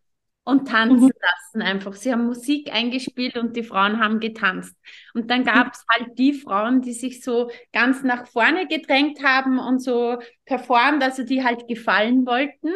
und 0.47 0.69
tanzen 0.69 1.07
mhm. 1.07 1.13
lassen 1.21 1.63
einfach. 1.63 1.95
Sie 1.95 2.13
haben 2.13 2.25
Musik 2.25 2.73
eingespielt 2.73 3.37
und 3.37 3.57
die 3.57 3.65
Frauen 3.65 4.01
haben 4.01 4.21
getanzt. 4.21 4.77
Und 5.13 5.29
dann 5.29 5.43
gab 5.43 5.75
es 5.75 5.85
halt 5.91 6.17
die 6.19 6.35
Frauen, 6.35 6.83
die 6.83 6.93
sich 6.93 7.23
so 7.23 7.51
ganz 7.73 8.05
nach 8.05 8.29
vorne 8.29 8.69
gedrängt 8.69 9.25
haben 9.25 9.59
und 9.59 9.81
so 9.81 10.19
performt, 10.45 11.03
also 11.03 11.25
die 11.25 11.43
halt 11.43 11.67
gefallen 11.67 12.27
wollten. 12.27 12.71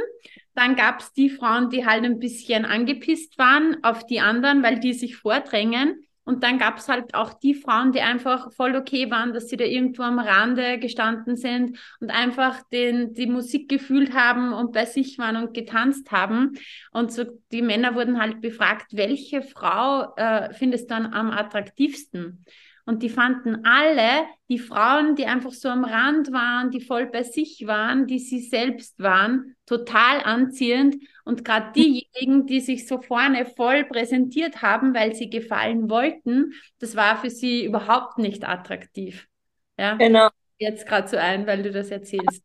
Dann 0.55 0.75
gab 0.75 0.99
es 0.99 1.13
die 1.13 1.31
Frauen, 1.31 1.71
die 1.71 1.87
halt 1.87 2.05
ein 2.05 2.19
bisschen 2.19 2.65
angepisst 2.65 3.39
waren 3.39 3.77
auf 3.85 4.05
die 4.05 4.21
anderen, 4.21 4.65
weil 4.65 4.81
die 4.81 4.93
sich 4.93 5.17
vordrängen. 5.17 6.05
Und 6.31 6.45
dann 6.45 6.59
gab 6.59 6.79
es 6.79 6.89
halt 6.89 7.13
auch 7.17 7.33
die 7.33 7.55
Frauen, 7.55 7.91
die 7.91 8.03
einfach 8.03 8.53
voll 8.53 8.77
okay 8.77 9.11
waren, 9.11 9.33
dass 9.33 9.49
sie 9.49 9.57
da 9.57 9.65
irgendwo 9.65 10.05
am 10.05 10.21
Rande 10.21 10.79
gestanden 10.79 11.35
sind 11.35 11.77
und 11.99 12.11
einfach 12.11 12.63
den, 12.71 13.15
die 13.15 13.27
Musik 13.27 13.69
gefühlt 13.69 14.15
haben 14.15 14.53
und 14.53 14.71
bei 14.71 14.85
sich 14.85 15.19
waren 15.19 15.35
und 15.35 15.55
getanzt 15.55 16.13
haben. 16.13 16.53
Und 16.93 17.13
so 17.13 17.25
die 17.51 17.63
Männer 17.63 17.97
wurden 17.97 18.21
halt 18.21 18.41
befragt, 18.41 18.93
welche 18.93 19.43
Frau 19.43 20.15
äh, 20.15 20.55
findest 20.55 20.89
du 20.89 20.95
dann 20.95 21.13
am 21.13 21.33
attraktivsten? 21.33 22.45
Und 22.87 23.03
die 23.03 23.09
fanden 23.09 23.65
alle, 23.65 24.25
die 24.49 24.61
Frauen, 24.61 25.17
die 25.17 25.27
einfach 25.27 25.53
so 25.53 25.69
am 25.69 25.85
Rand 25.85 26.31
waren, 26.31 26.71
die 26.71 26.81
voll 26.81 27.07
bei 27.07 27.25
sich 27.25 27.65
waren, 27.67 28.07
die 28.07 28.21
sie 28.21 28.39
selbst 28.39 29.01
waren, 29.01 29.57
total 29.67 30.21
anziehend. 30.23 30.95
Und 31.31 31.45
gerade 31.45 31.71
diejenigen, 31.77 32.49
die 32.49 32.59
sich 32.59 32.89
so 32.89 33.01
vorne 33.01 33.47
voll 33.47 33.85
präsentiert 33.85 34.63
haben, 34.63 34.95
weil 34.95 35.15
sie 35.15 35.31
gefallen 35.31 35.89
wollten, 35.89 36.55
das 36.81 36.97
war 36.97 37.21
für 37.21 37.31
sie 37.31 37.65
überhaupt 37.65 38.19
nicht 38.19 38.49
attraktiv. 38.49 39.29
Ja, 39.79 39.95
genau. 39.95 40.31
Jetzt 40.59 40.89
gerade 40.89 41.07
so 41.07 41.17
ein, 41.17 41.47
weil 41.47 41.63
du 41.63 41.71
das 41.71 41.93
erzählst. 41.93 42.43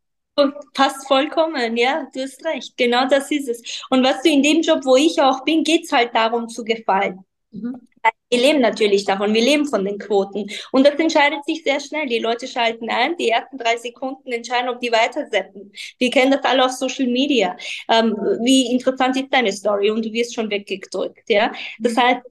Passt 0.76 1.08
vollkommen, 1.08 1.76
ja, 1.78 2.06
du 2.14 2.22
hast 2.22 2.46
recht. 2.46 2.78
Genau 2.78 3.08
das 3.08 3.32
ist 3.32 3.50
es. 3.50 3.84
Und 3.90 4.04
was 4.04 4.22
du 4.22 4.30
in 4.30 4.44
dem 4.44 4.62
Job, 4.62 4.86
wo 4.86 4.96
ich 4.96 5.20
auch 5.20 5.44
bin, 5.44 5.64
geht 5.64 5.86
es 5.86 5.92
halt 5.92 6.14
darum 6.14 6.48
zu 6.48 6.64
gefallen. 6.64 7.26
Mhm. 7.50 7.88
Wir 8.30 8.40
leben 8.40 8.60
natürlich 8.60 9.06
davon, 9.06 9.34
wir 9.34 9.42
leben 9.42 9.66
von 9.68 9.86
den 9.86 10.00
Quoten. 10.00 10.50
Und 10.72 10.86
das 10.86 10.96
entscheidet 10.96 11.46
sich 11.46 11.64
sehr 11.64 11.80
schnell. 11.80 12.08
Die 12.08 12.20
Leute 12.20 12.48
schalten 12.48 12.90
ein, 12.90 13.16
die 13.18 13.30
ersten 13.30 13.58
drei 13.58 13.78
Sekunden 13.78 14.32
entscheiden, 14.32 14.70
ob 14.70 14.80
die 14.80 14.92
weitersetzen. 14.92 15.72
Wir 16.00 16.10
kennen 16.10 16.32
das 16.32 16.44
alle 16.44 16.66
auf 16.66 16.72
Social 16.72 17.08
Media. 17.08 17.56
Ähm, 17.90 18.16
wie 18.44 18.72
interessant 18.72 19.16
ist 19.16 19.32
deine 19.32 19.52
Story? 19.52 19.92
Und 19.92 20.04
du 20.04 20.12
wirst 20.12 20.34
schon 20.34 20.50
weggedrückt, 20.50 21.30
ja. 21.30 21.52
Das 21.80 21.96
heißt, 21.96 22.22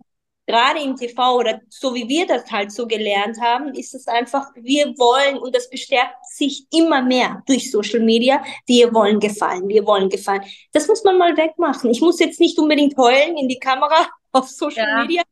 gerade 0.46 0.80
im 0.80 0.96
TV 0.96 1.36
oder 1.36 1.60
so 1.68 1.94
wie 1.94 2.08
wir 2.08 2.26
das 2.26 2.50
halt 2.50 2.72
so 2.72 2.86
gelernt 2.86 3.40
haben, 3.40 3.72
ist 3.74 3.94
es 3.94 4.06
einfach, 4.06 4.50
wir 4.54 4.86
wollen, 4.98 5.38
und 5.38 5.54
das 5.54 5.70
bestärkt 5.70 6.26
sich 6.26 6.66
immer 6.72 7.02
mehr 7.02 7.42
durch 7.46 7.70
Social 7.70 8.00
Media, 8.00 8.42
wir 8.66 8.92
wollen 8.92 9.20
gefallen, 9.20 9.68
wir 9.68 9.86
wollen 9.86 10.08
gefallen. 10.08 10.42
Das 10.72 10.88
muss 10.88 11.04
man 11.04 11.18
mal 11.18 11.36
wegmachen. 11.36 11.90
Ich 11.90 12.00
muss 12.00 12.20
jetzt 12.20 12.40
nicht 12.40 12.58
unbedingt 12.58 12.96
heulen 12.96 13.36
in 13.36 13.48
die 13.48 13.58
Kamera 13.58 14.08
auf 14.32 14.48
Social 14.48 14.88
ja. 14.88 15.02
Media, 15.02 15.22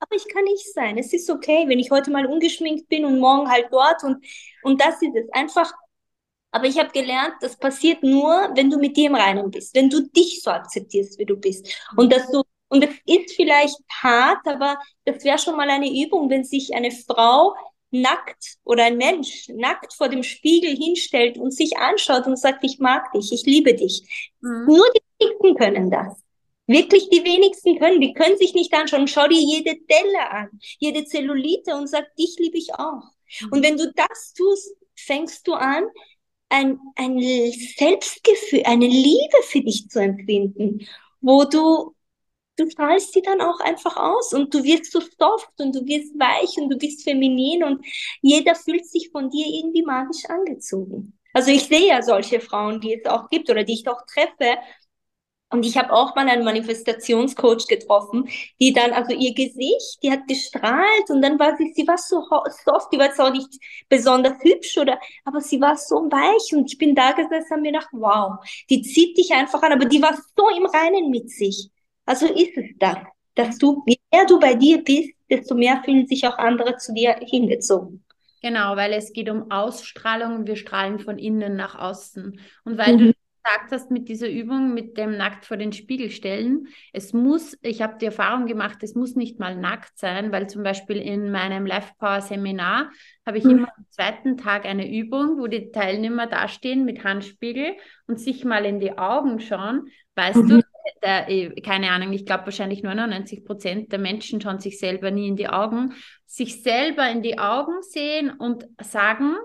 aber 0.00 0.14
ich 0.16 0.28
kann 0.28 0.44
nicht 0.44 0.72
sein. 0.72 0.98
Es 0.98 1.12
ist 1.12 1.30
okay, 1.30 1.64
wenn 1.68 1.78
ich 1.78 1.90
heute 1.90 2.10
mal 2.10 2.26
ungeschminkt 2.26 2.88
bin 2.88 3.04
und 3.04 3.18
morgen 3.18 3.50
halt 3.50 3.68
dort 3.70 4.04
und, 4.04 4.24
und 4.62 4.80
das 4.80 5.00
ist 5.02 5.14
es. 5.16 5.28
Einfach, 5.32 5.72
aber 6.50 6.66
ich 6.66 6.78
habe 6.78 6.90
gelernt, 6.90 7.34
das 7.40 7.56
passiert 7.58 8.02
nur, 8.02 8.50
wenn 8.54 8.70
du 8.70 8.78
mit 8.78 8.96
dir 8.96 9.08
im 9.08 9.14
Reinen 9.16 9.50
bist, 9.50 9.74
wenn 9.74 9.90
du 9.90 10.02
dich 10.08 10.42
so 10.42 10.50
akzeptierst, 10.50 11.18
wie 11.18 11.26
du 11.26 11.36
bist. 11.36 11.68
Und 11.96 12.12
dass 12.12 12.30
du 12.30 12.42
Und 12.68 12.84
es 12.84 12.94
ist 13.06 13.36
vielleicht 13.36 13.78
hart, 14.02 14.46
aber 14.46 14.78
das 15.04 15.24
wäre 15.24 15.38
schon 15.38 15.56
mal 15.56 15.70
eine 15.70 15.88
Übung, 15.88 16.30
wenn 16.30 16.44
sich 16.44 16.74
eine 16.74 16.90
Frau 16.90 17.54
nackt 17.90 18.56
oder 18.64 18.84
ein 18.84 18.96
Mensch 18.96 19.48
nackt 19.54 19.94
vor 19.94 20.08
dem 20.08 20.22
Spiegel 20.22 20.74
hinstellt 20.76 21.38
und 21.38 21.52
sich 21.52 21.78
anschaut 21.78 22.26
und 22.26 22.36
sagt, 22.38 22.64
ich 22.64 22.78
mag 22.80 23.12
dich, 23.12 23.32
ich 23.32 23.44
liebe 23.46 23.74
dich. 23.74 24.32
Mhm. 24.40 24.66
Nur 24.66 24.86
die 24.94 25.00
wenigsten 25.24 25.54
können 25.56 25.90
das. 25.90 26.25
Wirklich 26.66 27.08
die 27.10 27.24
wenigsten 27.24 27.78
können. 27.78 28.00
Die 28.00 28.12
können 28.12 28.36
sich 28.38 28.54
nicht 28.54 28.72
anschauen. 28.74 29.08
Schau 29.08 29.28
dir 29.28 29.40
jede 29.40 29.76
Delle 29.88 30.30
an, 30.30 30.48
jede 30.78 31.04
Zellulite 31.04 31.74
und 31.76 31.88
sag, 31.88 32.14
dich 32.16 32.36
liebe 32.38 32.58
ich 32.58 32.74
auch. 32.74 33.04
Und 33.50 33.64
wenn 33.64 33.76
du 33.76 33.92
das 33.92 34.32
tust, 34.34 34.74
fängst 34.94 35.46
du 35.46 35.54
an, 35.54 35.84
ein, 36.48 36.78
ein 36.96 37.20
Selbstgefühl, 37.76 38.62
eine 38.64 38.86
Liebe 38.86 39.42
für 39.44 39.60
dich 39.60 39.88
zu 39.88 40.00
empfinden, 40.00 40.86
wo 41.20 41.44
du 41.44 41.94
du 42.56 42.68
strahlst 42.70 43.12
sie 43.12 43.22
dann 43.22 43.40
auch 43.40 43.60
einfach 43.60 43.96
aus 43.96 44.32
und 44.32 44.52
du 44.52 44.64
wirst 44.64 44.90
so 44.90 45.00
soft 45.00 45.60
und 45.60 45.74
du 45.74 45.84
wirst 45.86 46.18
weich 46.18 46.56
und 46.56 46.70
du 46.70 46.76
bist 46.78 47.04
feminin 47.04 47.62
und 47.62 47.84
jeder 48.22 48.54
fühlt 48.54 48.86
sich 48.86 49.10
von 49.10 49.30
dir 49.30 49.46
irgendwie 49.46 49.82
magisch 49.82 50.24
angezogen. 50.26 51.18
Also 51.32 51.50
ich 51.50 51.64
sehe 51.64 51.88
ja 51.88 52.02
solche 52.02 52.40
Frauen, 52.40 52.80
die 52.80 52.94
es 52.94 53.04
auch 53.04 53.28
gibt 53.28 53.50
oder 53.50 53.62
die 53.62 53.74
ich 53.74 53.88
auch 53.88 54.00
treffe. 54.06 54.56
Und 55.48 55.64
ich 55.64 55.76
habe 55.76 55.92
auch 55.92 56.16
mal 56.16 56.28
einen 56.28 56.44
Manifestationscoach 56.44 57.68
getroffen, 57.68 58.28
die 58.60 58.72
dann, 58.72 58.92
also 58.92 59.12
ihr 59.12 59.32
Gesicht, 59.32 60.02
die 60.02 60.10
hat 60.10 60.26
gestrahlt 60.26 61.08
und 61.08 61.22
dann 61.22 61.38
war 61.38 61.56
sie, 61.56 61.72
sie 61.72 61.86
war 61.86 61.98
so 61.98 62.20
soft, 62.64 62.92
die 62.92 62.98
war 62.98 63.12
zwar 63.12 63.30
nicht 63.30 63.48
besonders 63.88 64.34
hübsch 64.42 64.76
oder, 64.76 64.98
aber 65.24 65.40
sie 65.40 65.60
war 65.60 65.76
so 65.76 65.96
weich 66.10 66.52
und 66.52 66.72
ich 66.72 66.78
bin 66.78 66.96
da 66.96 67.12
gesessen 67.12 67.54
und 67.54 67.62
mir 67.62 67.72
gedacht, 67.72 67.90
wow, 67.92 68.38
die 68.68 68.82
zieht 68.82 69.16
dich 69.16 69.32
einfach 69.32 69.62
an, 69.62 69.72
aber 69.72 69.84
die 69.84 70.02
war 70.02 70.14
so 70.14 70.48
im 70.48 70.66
Reinen 70.66 71.10
mit 71.10 71.30
sich. 71.30 71.70
Also 72.06 72.26
ist 72.26 72.56
es 72.56 72.66
das, 72.78 72.98
dass 73.36 73.58
du, 73.58 73.84
je 73.86 73.96
mehr 74.12 74.26
du 74.26 74.40
bei 74.40 74.54
dir 74.54 74.82
bist, 74.82 75.10
desto 75.30 75.54
mehr 75.54 75.80
fühlen 75.84 76.08
sich 76.08 76.26
auch 76.26 76.38
andere 76.38 76.76
zu 76.76 76.92
dir 76.92 77.20
hingezogen. 77.20 78.04
Genau, 78.42 78.76
weil 78.76 78.92
es 78.92 79.12
geht 79.12 79.30
um 79.30 79.50
Ausstrahlung 79.50 80.36
und 80.36 80.46
wir 80.46 80.56
strahlen 80.56 80.98
von 80.98 81.18
innen 81.18 81.56
nach 81.56 81.76
außen. 81.76 82.38
Und 82.64 82.78
weil 82.78 82.94
mhm. 82.94 82.98
du 82.98 83.12
gesagt 83.46 83.72
hast 83.72 83.90
mit 83.90 84.08
dieser 84.08 84.28
Übung, 84.28 84.74
mit 84.74 84.96
dem 84.96 85.16
nackt 85.16 85.44
vor 85.44 85.56
den 85.56 85.72
Spiegel 85.72 86.10
stellen, 86.10 86.68
es 86.92 87.12
muss, 87.12 87.56
ich 87.62 87.80
habe 87.82 87.96
die 88.00 88.06
Erfahrung 88.06 88.46
gemacht, 88.46 88.78
es 88.82 88.94
muss 88.94 89.14
nicht 89.14 89.38
mal 89.38 89.56
nackt 89.56 89.96
sein, 89.98 90.32
weil 90.32 90.48
zum 90.48 90.62
Beispiel 90.62 90.96
in 90.96 91.30
meinem 91.30 91.66
Life 91.66 91.92
Power 91.98 92.20
Seminar 92.20 92.90
habe 93.24 93.38
ich 93.38 93.44
mhm. 93.44 93.50
immer 93.50 93.68
am 93.76 93.86
zweiten 93.90 94.36
Tag 94.36 94.64
eine 94.64 94.90
Übung, 94.90 95.38
wo 95.38 95.46
die 95.46 95.70
Teilnehmer 95.70 96.26
dastehen 96.26 96.84
mit 96.84 97.04
Handspiegel 97.04 97.76
und 98.06 98.20
sich 98.20 98.44
mal 98.44 98.64
in 98.64 98.80
die 98.80 98.98
Augen 98.98 99.40
schauen. 99.40 99.88
Weißt 100.16 100.42
mhm. 100.42 100.48
du, 100.48 100.62
der, 101.02 101.28
äh, 101.28 101.60
keine 101.60 101.90
Ahnung, 101.90 102.12
ich 102.12 102.26
glaube 102.26 102.46
wahrscheinlich 102.46 102.82
99 102.82 103.44
Prozent 103.44 103.92
der 103.92 103.98
Menschen 103.98 104.40
schauen 104.40 104.60
sich 104.60 104.78
selber 104.78 105.10
nie 105.10 105.28
in 105.28 105.36
die 105.36 105.48
Augen, 105.48 105.94
sich 106.26 106.62
selber 106.62 107.08
in 107.08 107.22
die 107.22 107.38
Augen 107.38 107.82
sehen 107.82 108.30
und 108.30 108.66
sagen 108.82 109.36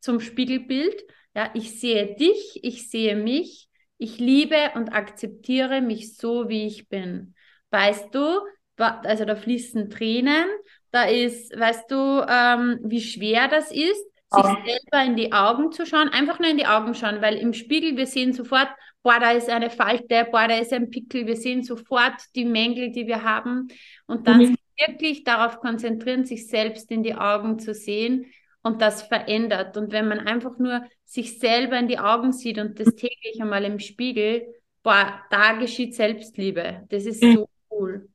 zum 0.00 0.20
Spiegelbild, 0.20 1.02
ja, 1.34 1.50
ich 1.54 1.80
sehe 1.80 2.16
dich, 2.16 2.60
ich 2.62 2.90
sehe 2.90 3.16
mich, 3.16 3.68
ich 3.98 4.18
liebe 4.18 4.56
und 4.74 4.92
akzeptiere 4.92 5.80
mich 5.80 6.16
so, 6.16 6.48
wie 6.48 6.66
ich 6.66 6.88
bin. 6.88 7.34
Weißt 7.70 8.14
du, 8.14 8.40
also 8.76 9.24
da 9.24 9.36
fließen 9.36 9.90
Tränen, 9.90 10.46
da 10.90 11.04
ist, 11.04 11.56
weißt 11.58 11.90
du, 11.90 12.24
ähm, 12.26 12.80
wie 12.82 13.00
schwer 13.00 13.48
das 13.48 13.70
ist, 13.70 14.04
sich 14.32 14.44
oh. 14.44 14.56
selber 14.64 15.04
in 15.04 15.16
die 15.16 15.32
Augen 15.32 15.70
zu 15.72 15.84
schauen, 15.86 16.08
einfach 16.08 16.38
nur 16.38 16.50
in 16.50 16.56
die 16.56 16.66
Augen 16.66 16.94
schauen, 16.94 17.20
weil 17.20 17.36
im 17.36 17.52
Spiegel 17.52 17.96
wir 17.96 18.06
sehen 18.06 18.32
sofort, 18.32 18.68
boah, 19.02 19.18
da 19.20 19.32
ist 19.32 19.48
eine 19.50 19.70
Falte, 19.70 20.26
boah, 20.30 20.48
da 20.48 20.58
ist 20.58 20.72
ein 20.72 20.90
Pickel, 20.90 21.26
wir 21.26 21.36
sehen 21.36 21.62
sofort 21.62 22.20
die 22.34 22.44
Mängel, 22.44 22.90
die 22.92 23.06
wir 23.06 23.22
haben 23.22 23.68
und 24.06 24.26
dann 24.26 24.38
mhm. 24.38 24.56
wirklich 24.78 25.24
darauf 25.24 25.58
konzentrieren, 25.58 26.24
sich 26.24 26.46
selbst 26.46 26.90
in 26.90 27.02
die 27.02 27.14
Augen 27.14 27.58
zu 27.58 27.74
sehen 27.74 28.26
und 28.62 28.82
das 28.82 29.02
verändert. 29.02 29.76
Und 29.76 29.92
wenn 29.92 30.08
man 30.08 30.20
einfach 30.20 30.58
nur 30.58 30.84
sich 31.04 31.38
selber 31.38 31.78
in 31.78 31.88
die 31.88 31.98
Augen 31.98 32.32
sieht 32.32 32.58
und 32.58 32.78
das 32.78 32.94
täglich 32.94 33.40
einmal 33.40 33.64
im 33.64 33.78
Spiegel, 33.78 34.46
boah, 34.82 35.20
da 35.30 35.52
geschieht 35.54 35.94
Selbstliebe. 35.94 36.86
Das 36.88 37.06
ist 37.06 37.20
so 37.20 37.48
cool. 37.70 38.08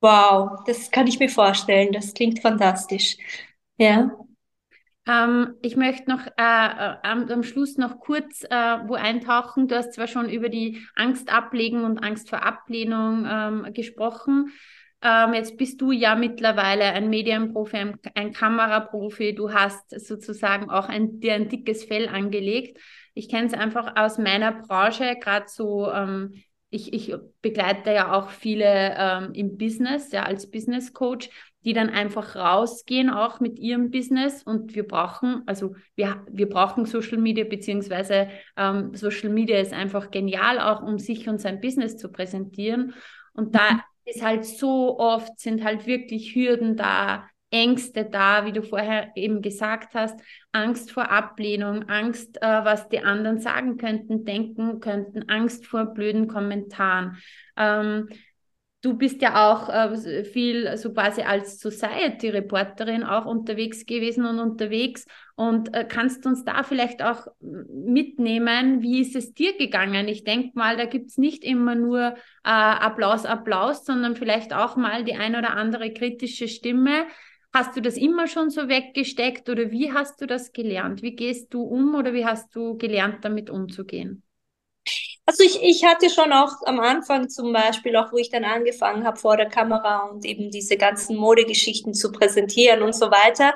Wow, 0.00 0.60
das 0.66 0.90
kann 0.90 1.06
ich 1.06 1.18
mir 1.18 1.28
vorstellen. 1.28 1.92
Das 1.92 2.14
klingt 2.14 2.40
fantastisch. 2.40 3.16
Ja. 3.78 4.10
Ähm, 5.06 5.54
ich 5.62 5.76
möchte 5.76 6.10
noch 6.10 6.26
äh, 6.26 6.30
äh, 6.36 6.96
am, 7.02 7.28
am, 7.30 7.42
Schluss 7.42 7.78
noch 7.78 7.98
kurz 7.98 8.44
äh, 8.44 8.78
wo 8.86 8.94
eintauchen. 8.94 9.66
Du 9.66 9.76
hast 9.76 9.94
zwar 9.94 10.06
schon 10.06 10.28
über 10.28 10.50
die 10.50 10.86
Angst 10.94 11.32
ablegen 11.32 11.84
und 11.84 11.98
Angst 11.98 12.28
vor 12.28 12.42
Ablehnung 12.44 13.26
ähm, 13.28 13.72
gesprochen. 13.72 14.52
Ähm, 15.00 15.34
jetzt 15.34 15.56
bist 15.56 15.80
du 15.80 15.92
ja 15.92 16.16
mittlerweile 16.16 16.84
ein 16.84 17.08
Medienprofi, 17.08 17.76
ein, 17.76 17.98
ein 18.14 18.32
Kameraprofi. 18.32 19.34
Du 19.34 19.52
hast 19.52 19.90
sozusagen 19.90 20.70
auch 20.70 20.88
ein, 20.88 21.20
dir 21.20 21.34
ein 21.34 21.48
dickes 21.48 21.84
Fell 21.84 22.08
angelegt. 22.08 22.78
Ich 23.14 23.28
kenne 23.28 23.46
es 23.46 23.54
einfach 23.54 23.96
aus 23.96 24.18
meiner 24.18 24.52
Branche, 24.52 25.16
gerade 25.20 25.46
so 25.48 25.90
ähm, 25.90 26.34
ich, 26.70 26.92
ich 26.92 27.14
begleite 27.40 27.92
ja 27.92 28.12
auch 28.12 28.30
viele 28.30 28.94
ähm, 28.96 29.32
im 29.32 29.56
Business, 29.56 30.12
ja, 30.12 30.24
als 30.24 30.50
Business 30.50 30.92
Coach, 30.92 31.30
die 31.64 31.72
dann 31.72 31.88
einfach 31.88 32.36
rausgehen, 32.36 33.10
auch 33.10 33.40
mit 33.40 33.58
ihrem 33.58 33.90
Business. 33.90 34.42
Und 34.42 34.74
wir 34.74 34.86
brauchen, 34.86 35.42
also 35.46 35.74
wir, 35.96 36.24
wir 36.30 36.48
brauchen 36.48 36.84
Social 36.84 37.18
Media, 37.18 37.44
beziehungsweise 37.44 38.28
ähm, 38.56 38.94
Social 38.94 39.30
Media 39.30 39.58
ist 39.60 39.72
einfach 39.72 40.10
genial, 40.10 40.60
auch 40.60 40.82
um 40.82 40.98
sich 40.98 41.28
und 41.28 41.40
sein 41.40 41.60
Business 41.60 41.96
zu 41.96 42.10
präsentieren. 42.10 42.94
Und 43.32 43.54
da 43.54 43.72
mhm. 43.72 43.80
Ist 44.08 44.22
halt 44.22 44.44
so 44.44 44.98
oft, 44.98 45.38
sind 45.38 45.64
halt 45.64 45.86
wirklich 45.86 46.34
Hürden 46.34 46.76
da, 46.76 47.28
Ängste 47.50 48.04
da, 48.04 48.44
wie 48.44 48.52
du 48.52 48.62
vorher 48.62 49.10
eben 49.14 49.40
gesagt 49.40 49.94
hast, 49.94 50.20
Angst 50.52 50.92
vor 50.92 51.10
Ablehnung, 51.10 51.88
Angst, 51.88 52.36
äh, 52.42 52.64
was 52.64 52.88
die 52.88 53.00
anderen 53.00 53.40
sagen 53.40 53.78
könnten, 53.78 54.24
denken 54.24 54.80
könnten, 54.80 55.28
Angst 55.30 55.66
vor 55.66 55.86
blöden 55.86 56.28
Kommentaren. 56.28 57.16
Ähm, 57.56 58.08
du 58.82 58.98
bist 58.98 59.22
ja 59.22 59.50
auch 59.50 59.68
äh, 59.68 60.24
viel 60.24 60.76
so 60.76 60.92
quasi 60.92 61.22
als 61.22 61.58
Society-Reporterin 61.60 63.02
auch 63.02 63.24
unterwegs 63.24 63.86
gewesen 63.86 64.26
und 64.26 64.40
unterwegs 64.40 65.06
und 65.38 65.72
äh, 65.72 65.84
kannst 65.84 66.26
uns 66.26 66.44
da 66.44 66.64
vielleicht 66.64 67.00
auch 67.00 67.28
mitnehmen, 67.40 68.82
wie 68.82 69.00
ist 69.00 69.14
es 69.14 69.34
dir 69.34 69.56
gegangen? 69.56 70.08
Ich 70.08 70.24
denke 70.24 70.50
mal, 70.58 70.76
da 70.76 70.84
gibt 70.84 71.10
es 71.10 71.16
nicht 71.16 71.44
immer 71.44 71.76
nur 71.76 72.00
äh, 72.08 72.14
Applaus, 72.42 73.24
Applaus, 73.24 73.84
sondern 73.84 74.16
vielleicht 74.16 74.52
auch 74.52 74.74
mal 74.74 75.04
die 75.04 75.14
ein 75.14 75.36
oder 75.36 75.50
andere 75.50 75.92
kritische 75.92 76.48
Stimme. 76.48 77.06
Hast 77.54 77.76
du 77.76 77.80
das 77.80 77.96
immer 77.96 78.26
schon 78.26 78.50
so 78.50 78.66
weggesteckt 78.66 79.48
oder 79.48 79.70
wie 79.70 79.92
hast 79.92 80.20
du 80.20 80.26
das 80.26 80.52
gelernt? 80.52 81.02
Wie 81.02 81.14
gehst 81.14 81.54
du 81.54 81.62
um 81.62 81.94
oder 81.94 82.12
wie 82.14 82.26
hast 82.26 82.56
du 82.56 82.76
gelernt, 82.76 83.24
damit 83.24 83.48
umzugehen? 83.48 84.24
Also 85.24 85.44
ich, 85.44 85.62
ich 85.62 85.84
hatte 85.84 86.10
schon 86.10 86.32
auch 86.32 86.50
am 86.64 86.80
Anfang 86.80 87.28
zum 87.28 87.52
Beispiel, 87.52 87.94
auch 87.94 88.10
wo 88.10 88.16
ich 88.16 88.30
dann 88.30 88.44
angefangen 88.44 89.06
habe 89.06 89.20
vor 89.20 89.36
der 89.36 89.48
Kamera 89.48 90.08
und 90.08 90.24
eben 90.24 90.50
diese 90.50 90.76
ganzen 90.76 91.16
Modegeschichten 91.16 91.94
zu 91.94 92.10
präsentieren 92.10 92.82
und 92.82 92.94
so 92.94 93.06
weiter, 93.12 93.54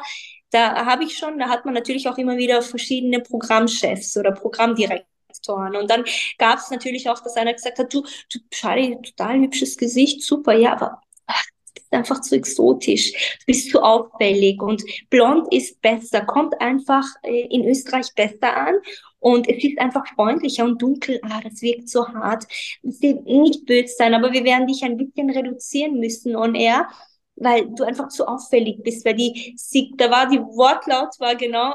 da 0.52 0.84
habe 0.86 1.04
ich 1.04 1.16
schon, 1.16 1.38
da 1.38 1.48
hat 1.48 1.64
man 1.64 1.74
natürlich 1.74 2.08
auch 2.08 2.18
immer 2.18 2.36
wieder 2.36 2.62
verschiedene 2.62 3.20
Programmchefs 3.20 4.16
oder 4.16 4.32
Programmdirektoren. 4.32 5.76
Und 5.76 5.90
dann 5.90 6.04
gab 6.38 6.58
es 6.58 6.70
natürlich 6.70 7.08
auch, 7.08 7.20
dass 7.20 7.36
einer 7.36 7.54
gesagt 7.54 7.78
hat, 7.78 7.92
du, 7.92 8.02
du 8.02 8.38
Charlie, 8.50 8.96
total 9.02 9.40
hübsches 9.40 9.76
Gesicht, 9.76 10.22
super, 10.22 10.52
ja, 10.52 10.72
aber 10.74 11.00
ach, 11.26 11.42
du 11.42 11.72
bist 11.74 11.92
einfach 11.92 12.20
zu 12.20 12.36
exotisch, 12.36 13.12
du 13.12 13.46
bist 13.46 13.70
zu 13.70 13.82
auffällig 13.82 14.60
und 14.60 14.82
blond 15.08 15.52
ist 15.52 15.80
besser, 15.80 16.20
kommt 16.26 16.60
einfach 16.60 17.06
äh, 17.22 17.46
in 17.48 17.66
Österreich 17.66 18.08
besser 18.14 18.54
an. 18.54 18.74
Und 19.20 19.48
es 19.48 19.62
ist 19.62 19.78
einfach 19.78 20.04
freundlicher 20.16 20.64
und 20.64 20.82
dunkel. 20.82 21.20
Ah, 21.22 21.40
das 21.40 21.62
wirkt 21.62 21.88
so 21.88 22.08
hart. 22.08 22.44
Das 22.82 22.98
nicht 22.98 23.66
böse 23.66 23.94
sein, 23.96 24.14
aber 24.14 24.32
wir 24.32 24.42
werden 24.42 24.66
dich 24.66 24.82
ein 24.82 24.96
bisschen 24.96 25.30
reduzieren 25.30 26.00
müssen 26.00 26.34
on 26.34 26.56
air, 26.56 26.88
weil 27.36 27.68
du 27.74 27.84
einfach 27.84 28.08
zu 28.08 28.26
auffällig 28.26 28.82
bist. 28.82 29.04
Weil 29.04 29.14
die, 29.14 29.56
da 29.96 30.10
war 30.10 30.28
die 30.28 30.38
Wortlaut 30.38 31.18
war 31.18 31.34
genau 31.34 31.74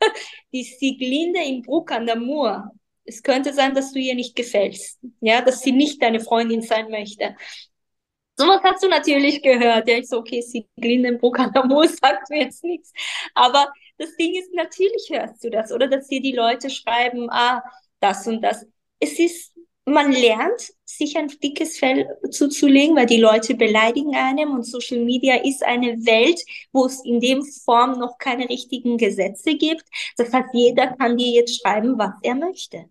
die 0.52 0.64
Sieglinde 0.64 1.42
in 1.42 1.62
Bruck 1.62 1.92
an 1.92 2.06
der 2.06 2.16
Mur. 2.16 2.70
Es 3.04 3.22
könnte 3.22 3.52
sein, 3.52 3.74
dass 3.74 3.92
du 3.92 4.00
ihr 4.00 4.14
nicht 4.14 4.34
gefällst. 4.34 4.98
Ja, 5.20 5.40
dass 5.40 5.60
sie 5.60 5.72
nicht 5.72 6.02
deine 6.02 6.20
Freundin 6.20 6.62
sein 6.62 6.90
möchte. 6.90 7.36
Sowas 8.38 8.60
hast 8.62 8.82
du 8.82 8.88
natürlich 8.88 9.42
gehört. 9.42 9.88
Ja, 9.88 9.96
ich 9.96 10.08
so, 10.08 10.18
okay, 10.18 10.42
Sieglinde 10.42 11.08
in 11.10 11.18
Bruck 11.18 11.38
an 11.38 11.52
der 11.52 11.64
Mur 11.64 11.88
sagt 11.88 12.28
mir 12.30 12.42
jetzt 12.42 12.64
nichts. 12.64 12.92
Aber 13.34 13.72
das 13.98 14.14
Ding 14.16 14.34
ist, 14.34 14.52
natürlich 14.52 15.08
hörst 15.10 15.42
du 15.42 15.50
das, 15.50 15.72
oder 15.72 15.88
dass 15.88 16.08
dir 16.08 16.20
die 16.20 16.32
Leute 16.32 16.68
schreiben, 16.68 17.30
ah, 17.30 17.62
das 18.00 18.26
und 18.26 18.42
das. 18.42 18.66
Es 19.00 19.18
ist, 19.18 19.54
man 19.86 20.12
lernt, 20.12 20.72
sich 20.84 21.16
ein 21.16 21.28
dickes 21.28 21.78
Fell 21.78 22.08
zuzulegen, 22.30 22.96
weil 22.96 23.06
die 23.06 23.20
Leute 23.20 23.54
beleidigen 23.54 24.14
einem 24.16 24.52
und 24.52 24.64
Social 24.64 25.04
Media 25.04 25.36
ist 25.36 25.62
eine 25.64 26.04
Welt, 26.04 26.40
wo 26.72 26.86
es 26.86 27.04
in 27.04 27.20
dem 27.20 27.44
Form 27.44 27.98
noch 27.98 28.18
keine 28.18 28.48
richtigen 28.48 28.98
Gesetze 28.98 29.54
gibt. 29.54 29.84
Das 30.16 30.32
heißt, 30.32 30.48
jeder 30.52 30.88
kann 30.96 31.16
dir 31.16 31.32
jetzt 31.32 31.60
schreiben, 31.60 31.96
was 31.98 32.14
er 32.22 32.34
möchte. 32.34 32.86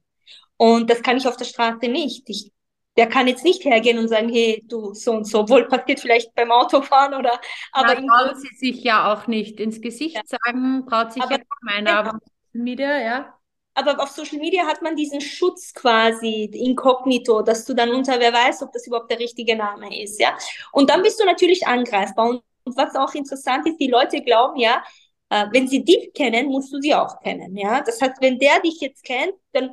Und 0.58 0.90
das 0.90 1.04
kann 1.04 1.18
ich 1.18 1.28
auf 1.28 1.38
der 1.38 1.46
Straße 1.46 1.88
nicht. 1.90 2.30
Ich 2.30 2.52
der 2.98 3.08
kann 3.08 3.28
jetzt 3.28 3.44
nicht 3.44 3.66
hergehen 3.66 4.00
und 4.00 4.08
sagen, 4.08 4.30
hey, 4.30 4.64
du 4.68 4.94
so 4.94 5.12
und 5.12 5.26
so, 5.26 5.48
wohl 5.50 5.68
passiert 5.68 6.00
vielleicht 6.00 6.34
beim 6.34 6.52
Autofahren 6.52 7.14
oder 7.14 7.40
aber 7.72 8.00
ja, 8.00 8.08
traut 8.08 8.38
sie 8.38 8.56
sich 8.56 8.84
ja 8.84 9.14
auch 9.14 9.28
nicht 9.28 9.60
ins 9.60 9.82
Gesicht 9.82 10.16
ja. 10.16 10.22
sagen, 10.26 10.86
traut 10.88 11.12
sich 11.12 11.22
aber, 11.22 11.34
ja 11.34 11.44
meiner 11.62 12.04
genau. 12.04 12.18
Media, 12.54 12.98
ja. 13.00 13.35
Aber 13.76 14.02
auf 14.02 14.10
Social 14.10 14.40
Media 14.40 14.66
hat 14.66 14.82
man 14.82 14.96
diesen 14.96 15.22
Schutz 15.22 15.74
quasi 15.74 16.46
inkognito, 16.46 17.42
dass 17.42 17.66
du 17.66 17.74
dann 17.74 17.92
unter 17.92 18.20
wer 18.20 18.34
weiß, 18.34 18.64
ob 18.64 18.72
das 18.72 18.88
überhaupt 18.88 19.12
der 19.12 19.20
richtige 19.20 19.56
Name 19.56 20.02
ist, 20.02 20.20
ja. 20.20 20.36
Und 20.72 20.90
dann 20.90 21.04
bist 21.04 21.20
du 21.20 21.26
natürlich 21.26 21.68
angreifbar. 21.68 22.30
Und, 22.30 22.42
und 22.64 22.78
was 22.78 22.96
auch 22.96 23.14
interessant 23.14 23.68
ist, 23.68 23.78
die 23.78 23.88
Leute 23.88 24.22
glauben 24.22 24.58
ja, 24.58 24.82
äh, 25.30 25.46
wenn 25.52 25.68
sie 25.68 25.84
dich 25.84 26.14
kennen, 26.14 26.48
musst 26.48 26.74
du 26.74 26.80
sie 26.82 26.96
auch 26.96 27.20
kennen, 27.20 27.56
ja. 27.58 27.82
Das 27.82 28.02
heißt, 28.02 28.16
wenn 28.22 28.40
der 28.40 28.62
dich 28.62 28.80
jetzt 28.80 29.04
kennt, 29.04 29.34
dann 29.52 29.72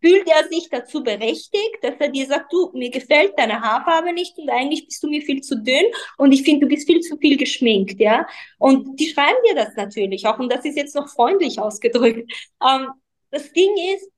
fühlt 0.00 0.28
er 0.28 0.48
sich 0.48 0.68
dazu 0.70 1.02
berechtigt, 1.02 1.78
dass 1.82 1.94
er 1.98 2.08
dir 2.08 2.26
sagt, 2.26 2.52
du, 2.52 2.70
mir 2.74 2.90
gefällt 2.90 3.32
deine 3.36 3.60
Haarfarbe 3.60 4.12
nicht 4.12 4.36
und 4.38 4.50
eigentlich 4.50 4.86
bist 4.86 5.02
du 5.02 5.08
mir 5.08 5.22
viel 5.22 5.40
zu 5.40 5.56
dünn 5.62 5.84
und 6.18 6.32
ich 6.32 6.42
finde, 6.42 6.66
du 6.66 6.68
bist 6.68 6.86
viel 6.86 7.00
zu 7.00 7.16
viel 7.18 7.36
geschminkt, 7.36 8.00
ja. 8.00 8.26
Und 8.58 8.98
die 8.98 9.08
schreiben 9.08 9.38
dir 9.48 9.54
das 9.54 9.74
natürlich 9.76 10.26
auch 10.26 10.38
und 10.38 10.52
das 10.52 10.64
ist 10.64 10.76
jetzt 10.76 10.94
noch 10.94 11.08
freundlich 11.08 11.58
ausgedrückt. 11.58 12.30
Ähm, 12.62 12.88
das 13.34 13.52
Ding 13.52 13.76
ist, 13.94 14.08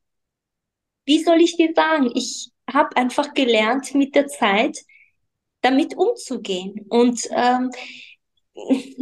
wie 1.07 1.23
soll 1.23 1.41
ich 1.41 1.57
dir 1.57 1.73
sagen, 1.75 2.11
ich 2.15 2.51
habe 2.71 2.97
einfach 2.97 3.33
gelernt 3.33 3.95
mit 3.95 4.15
der 4.15 4.27
Zeit, 4.27 4.79
damit 5.63 5.97
umzugehen. 5.97 6.87
Und 6.89 7.29
ähm, 7.31 7.71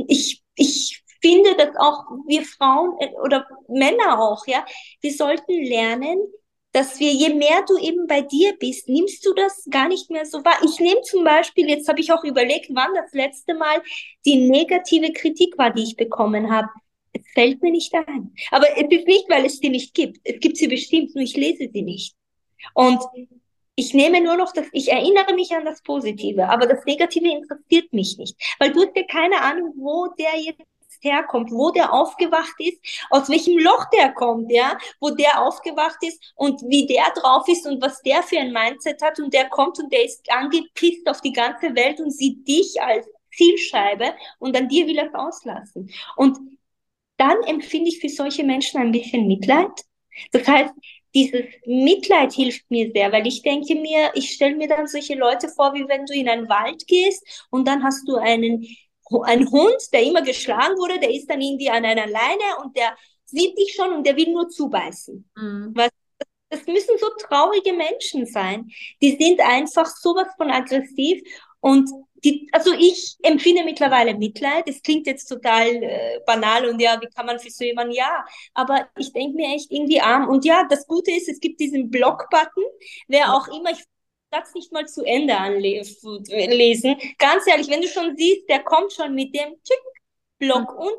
ich, 0.09 0.43
ich 0.55 1.03
finde, 1.21 1.57
dass 1.57 1.77
auch 1.77 2.05
wir 2.27 2.45
Frauen 2.45 2.97
äh, 3.01 3.11
oder 3.23 3.47
Männer 3.69 4.21
auch, 4.21 4.47
ja, 4.47 4.65
wir 5.01 5.13
sollten 5.13 5.53
lernen, 5.65 6.19
dass 6.73 6.99
wir, 6.99 7.13
je 7.13 7.33
mehr 7.33 7.65
du 7.67 7.79
eben 7.79 8.07
bei 8.07 8.21
dir 8.21 8.57
bist, 8.59 8.89
nimmst 8.89 9.25
du 9.25 9.33
das 9.33 9.65
gar 9.71 9.89
nicht 9.89 10.11
mehr 10.11 10.27
so 10.27 10.45
wahr. 10.45 10.59
Ich 10.65 10.81
nehme 10.81 11.01
zum 11.03 11.25
Beispiel, 11.25 11.69
jetzt 11.69 11.89
habe 11.89 12.01
ich 12.01 12.13
auch 12.13 12.25
überlegt, 12.25 12.71
wann 12.75 12.93
das 12.95 13.13
letzte 13.13 13.55
Mal 13.55 13.83
die 14.27 14.49
negative 14.49 15.13
Kritik 15.13 15.57
war, 15.57 15.73
die 15.73 15.85
ich 15.85 15.97
bekommen 15.97 16.51
habe. 16.51 16.69
Es 17.15 17.23
fällt 17.33 17.63
mir 17.63 17.71
nicht 17.71 17.95
ein. 17.95 18.35
Aber 18.51 18.67
es 18.77 18.91
ist 18.91 19.07
nicht, 19.07 19.29
weil 19.31 19.47
es 19.47 19.59
sie 19.59 19.71
nicht 19.71 19.95
gibt. 19.95 20.21
Es 20.25 20.41
gibt 20.41 20.57
sie 20.57 20.69
bestimmt, 20.69 21.15
nur 21.15 21.25
ich 21.25 21.37
lese 21.37 21.71
sie 21.73 21.83
nicht. 21.83 22.15
Und 22.75 23.01
ich 23.77 23.95
nehme 23.95 24.21
nur 24.21 24.37
noch 24.37 24.53
das, 24.53 24.67
ich 24.73 24.91
erinnere 24.91 25.35
mich 25.35 25.53
an 25.53 25.65
das 25.65 25.83
Positive, 25.83 26.49
aber 26.49 26.67
das 26.67 26.85
Negative 26.85 27.29
interessiert 27.29 27.93
mich 27.93 28.17
nicht. 28.19 28.37
Weil 28.59 28.73
du 28.73 28.85
hast 28.85 28.97
ja 28.97 29.03
keine 29.05 29.41
Ahnung, 29.41 29.73
wo 29.77 30.09
der 30.19 30.39
jetzt 30.39 30.63
herkommt, 31.01 31.51
wo 31.51 31.71
der 31.71 31.93
aufgewacht 31.93 32.55
ist, 32.59 32.81
aus 33.11 33.29
welchem 33.29 33.59
Loch 33.59 33.85
der 33.91 34.13
kommt, 34.13 34.51
ja, 34.51 34.79
wo 35.01 35.11
der 35.11 35.43
aufgewacht 35.43 35.99
ist 36.03 36.33
und 36.37 36.63
wie 36.63 36.87
der 36.87 37.05
drauf 37.15 37.47
ist 37.49 37.67
und 37.67 37.83
was 37.83 38.01
der 38.03 38.23
für 38.23 38.39
ein 38.39 38.53
Mindset 38.53 39.03
hat 39.03 39.19
und 39.21 39.33
der 39.35 39.49
kommt 39.49 39.79
und 39.79 39.93
der 39.93 40.05
ist 40.05 40.31
angepisst 40.33 41.07
auf 41.09 41.21
die 41.21 41.33
ganze 41.33 41.75
Welt 41.75 42.01
und 42.01 42.11
sieht 42.11 42.47
dich 42.49 42.81
als 42.81 43.07
Zielscheibe 43.37 44.15
und 44.39 44.57
an 44.57 44.69
dir 44.69 44.87
will 44.87 44.99
er 44.99 45.09
es 45.09 45.15
auslassen. 45.15 45.91
Und 46.17 46.39
dann 47.17 47.43
empfinde 47.45 47.89
ich 47.89 48.01
für 48.01 48.09
solche 48.09 48.45
Menschen 48.45 48.81
ein 48.81 48.93
bisschen 48.93 49.27
Mitleid. 49.27 49.71
Das 50.33 50.47
heißt, 50.47 50.73
dieses 51.15 51.45
Mitleid 51.65 52.33
hilft 52.33 52.69
mir 52.71 52.91
sehr, 52.93 53.13
weil 53.13 53.27
ich 53.27 53.43
denke 53.43 53.77
mir, 53.77 54.11
ich 54.15 54.33
stelle 54.33 54.57
mir 54.57 54.69
dann 54.69 54.87
solche 54.87 55.15
Leute 55.15 55.49
vor, 55.49 55.75
wie 55.75 55.87
wenn 55.89 56.07
du 56.07 56.13
in 56.13 56.29
einen 56.29 56.49
Wald 56.49 56.87
gehst 56.87 57.47
und 57.51 57.69
dann 57.69 57.85
hast 57.85 58.09
du 58.09 58.17
einen 58.17 58.67
ein 59.25 59.51
Hund, 59.51 59.77
der 59.93 60.03
immer 60.03 60.23
geschlagen 60.23 60.77
wurde, 60.77 60.99
der 60.99 61.13
ist 61.13 61.29
dann 61.29 61.41
irgendwie 61.41 61.71
an 61.71 61.85
einer 61.85 62.07
Leine 62.07 62.59
und 62.63 62.77
der 62.77 62.97
sieht 63.27 63.57
dich 63.59 63.75
schon 63.75 63.93
und 63.93 64.07
der 64.07 64.17
will 64.17 64.33
nur 64.33 64.49
zubeißen. 64.49 65.29
Mhm. 65.37 65.73
Was, 65.75 65.91
das 66.49 66.67
müssen 66.67 66.97
so 66.99 67.09
traurige 67.19 67.73
Menschen 67.73 68.27
sein. 68.27 68.71
Die 69.03 69.17
sind 69.21 69.41
einfach 69.41 69.87
sowas 69.87 70.29
von 70.37 70.51
aggressiv 70.51 71.23
und 71.61 71.89
die, 72.25 72.49
also 72.53 72.73
ich 72.73 73.17
empfinde 73.23 73.65
mittlerweile 73.65 74.15
Mitleid. 74.15 74.69
Es 74.69 74.83
klingt 74.83 75.07
jetzt 75.07 75.27
total 75.27 75.69
äh, 75.69 76.21
banal 76.27 76.67
und 76.69 76.81
ja, 76.81 76.99
wie 77.01 77.09
kann 77.09 77.27
man 77.27 77.39
für 77.39 77.51
so 77.51 77.65
jemanden? 77.65 77.93
Ja, 77.93 78.25
aber 78.55 78.89
ich 78.99 79.13
denke 79.13 79.37
mir 79.37 79.55
echt 79.55 79.71
irgendwie 79.71 80.01
arm. 80.01 80.29
Und 80.29 80.45
ja, 80.45 80.67
das 80.69 80.87
Gute 80.87 81.11
ist, 81.13 81.29
es 81.29 81.41
gibt 81.41 81.61
diesen 81.61 81.91
Block-Button. 81.91 82.65
Wer 83.09 83.35
auch 83.35 83.49
immer, 83.49 83.71
ich 83.71 83.85
Satz 84.35 84.55
nicht 84.55 84.73
mal 84.73 84.87
zu 84.87 85.05
Ende 85.05 85.37
anlesen. 85.37 86.97
Ganz 87.19 87.47
ehrlich, 87.47 87.69
wenn 87.71 87.83
du 87.83 87.89
schon 87.89 88.17
siehst, 88.17 88.49
der 88.49 88.65
kommt 88.65 88.93
schon 88.93 89.15
mit 89.15 89.35
dem 89.35 89.55
Tschick 89.63 89.79
Block 90.39 90.73
mhm. 90.73 90.79
und 90.79 90.97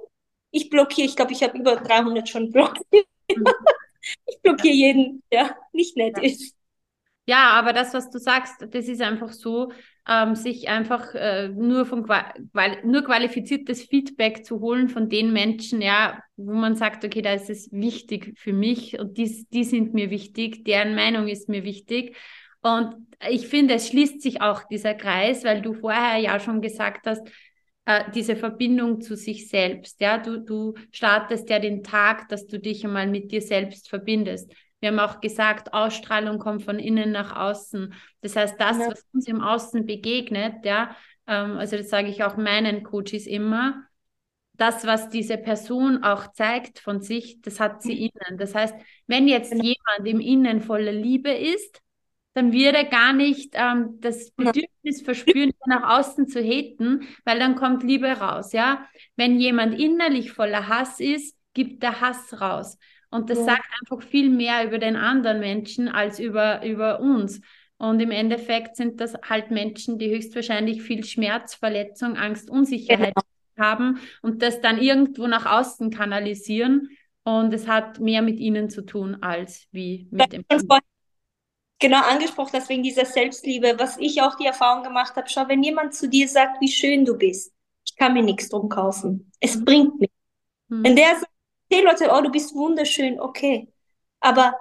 ich 0.52 0.70
blockiere, 0.70 1.08
ich 1.08 1.16
glaube, 1.16 1.34
ich 1.34 1.44
habe 1.44 1.58
über 1.58 1.76
300 1.76 2.30
schon 2.30 2.52
blockiert. 2.52 3.08
Mhm. 3.30 3.44
ich 4.26 4.40
blockiere 4.42 4.74
jeden, 4.74 5.24
der 5.32 5.58
nicht 5.74 5.98
nett 5.98 6.18
ist. 6.20 6.56
Ja, 7.28 7.50
aber 7.50 7.74
das, 7.74 7.94
was 7.94 8.10
du 8.10 8.20
sagst, 8.20 8.54
das 8.70 8.88
ist 8.88 9.02
einfach 9.02 9.34
so, 9.34 9.72
ähm, 10.08 10.36
sich 10.36 10.70
einfach 10.70 11.14
äh, 11.16 11.50
nur 11.50 11.86
von 11.86 12.08
weil, 12.08 12.78
nur 12.84 13.04
qualifiziertes 13.04 13.84
Feedback 13.84 14.46
zu 14.46 14.60
holen 14.60 14.90
von 14.90 15.10
den 15.10 15.34
Menschen, 15.34 15.82
ja, 15.82 16.22
wo 16.38 16.54
man 16.54 16.76
sagt, 16.76 17.04
okay, 17.04 17.22
da 17.22 17.34
ist 17.34 17.50
es 17.50 17.72
wichtig 17.72 18.34
für 18.38 18.54
mich 18.54 19.00
und 19.00 19.18
die, 19.18 19.48
die 19.52 19.64
sind 19.64 19.94
mir 19.94 20.10
wichtig, 20.12 20.64
deren 20.66 20.96
Meinung 20.96 21.28
ist 21.28 21.50
mir 21.50 21.64
wichtig. 21.64 22.16
Und 22.62 22.96
ich 23.30 23.48
finde, 23.48 23.76
es 23.76 23.90
schließt 23.90 24.22
sich 24.22 24.42
auch 24.42 24.64
dieser 24.68 24.94
Kreis, 24.96 25.44
weil 25.44 25.62
du 25.62 25.74
vorher 25.74 26.18
ja 26.18 26.40
schon 26.40 26.62
gesagt 26.62 27.08
hast, 27.08 27.28
äh, 27.86 28.04
diese 28.14 28.36
Verbindung 28.36 29.02
zu 29.02 29.16
sich 29.16 29.48
selbst. 29.48 30.02
Ja, 30.02 30.18
du, 30.18 30.40
du 30.40 30.74
startest 30.92 31.50
ja 31.50 31.60
den 31.60 31.84
Tag, 31.84 32.28
dass 32.30 32.48
du 32.48 32.60
dich 32.60 32.84
einmal 32.84 33.08
mit 33.08 33.32
dir 33.32 33.42
selbst 33.42 33.90
verbindest. 33.90 34.52
Wir 34.86 34.92
haben 34.92 35.00
auch 35.00 35.20
gesagt, 35.20 35.74
Ausstrahlung 35.74 36.38
kommt 36.38 36.62
von 36.62 36.78
innen 36.78 37.12
nach 37.12 37.36
außen. 37.36 37.92
Das 38.22 38.36
heißt, 38.36 38.54
das, 38.62 38.78
ja. 38.78 38.92
was 38.92 39.04
uns 39.14 39.28
im 39.28 39.42
Außen 39.42 39.88
begegnet, 39.88 40.64
ja, 40.64 40.96
ähm, 41.26 41.58
also 41.58 41.76
das 41.76 41.90
sage 41.90 42.10
ich 42.10 42.24
auch 42.24 42.38
meinen 42.38 42.84
Coaches 42.84 43.26
immer, 43.26 43.84
das, 44.54 44.86
was 44.86 45.10
diese 45.10 45.40
Person 45.40 46.04
auch 46.04 46.32
zeigt 46.34 46.78
von 46.78 47.02
sich, 47.02 47.42
das 47.42 47.60
hat 47.60 47.82
sie 47.82 47.96
mhm. 47.96 48.12
innen. 48.12 48.38
Das 48.38 48.54
heißt, 48.54 48.76
wenn 49.08 49.28
jetzt 49.28 49.54
genau. 49.54 49.64
jemand 49.64 50.08
im 50.08 50.20
Innen 50.20 50.62
voller 50.62 50.92
Liebe 50.92 51.32
ist, 51.32 51.82
dann 52.36 52.52
wird 52.52 52.76
er 52.76 52.86
gar 52.86 53.12
nicht 53.12 53.56
ähm, 53.56 53.98
das 54.02 54.30
Bedürfnis 54.34 55.02
verspüren, 55.02 55.52
nach 55.66 55.98
außen 55.98 56.28
zu 56.28 56.40
haten, 56.44 57.08
weil 57.24 57.40
dann 57.40 57.56
kommt 57.56 57.82
Liebe 57.82 58.10
raus, 58.10 58.54
ja. 58.54 58.86
Wenn 59.16 59.40
jemand 59.40 59.80
innerlich 59.80 60.32
voller 60.32 60.68
Hass 60.68 61.00
ist, 61.00 61.36
gibt 61.56 61.82
der 61.82 62.02
Hass 62.02 62.40
raus. 62.40 62.78
Und 63.10 63.30
das 63.30 63.40
ja. 63.40 63.46
sagt 63.46 63.66
einfach 63.80 64.02
viel 64.02 64.30
mehr 64.30 64.66
über 64.66 64.78
den 64.78 64.96
anderen 64.96 65.40
Menschen 65.40 65.88
als 65.88 66.20
über, 66.20 66.66
über 66.66 67.00
uns. 67.00 67.42
Und 67.78 68.00
im 68.00 68.12
Endeffekt 68.12 68.76
sind 68.78 69.02
das 69.02 69.16
halt 69.28 69.52
Menschen, 69.52 69.98
die 69.98 70.10
höchstwahrscheinlich 70.10 70.82
viel 70.82 71.04
Schmerz, 71.04 71.56
Verletzung, 71.56 72.16
Angst, 72.16 72.50
Unsicherheit 72.50 73.14
genau. 73.16 73.68
haben 73.68 74.00
und 74.22 74.42
das 74.42 74.62
dann 74.62 74.82
irgendwo 74.82 75.28
nach 75.28 75.46
außen 75.46 75.90
kanalisieren. 75.90 76.90
Und 77.24 77.54
es 77.54 77.68
hat 77.68 78.00
mehr 78.00 78.22
mit 78.22 78.40
ihnen 78.40 78.70
zu 78.70 78.86
tun 78.86 79.18
als 79.22 79.68
wie 79.72 80.08
mit 80.12 80.32
dem 80.32 80.46
genau 81.80 82.02
angesprochen 82.02 82.54
hast 82.54 82.70
wegen 82.70 82.84
dieser 82.84 83.06
Selbstliebe, 83.06 83.76
was 83.78 83.98
ich 83.98 84.22
auch 84.22 84.36
die 84.36 84.46
Erfahrung 84.46 84.84
gemacht 84.84 85.16
habe, 85.16 85.28
schau, 85.30 85.48
wenn 85.48 85.64
jemand 85.64 85.94
zu 85.94 86.08
dir 86.08 86.28
sagt, 86.28 86.62
wie 86.62 86.68
schön 86.68 87.06
du 87.06 87.18
bist, 87.18 87.54
ich 87.86 87.96
kann 87.96 88.14
mir 88.14 88.24
nichts 88.24 88.50
drum 88.50 88.70
kaufen. 88.70 89.32
Es 89.40 89.56
mhm. 89.56 89.66
bringt 89.66 90.00
nichts. 90.00 90.16
Mhm. 90.70 90.84
Wenn 90.84 90.96
der 90.96 91.16
sagt, 91.20 91.32
hey 91.76 91.84
Leute, 91.84 92.10
oh, 92.12 92.22
du 92.22 92.32
bist 92.32 92.56
wunderschön, 92.56 93.20
okay. 93.20 93.68
Aber 94.22 94.56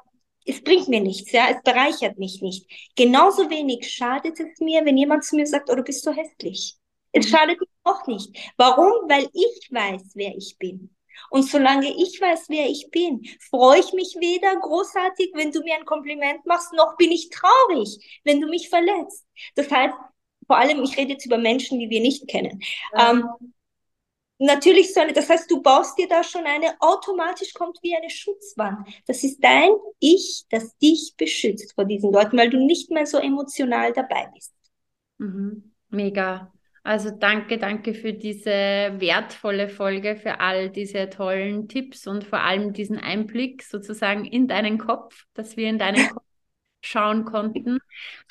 es 0.44 0.62
bringt 0.62 0.88
mir 0.88 1.00
nichts, 1.00 1.30
ja, 1.32 1.48
es 1.48 1.62
bereichert 1.62 2.18
mich 2.18 2.42
nicht. 2.42 2.66
Genauso 2.96 3.48
wenig 3.48 3.88
schadet 3.88 4.38
es 4.40 4.58
mir, 4.60 4.84
wenn 4.84 4.96
jemand 4.96 5.24
zu 5.24 5.36
mir 5.36 5.46
sagt, 5.46 5.70
oh, 5.70 5.76
du 5.76 5.82
bist 5.82 6.02
so 6.02 6.12
hässlich. 6.12 6.76
Es 7.12 7.26
mhm. 7.26 7.30
schadet 7.30 7.60
mir 7.60 7.66
auch 7.84 8.06
nicht. 8.06 8.36
Warum? 8.56 9.08
Weil 9.08 9.28
ich 9.32 9.68
weiß, 9.70 10.12
wer 10.14 10.34
ich 10.36 10.56
bin. 10.58 10.90
Und 11.30 11.44
solange 11.44 11.88
ich 11.88 12.20
weiß, 12.20 12.46
wer 12.48 12.66
ich 12.66 12.88
bin, 12.90 13.24
freue 13.48 13.78
ich 13.78 13.92
mich 13.92 14.16
weder 14.18 14.56
großartig, 14.56 15.30
wenn 15.34 15.52
du 15.52 15.60
mir 15.62 15.76
ein 15.76 15.84
Kompliment 15.84 16.44
machst, 16.44 16.72
noch 16.72 16.96
bin 16.96 17.12
ich 17.12 17.30
traurig, 17.30 18.20
wenn 18.24 18.40
du 18.40 18.48
mich 18.48 18.68
verletzt. 18.68 19.24
Das 19.54 19.70
heißt, 19.70 19.94
vor 20.46 20.56
allem, 20.56 20.82
ich 20.82 20.96
rede 20.96 21.12
jetzt 21.12 21.24
über 21.24 21.38
Menschen, 21.38 21.78
die 21.78 21.88
wir 21.88 22.00
nicht 22.00 22.26
kennen. 22.26 22.60
Ja. 22.92 23.12
Ähm, 23.12 23.53
natürlich 24.44 24.92
so 24.94 25.00
eine, 25.00 25.12
das 25.12 25.28
heißt, 25.28 25.50
du 25.50 25.62
baust 25.62 25.98
dir 25.98 26.08
da 26.08 26.22
schon 26.22 26.44
eine, 26.44 26.74
automatisch 26.80 27.52
kommt 27.54 27.78
wie 27.82 27.96
eine 27.96 28.10
Schutzwand. 28.10 28.86
Das 29.06 29.24
ist 29.24 29.42
dein 29.42 29.70
Ich, 30.00 30.44
das 30.50 30.76
dich 30.78 31.14
beschützt 31.16 31.74
vor 31.74 31.84
diesen 31.84 32.12
Leuten, 32.12 32.36
weil 32.36 32.50
du 32.50 32.58
nicht 32.58 32.90
mehr 32.90 33.06
so 33.06 33.18
emotional 33.18 33.92
dabei 33.92 34.28
bist. 34.34 34.54
Mhm. 35.18 35.72
Mega. 35.90 36.52
Also 36.82 37.10
danke, 37.10 37.56
danke 37.56 37.94
für 37.94 38.12
diese 38.12 38.50
wertvolle 38.50 39.70
Folge, 39.70 40.16
für 40.16 40.40
all 40.40 40.68
diese 40.68 41.08
tollen 41.08 41.66
Tipps 41.66 42.06
und 42.06 42.24
vor 42.24 42.40
allem 42.40 42.74
diesen 42.74 42.98
Einblick 42.98 43.62
sozusagen 43.62 44.26
in 44.26 44.48
deinen 44.48 44.76
Kopf, 44.76 45.24
dass 45.32 45.56
wir 45.56 45.70
in 45.70 45.78
deinen 45.78 46.10
Kopf 46.10 46.22
schauen 46.84 47.24
konnten. 47.24 47.78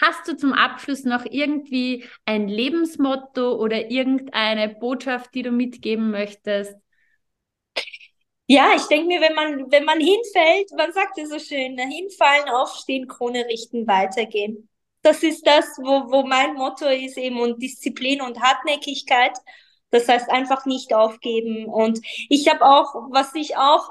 Hast 0.02 0.28
du 0.28 0.36
zum 0.38 0.54
Abschluss 0.54 1.04
noch 1.04 1.26
irgendwie 1.26 2.06
ein 2.26 2.48
Lebensmotto 2.48 3.56
oder 3.56 3.92
irgendeine 3.92 4.70
Botschaft, 4.70 5.34
die 5.36 5.44
du 5.44 5.52
mitgeben 5.52 6.12
möchtest? 6.12 6.76
Ja, 8.48 8.74
ich 8.76 8.84
denke 8.88 9.08
mir, 9.08 9.22
wenn 9.22 9.34
man, 9.36 9.72
wenn 9.72 9.86
man 9.86 10.00
hinfällt, 10.00 10.72
man 10.78 10.92
sagt 10.92 11.18
es 11.18 11.30
so 11.30 11.40
schön, 11.40 11.76
ne, 11.76 11.84
hinfallen, 11.88 12.50
aufstehen, 12.50 13.08
Krone 13.08 13.46
richten, 13.46 13.88
weitergehen. 13.88 14.70
das 15.02 15.24
ist 15.24 15.46
das, 15.48 15.66
wo, 15.80 16.12
wo 16.12 16.24
mein 16.28 16.56
Motto 16.56 16.88
ist 16.88 17.18
eben 17.18 17.40
und 17.42 17.62
Disziplin 17.62 18.22
und 18.22 18.42
Hartnäckigkeit. 18.42 19.38
Das 19.92 20.08
heißt 20.08 20.30
einfach 20.30 20.66
nicht 20.66 20.94
aufgeben. 20.94 21.66
Und 21.68 22.00
ich 22.30 22.48
habe 22.50 22.66
auch, 22.66 22.96
was 23.12 23.36
ich 23.36 23.58
auch, 23.58 23.90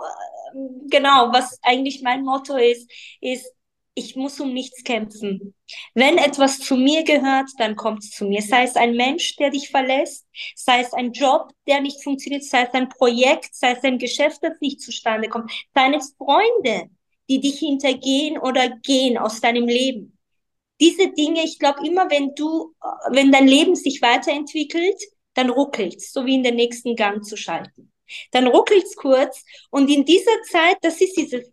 äh, 0.54 0.88
genau, 0.90 1.32
was 1.32 1.58
eigentlich 1.62 2.02
mein 2.02 2.24
Motto 2.24 2.56
ist, 2.56 2.90
ist, 3.20 3.52
ich 3.94 4.16
muss 4.16 4.40
um 4.40 4.52
nichts 4.52 4.84
kämpfen. 4.84 5.54
Wenn 5.94 6.16
etwas 6.16 6.58
zu 6.58 6.76
mir 6.76 7.04
gehört, 7.04 7.50
dann 7.58 7.76
kommt 7.76 8.02
es 8.02 8.10
zu 8.10 8.24
mir. 8.24 8.40
Sei 8.40 8.64
es 8.64 8.76
ein 8.76 8.94
Mensch, 8.96 9.36
der 9.36 9.50
dich 9.50 9.70
verlässt, 9.70 10.26
sei 10.54 10.80
es 10.80 10.92
ein 10.92 11.12
Job, 11.12 11.50
der 11.66 11.80
nicht 11.80 12.02
funktioniert, 12.02 12.44
sei 12.44 12.62
es 12.62 12.74
ein 12.74 12.88
Projekt, 12.88 13.54
sei 13.54 13.72
es 13.72 13.84
ein 13.84 13.98
Geschäft, 13.98 14.38
das 14.42 14.60
nicht 14.60 14.80
zustande 14.80 15.28
kommt, 15.28 15.50
es 15.74 16.14
Freunde, 16.16 16.88
die 17.28 17.40
dich 17.40 17.58
hintergehen 17.58 18.38
oder 18.38 18.70
gehen 18.82 19.18
aus 19.18 19.40
deinem 19.40 19.66
Leben. 19.66 20.18
Diese 20.80 21.12
Dinge, 21.12 21.44
ich 21.44 21.58
glaube 21.58 21.86
immer, 21.86 22.10
wenn 22.10 22.34
du, 22.34 22.74
wenn 23.10 23.30
dein 23.30 23.46
Leben 23.46 23.76
sich 23.76 24.00
weiterentwickelt, 24.02 25.00
dann 25.34 25.50
ruckelt's, 25.50 26.12
so 26.12 26.26
wie 26.26 26.34
in 26.34 26.42
den 26.42 26.56
nächsten 26.56 26.96
Gang 26.96 27.24
zu 27.24 27.36
schalten. 27.36 27.92
Dann 28.32 28.46
ruckelt's 28.46 28.96
kurz 28.96 29.44
und 29.70 29.88
in 29.88 30.04
dieser 30.04 30.42
Zeit, 30.50 30.76
das 30.82 31.00
ist 31.00 31.16
dieses 31.16 31.50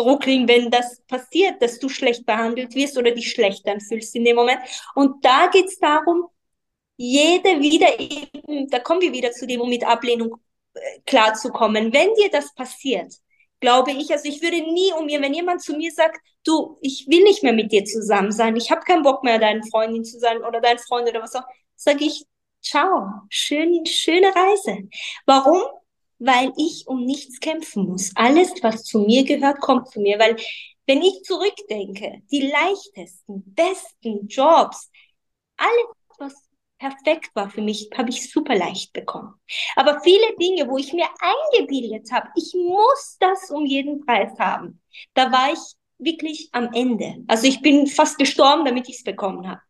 ruckeln, 0.00 0.48
wenn 0.48 0.70
das 0.70 1.00
passiert, 1.08 1.60
dass 1.62 1.78
du 1.78 1.88
schlecht 1.88 2.26
behandelt 2.26 2.74
wirst 2.74 2.98
oder 2.98 3.12
dich 3.12 3.30
schlecht 3.30 3.66
anfühlst 3.68 4.14
in 4.16 4.24
dem 4.24 4.36
Moment. 4.36 4.60
Und 4.94 5.24
da 5.24 5.48
geht's 5.52 5.78
darum, 5.78 6.28
jede 6.96 7.60
wieder 7.60 7.98
eben, 7.98 8.68
da 8.68 8.78
kommen 8.78 9.00
wir 9.00 9.12
wieder 9.12 9.32
zu 9.32 9.46
dem, 9.46 9.60
um 9.60 9.70
mit 9.70 9.84
Ablehnung 9.84 10.36
äh, 10.74 10.80
klarzukommen. 11.06 11.92
Wenn 11.92 12.14
dir 12.14 12.30
das 12.30 12.54
passiert, 12.54 13.14
glaube 13.60 13.92
ich, 13.92 14.10
also 14.12 14.28
ich 14.28 14.42
würde 14.42 14.60
nie 14.72 14.92
um 14.98 15.06
mir, 15.06 15.20
wenn 15.22 15.34
jemand 15.34 15.62
zu 15.62 15.74
mir 15.76 15.90
sagt, 15.92 16.18
du, 16.44 16.78
ich 16.80 17.06
will 17.08 17.22
nicht 17.22 17.42
mehr 17.42 17.52
mit 17.52 17.72
dir 17.72 17.84
zusammen 17.84 18.32
sein, 18.32 18.56
ich 18.56 18.70
habe 18.70 18.82
keinen 18.82 19.02
Bock 19.02 19.22
mehr, 19.24 19.38
deine 19.38 19.62
Freundin 19.70 20.04
zu 20.04 20.18
sein 20.18 20.42
oder 20.44 20.60
dein 20.60 20.78
Freund 20.78 21.08
oder 21.08 21.22
was 21.22 21.34
auch, 21.34 21.44
sage 21.76 22.04
ich, 22.04 22.24
ciao, 22.62 23.22
schön, 23.28 23.84
schöne 23.86 24.28
Reise. 24.34 24.88
Warum? 25.26 25.62
Weil 26.20 26.52
ich 26.56 26.86
um 26.86 27.04
nichts 27.04 27.40
kämpfen 27.40 27.88
muss. 27.88 28.12
Alles, 28.14 28.52
was 28.62 28.84
zu 28.84 29.00
mir 29.00 29.24
gehört, 29.24 29.60
kommt 29.60 29.88
zu 29.88 30.00
mir, 30.00 30.18
weil 30.18 30.36
wenn 30.86 31.02
ich 31.02 31.22
zurückdenke, 31.22 32.22
die 32.30 32.42
leichtesten, 32.42 33.42
besten 33.54 34.28
Jobs, 34.28 34.90
alles, 35.56 35.86
was 36.18 36.34
perfekt 36.78 37.30
war 37.34 37.50
für 37.50 37.62
mich, 37.62 37.90
habe 37.96 38.10
ich 38.10 38.30
super 38.30 38.54
leicht 38.54 38.92
bekommen. 38.92 39.34
Aber 39.76 40.00
viele 40.02 40.36
Dinge, 40.40 40.68
wo 40.68 40.78
ich 40.78 40.92
mir 40.92 41.08
eingebildet 41.20 42.10
habe, 42.12 42.28
ich 42.36 42.54
muss 42.54 43.16
das 43.20 43.50
um 43.50 43.66
jeden 43.66 44.04
Preis 44.04 44.38
haben, 44.38 44.80
da 45.14 45.30
war 45.30 45.52
ich 45.52 45.58
wirklich 45.98 46.48
am 46.52 46.72
Ende. 46.72 47.22
Also 47.28 47.46
ich 47.46 47.60
bin 47.60 47.86
fast 47.86 48.18
gestorben, 48.18 48.64
damit 48.64 48.88
ich 48.88 48.96
es 48.96 49.04
bekommen 49.04 49.48
habe. 49.48 49.60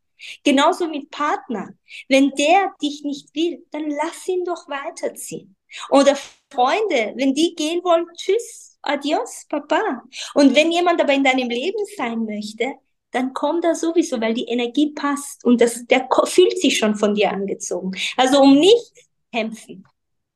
Genauso 0.43 0.87
mit 0.87 1.09
Partner. 1.11 1.73
Wenn 2.07 2.31
der 2.31 2.71
dich 2.81 3.03
nicht 3.03 3.33
will, 3.35 3.65
dann 3.71 3.89
lass 3.89 4.27
ihn 4.27 4.45
doch 4.45 4.67
weiterziehen. 4.69 5.55
Oder 5.89 6.15
Freunde, 6.49 7.13
wenn 7.15 7.33
die 7.33 7.55
gehen 7.55 7.83
wollen, 7.83 8.05
tschüss, 8.15 8.77
adios, 8.81 9.45
Papa. 9.49 10.03
Und 10.33 10.55
wenn 10.55 10.71
jemand 10.71 11.01
aber 11.01 11.13
in 11.13 11.23
deinem 11.23 11.49
Leben 11.49 11.83
sein 11.97 12.25
möchte, 12.25 12.73
dann 13.11 13.33
kommt 13.33 13.65
er 13.65 13.75
sowieso, 13.75 14.19
weil 14.21 14.33
die 14.33 14.45
Energie 14.45 14.93
passt 14.93 15.43
und 15.43 15.59
das, 15.61 15.85
der 15.85 16.07
fühlt 16.25 16.57
sich 16.59 16.77
schon 16.77 16.95
von 16.95 17.13
dir 17.13 17.31
angezogen. 17.31 17.91
Also 18.17 18.41
um 18.41 18.57
nichts 18.57 19.09
kämpfen. 19.33 19.85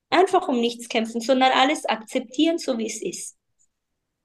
Einfach 0.10 0.48
um 0.48 0.60
nichts 0.60 0.88
kämpfen, 0.88 1.22
sondern 1.22 1.52
alles 1.52 1.86
akzeptieren, 1.86 2.58
so 2.58 2.78
wie 2.78 2.88
es 2.88 3.02
ist. 3.02 3.38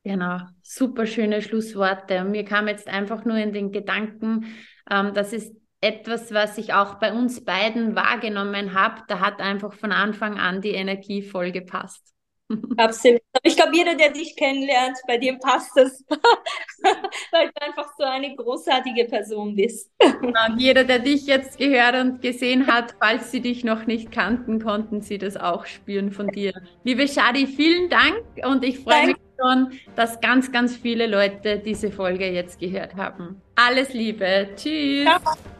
Genau, 0.04 0.38
super 0.62 1.06
schöne 1.06 1.42
Schlussworte. 1.42 2.20
Und 2.20 2.30
mir 2.30 2.44
kam 2.44 2.68
jetzt 2.68 2.88
einfach 2.88 3.24
nur 3.24 3.36
in 3.36 3.52
den 3.52 3.70
Gedanken, 3.70 4.46
ähm, 4.90 5.12
dass 5.14 5.32
es 5.32 5.52
etwas, 5.80 6.32
was 6.32 6.58
ich 6.58 6.74
auch 6.74 6.94
bei 6.94 7.12
uns 7.12 7.44
beiden 7.44 7.96
wahrgenommen 7.96 8.74
habe, 8.74 9.02
da 9.08 9.20
hat 9.20 9.40
einfach 9.40 9.72
von 9.72 9.92
Anfang 9.92 10.38
an 10.38 10.60
die 10.60 10.72
Energie 10.72 11.22
voll 11.22 11.52
gepasst. 11.52 12.10
Absolut. 12.76 13.20
Ich 13.42 13.56
glaube, 13.56 13.74
jeder, 13.74 13.94
der 13.94 14.10
dich 14.10 14.36
kennenlernt, 14.36 14.98
bei 15.06 15.16
dir 15.18 15.38
passt 15.38 15.76
es, 15.76 16.04
weil 17.32 17.46
du 17.46 17.62
einfach 17.62 17.92
so 17.96 18.04
eine 18.04 18.34
großartige 18.34 19.04
Person 19.04 19.54
bist. 19.54 19.90
Und 20.20 20.36
jeder, 20.58 20.84
der 20.84 20.98
dich 20.98 21.26
jetzt 21.26 21.58
gehört 21.58 21.94
und 21.94 22.22
gesehen 22.22 22.66
hat, 22.66 22.94
falls 22.98 23.30
sie 23.30 23.40
dich 23.40 23.64
noch 23.64 23.86
nicht 23.86 24.10
kannten, 24.10 24.60
konnten 24.60 25.00
sie 25.00 25.18
das 25.18 25.36
auch 25.36 25.64
spüren 25.66 26.10
von 26.10 26.28
dir. 26.28 26.52
Liebe 26.84 27.06
Shadi, 27.06 27.46
vielen 27.46 27.88
Dank 27.88 28.22
und 28.44 28.64
ich 28.64 28.80
freue 28.80 29.08
mich 29.08 29.16
schon, 29.40 29.72
dass 29.96 30.20
ganz, 30.20 30.50
ganz 30.52 30.76
viele 30.76 31.06
Leute 31.06 31.58
diese 31.58 31.90
Folge 31.90 32.30
jetzt 32.30 32.58
gehört 32.58 32.96
haben. 32.96 33.40
Alles 33.54 33.92
Liebe. 33.92 34.48
Tschüss. 34.56 35.04
Ciao. 35.04 35.59